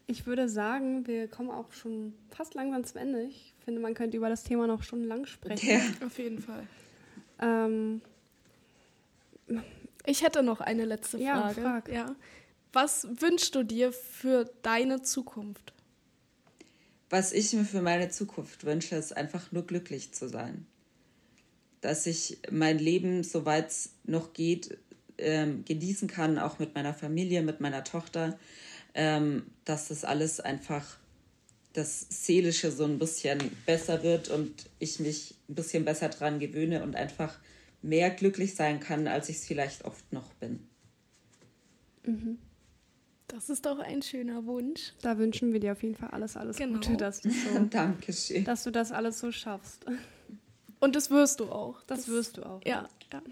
ich 0.07 0.27
würde 0.27 0.49
sagen, 0.49 1.07
wir 1.07 1.29
kommen 1.29 1.51
auch 1.51 1.73
schon 1.73 2.15
fast 2.31 2.55
langsam 2.55 2.85
zum 2.85 3.01
Ende. 3.01 3.23
Ich 3.23 3.55
finde, 3.65 3.81
man 3.81 3.95
könnte 3.95 4.17
über 4.17 4.29
das 4.29 4.43
Thema 4.45 4.67
noch 4.67 4.83
stundenlang 4.83 5.27
sprechen. 5.27 5.69
Ja, 5.69 5.81
auf 6.07 6.19
jeden 6.19 6.41
Fall. 6.41 6.67
Ähm, 7.41 8.01
ich 10.07 10.23
hätte 10.23 10.43
noch 10.43 10.61
eine 10.61 10.85
letzte 10.85 11.19
Frage. 11.19 11.61
Ja, 11.61 11.71
frag. 11.71 11.89
ja. 11.89 12.17
Was 12.73 13.07
wünschst 13.21 13.55
du 13.55 13.63
dir 13.63 13.93
für 13.93 14.51
deine 14.63 15.03
Zukunft? 15.03 15.73
Was 17.09 17.33
ich 17.33 17.53
mir 17.53 17.65
für 17.65 17.83
meine 17.83 18.09
Zukunft 18.09 18.65
wünsche, 18.65 18.97
ist 18.97 19.17
einfach 19.17 19.53
nur 19.53 19.67
glücklich 19.67 20.13
zu 20.13 20.29
sein. 20.29 20.67
Dass 21.81 22.07
ich 22.07 22.39
mein 22.51 22.79
Leben, 22.79 23.23
soweit 23.23 23.69
es 23.71 23.91
noch 24.05 24.33
geht, 24.33 24.79
ähm, 25.19 25.65
genießen 25.65 26.09
kann, 26.09 26.39
auch 26.39 26.59
mit 26.59 26.75
meiner 26.75 26.95
Familie, 26.95 27.43
mit 27.43 27.61
meiner 27.61 27.85
Tochter. 27.85 28.39
Ähm, 28.95 29.45
dass 29.65 29.89
das 29.89 30.05
alles 30.05 30.41
einfach 30.41 30.99
das 31.75 32.07
Seelische 32.09 32.73
so 32.73 32.85
ein 32.85 32.99
bisschen 32.99 33.39
besser 33.67 34.03
wird 34.03 34.29
und 34.29 34.71
ich 34.79 34.99
mich 34.99 35.35
ein 35.49 35.55
bisschen 35.55 35.85
besser 35.85 36.09
dran 36.09 36.39
gewöhne 36.39 36.83
und 36.83 36.97
einfach 36.97 37.39
mehr 37.83 38.11
glücklich 38.11 38.55
sein 38.55 38.81
kann, 38.81 39.07
als 39.07 39.29
ich 39.29 39.37
es 39.37 39.45
vielleicht 39.45 39.85
oft 39.85 40.13
noch 40.13 40.33
bin. 40.35 40.61
Mhm. 42.05 42.39
Das 43.29 43.51
ist 43.51 43.67
doch 43.67 43.79
ein 43.81 44.03
schöner 44.03 44.47
Wunsch. 44.47 44.93
Da 45.03 45.19
wünschen 45.19 45.53
wir 45.53 45.61
dir 45.61 45.73
auf 45.73 45.83
jeden 45.83 45.97
Fall 45.97 46.11
alles, 46.11 46.37
alles 46.37 46.57
genau. 46.57 46.75
Gute, 46.79 46.97
dass 46.97 47.21
du, 47.21 47.31
so, 48.11 48.41
dass 48.45 48.65
du 48.65 48.71
das 48.71 48.93
alles 48.93 49.19
so 49.19 49.33
schaffst. 49.33 49.85
Und 50.81 50.97
das 50.97 51.11
wirst 51.11 51.41
du 51.41 51.47
auch. 51.47 51.83
Das, 51.87 52.01
das 52.01 52.09
wirst 52.09 52.37
du 52.37 52.43
auch. 52.45 52.61
Ja, 52.65 52.89
ja. 53.13 53.23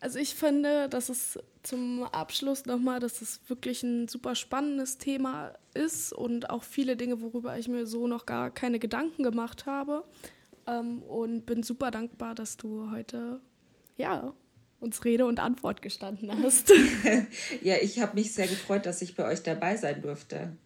Also 0.00 0.18
ich 0.18 0.34
finde, 0.34 0.88
dass 0.88 1.08
es 1.08 1.38
zum 1.62 2.02
Abschluss 2.02 2.66
nochmal, 2.66 2.98
dass 2.98 3.22
es 3.22 3.40
wirklich 3.48 3.84
ein 3.84 4.08
super 4.08 4.34
spannendes 4.34 4.98
Thema 4.98 5.52
ist 5.74 6.12
und 6.12 6.50
auch 6.50 6.64
viele 6.64 6.96
Dinge, 6.96 7.20
worüber 7.20 7.56
ich 7.56 7.68
mir 7.68 7.86
so 7.86 8.08
noch 8.08 8.26
gar 8.26 8.50
keine 8.50 8.80
Gedanken 8.80 9.22
gemacht 9.22 9.66
habe. 9.66 10.04
Ähm, 10.66 11.02
und 11.02 11.46
bin 11.46 11.62
super 11.62 11.90
dankbar, 11.90 12.34
dass 12.34 12.56
du 12.56 12.90
heute 12.90 13.40
ja, 13.96 14.34
uns 14.80 15.04
Rede 15.04 15.26
und 15.26 15.38
Antwort 15.38 15.82
gestanden 15.82 16.30
hast. 16.42 16.72
ja, 17.62 17.76
ich 17.80 18.00
habe 18.00 18.14
mich 18.14 18.34
sehr 18.34 18.48
gefreut, 18.48 18.84
dass 18.86 19.02
ich 19.02 19.14
bei 19.14 19.24
euch 19.24 19.42
dabei 19.42 19.76
sein 19.76 20.02
durfte. 20.02 20.56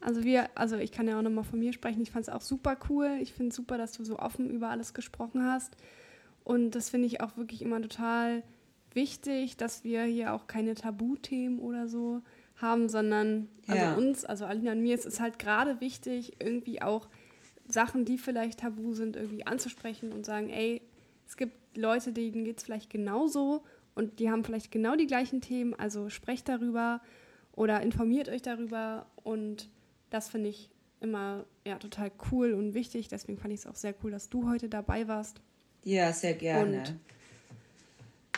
Also 0.00 0.24
wir, 0.24 0.48
also 0.54 0.76
ich 0.76 0.92
kann 0.92 1.08
ja 1.08 1.18
auch 1.18 1.22
nochmal 1.22 1.44
von 1.44 1.58
mir 1.58 1.72
sprechen. 1.72 2.02
Ich 2.02 2.10
fand 2.10 2.26
es 2.26 2.32
auch 2.32 2.40
super 2.40 2.76
cool. 2.88 3.18
Ich 3.20 3.32
finde 3.32 3.50
es 3.50 3.56
super, 3.56 3.76
dass 3.76 3.92
du 3.92 4.04
so 4.04 4.18
offen 4.18 4.50
über 4.50 4.70
alles 4.70 4.94
gesprochen 4.94 5.44
hast. 5.44 5.76
Und 6.44 6.72
das 6.72 6.90
finde 6.90 7.06
ich 7.06 7.20
auch 7.20 7.36
wirklich 7.36 7.62
immer 7.62 7.80
total 7.82 8.42
wichtig, 8.92 9.56
dass 9.56 9.84
wir 9.84 10.02
hier 10.04 10.32
auch 10.32 10.46
keine 10.46 10.74
Tabuthemen 10.74 11.58
oder 11.58 11.86
so 11.86 12.22
haben, 12.56 12.88
sondern 12.88 13.48
also 13.66 13.82
ja. 13.82 13.94
uns, 13.94 14.24
also 14.24 14.44
Alina 14.44 14.72
und 14.72 14.82
mir, 14.82 14.94
es 14.94 15.06
ist 15.06 15.20
halt 15.20 15.38
gerade 15.38 15.80
wichtig, 15.80 16.36
irgendwie 16.40 16.82
auch 16.82 17.08
Sachen, 17.66 18.04
die 18.04 18.18
vielleicht 18.18 18.60
tabu 18.60 18.94
sind, 18.94 19.16
irgendwie 19.16 19.46
anzusprechen 19.46 20.12
und 20.12 20.26
sagen, 20.26 20.50
ey, 20.50 20.82
es 21.26 21.36
gibt 21.36 21.76
Leute, 21.76 22.12
denen 22.12 22.44
geht 22.44 22.58
es 22.58 22.64
vielleicht 22.64 22.90
genauso 22.90 23.62
und 23.94 24.18
die 24.18 24.30
haben 24.30 24.44
vielleicht 24.44 24.72
genau 24.72 24.96
die 24.96 25.06
gleichen 25.06 25.40
Themen, 25.40 25.74
also 25.74 26.08
sprecht 26.10 26.48
darüber 26.48 27.00
oder 27.52 27.80
informiert 27.80 28.28
euch 28.28 28.42
darüber 28.42 29.06
und 29.22 29.68
das 30.10 30.28
finde 30.28 30.50
ich 30.50 30.70
immer 31.00 31.46
ja, 31.66 31.78
total 31.78 32.10
cool 32.30 32.52
und 32.52 32.74
wichtig. 32.74 33.08
Deswegen 33.08 33.38
fand 33.38 33.54
ich 33.54 33.60
es 33.60 33.66
auch 33.66 33.76
sehr 33.76 33.94
cool, 34.02 34.10
dass 34.10 34.28
du 34.28 34.48
heute 34.48 34.68
dabei 34.68 35.08
warst. 35.08 35.40
Ja, 35.84 36.12
sehr 36.12 36.34
gerne. 36.34 36.78
Und 36.78 36.96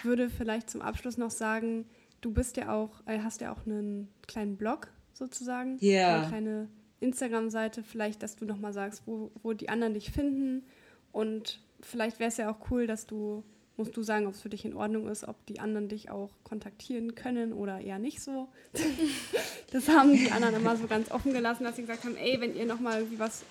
würde 0.04 0.30
vielleicht 0.30 0.70
zum 0.70 0.82
Abschluss 0.82 1.16
noch 1.16 1.30
sagen, 1.30 1.86
du 2.20 2.32
bist 2.32 2.56
ja 2.56 2.72
auch, 2.72 3.02
äh, 3.06 3.20
hast 3.20 3.40
ja 3.40 3.52
auch 3.52 3.66
einen 3.66 4.08
kleinen 4.26 4.56
Blog 4.56 4.88
sozusagen. 5.12 5.76
Ja. 5.80 6.18
Eine 6.18 6.28
kleine 6.28 6.68
Instagram-Seite, 7.00 7.82
vielleicht, 7.82 8.22
dass 8.22 8.36
du 8.36 8.44
nochmal 8.44 8.72
sagst, 8.72 9.02
wo, 9.06 9.32
wo 9.42 9.52
die 9.52 9.68
anderen 9.68 9.94
dich 9.94 10.10
finden. 10.12 10.64
Und 11.10 11.60
vielleicht 11.80 12.20
wäre 12.20 12.28
es 12.28 12.36
ja 12.36 12.50
auch 12.50 12.70
cool, 12.70 12.86
dass 12.86 13.06
du, 13.06 13.42
musst 13.82 13.96
du 13.96 14.02
sagen, 14.04 14.28
ob 14.28 14.34
es 14.34 14.40
für 14.40 14.48
dich 14.48 14.64
in 14.64 14.76
Ordnung 14.76 15.08
ist, 15.08 15.26
ob 15.26 15.44
die 15.46 15.58
anderen 15.58 15.88
dich 15.88 16.08
auch 16.08 16.30
kontaktieren 16.44 17.16
können 17.16 17.52
oder 17.52 17.80
eher 17.80 17.98
nicht 17.98 18.22
so. 18.22 18.46
das 19.72 19.88
haben 19.88 20.12
die 20.12 20.30
anderen 20.30 20.54
immer 20.54 20.76
so 20.76 20.86
ganz 20.86 21.10
offen 21.10 21.32
gelassen, 21.32 21.64
dass 21.64 21.74
sie 21.74 21.82
gesagt 21.82 22.04
haben, 22.04 22.16
ey, 22.16 22.40
wenn 22.40 22.54
ihr 22.54 22.64
nochmal 22.64 22.98
irgendwie 22.98 23.18
was 23.18 23.42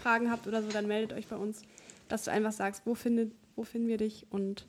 Fragen 0.00 0.30
habt 0.30 0.46
oder 0.46 0.62
so, 0.62 0.68
dann 0.68 0.86
meldet 0.86 1.12
euch 1.12 1.26
bei 1.26 1.34
uns. 1.34 1.62
Dass 2.08 2.22
du 2.22 2.30
einfach 2.30 2.52
sagst, 2.52 2.82
wo, 2.84 2.94
findet, 2.94 3.32
wo 3.56 3.64
finden 3.64 3.88
wir 3.88 3.96
dich 3.96 4.26
und 4.30 4.64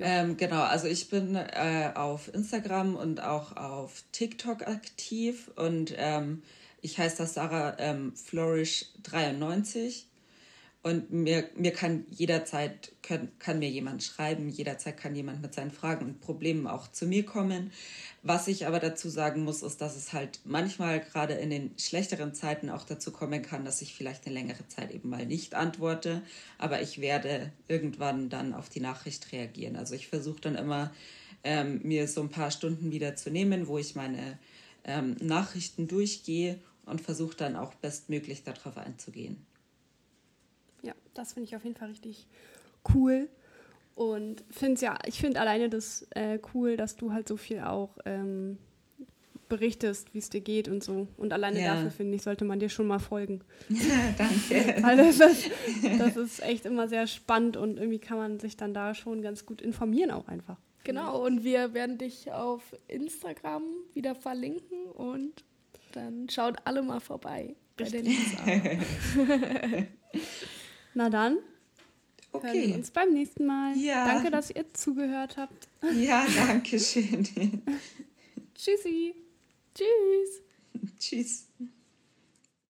ähm, 0.00 0.36
genau, 0.36 0.62
also 0.62 0.86
ich 0.86 1.10
bin 1.10 1.34
äh, 1.34 1.90
auf 1.94 2.32
Instagram 2.32 2.94
und 2.94 3.20
auch 3.20 3.56
auf 3.56 4.04
TikTok 4.12 4.66
aktiv 4.68 5.50
und 5.56 5.92
ähm, 5.96 6.42
ich 6.82 6.98
heiße 6.98 7.18
das 7.18 7.34
Sarah 7.34 7.76
ähm, 7.78 8.14
Flourish93 8.14 10.07
und 10.82 11.10
mir, 11.10 11.48
mir 11.56 11.72
kann 11.72 12.06
jederzeit, 12.08 12.92
kann, 13.02 13.32
kann 13.40 13.58
mir 13.58 13.68
jemand 13.68 14.02
schreiben, 14.04 14.48
jederzeit 14.48 14.96
kann 14.96 15.14
jemand 15.14 15.42
mit 15.42 15.52
seinen 15.52 15.72
Fragen 15.72 16.04
und 16.06 16.20
Problemen 16.20 16.68
auch 16.68 16.86
zu 16.88 17.06
mir 17.06 17.26
kommen. 17.26 17.72
Was 18.22 18.46
ich 18.46 18.66
aber 18.66 18.78
dazu 18.78 19.08
sagen 19.08 19.42
muss, 19.42 19.62
ist, 19.62 19.80
dass 19.80 19.96
es 19.96 20.12
halt 20.12 20.40
manchmal 20.44 21.00
gerade 21.00 21.34
in 21.34 21.50
den 21.50 21.72
schlechteren 21.78 22.32
Zeiten 22.32 22.70
auch 22.70 22.84
dazu 22.84 23.10
kommen 23.10 23.42
kann, 23.42 23.64
dass 23.64 23.82
ich 23.82 23.94
vielleicht 23.94 24.26
eine 24.26 24.34
längere 24.34 24.66
Zeit 24.68 24.92
eben 24.92 25.08
mal 25.08 25.26
nicht 25.26 25.54
antworte. 25.54 26.22
Aber 26.58 26.80
ich 26.80 27.00
werde 27.00 27.52
irgendwann 27.66 28.28
dann 28.28 28.54
auf 28.54 28.68
die 28.68 28.80
Nachricht 28.80 29.32
reagieren. 29.32 29.74
Also 29.74 29.96
ich 29.96 30.06
versuche 30.06 30.40
dann 30.40 30.54
immer, 30.54 30.92
ähm, 31.42 31.80
mir 31.82 32.06
so 32.06 32.20
ein 32.20 32.30
paar 32.30 32.50
Stunden 32.52 32.92
wieder 32.92 33.16
zu 33.16 33.30
nehmen, 33.30 33.66
wo 33.66 33.78
ich 33.78 33.96
meine 33.96 34.38
ähm, 34.84 35.16
Nachrichten 35.20 35.88
durchgehe 35.88 36.58
und 36.86 37.00
versuche 37.00 37.36
dann 37.36 37.56
auch 37.56 37.74
bestmöglich 37.74 38.44
darauf 38.44 38.76
einzugehen. 38.76 39.47
Ja, 40.82 40.94
das 41.14 41.32
finde 41.32 41.48
ich 41.48 41.56
auf 41.56 41.64
jeden 41.64 41.76
Fall 41.76 41.88
richtig 41.88 42.26
cool. 42.94 43.28
Und 43.94 44.44
finde 44.50 44.80
ja, 44.80 44.96
ich 45.06 45.18
finde 45.18 45.40
alleine 45.40 45.68
das 45.68 46.06
äh, 46.10 46.38
cool, 46.54 46.76
dass 46.76 46.96
du 46.96 47.12
halt 47.12 47.26
so 47.26 47.36
viel 47.36 47.60
auch 47.60 47.98
ähm, 48.04 48.58
berichtest, 49.48 50.14
wie 50.14 50.18
es 50.18 50.30
dir 50.30 50.40
geht 50.40 50.68
und 50.68 50.84
so. 50.84 51.08
Und 51.16 51.32
alleine 51.32 51.60
ja. 51.60 51.74
dafür, 51.74 51.90
finde 51.90 52.14
ich, 52.14 52.22
sollte 52.22 52.44
man 52.44 52.60
dir 52.60 52.68
schon 52.68 52.86
mal 52.86 52.98
folgen. 53.00 53.40
Ja, 53.68 54.14
danke. 54.18 54.82
Weil 54.82 54.96
das, 54.96 55.18
das 55.98 56.16
ist 56.16 56.42
echt 56.42 56.64
immer 56.66 56.86
sehr 56.88 57.06
spannend 57.06 57.56
und 57.56 57.78
irgendwie 57.78 57.98
kann 57.98 58.18
man 58.18 58.38
sich 58.38 58.56
dann 58.56 58.74
da 58.74 58.94
schon 58.94 59.22
ganz 59.22 59.46
gut 59.46 59.60
informieren 59.60 60.10
auch 60.10 60.28
einfach. 60.28 60.58
Genau, 60.84 61.24
und 61.24 61.44
wir 61.44 61.74
werden 61.74 61.98
dich 61.98 62.32
auf 62.32 62.74
Instagram 62.86 63.62
wieder 63.94 64.14
verlinken 64.14 64.86
und 64.94 65.44
dann 65.92 66.28
schaut 66.30 66.56
alle 66.64 66.82
mal 66.82 67.00
vorbei 67.00 67.56
bei 67.76 67.84
der 67.84 68.02
Na 70.94 71.10
dann. 71.10 71.38
Okay. 72.32 72.46
Hören 72.46 72.68
wir 72.68 72.74
uns 72.76 72.90
beim 72.90 73.12
nächsten 73.12 73.46
Mal. 73.46 73.76
Ja. 73.76 74.06
Danke, 74.06 74.30
dass 74.30 74.50
ihr 74.50 74.64
zugehört 74.74 75.36
habt. 75.36 75.68
Ja, 75.94 76.26
danke 76.46 76.78
schön. 76.78 77.26
Tschüssi. 78.54 79.14
Tschüss. 79.74 80.42
Tschüss. 80.98 81.46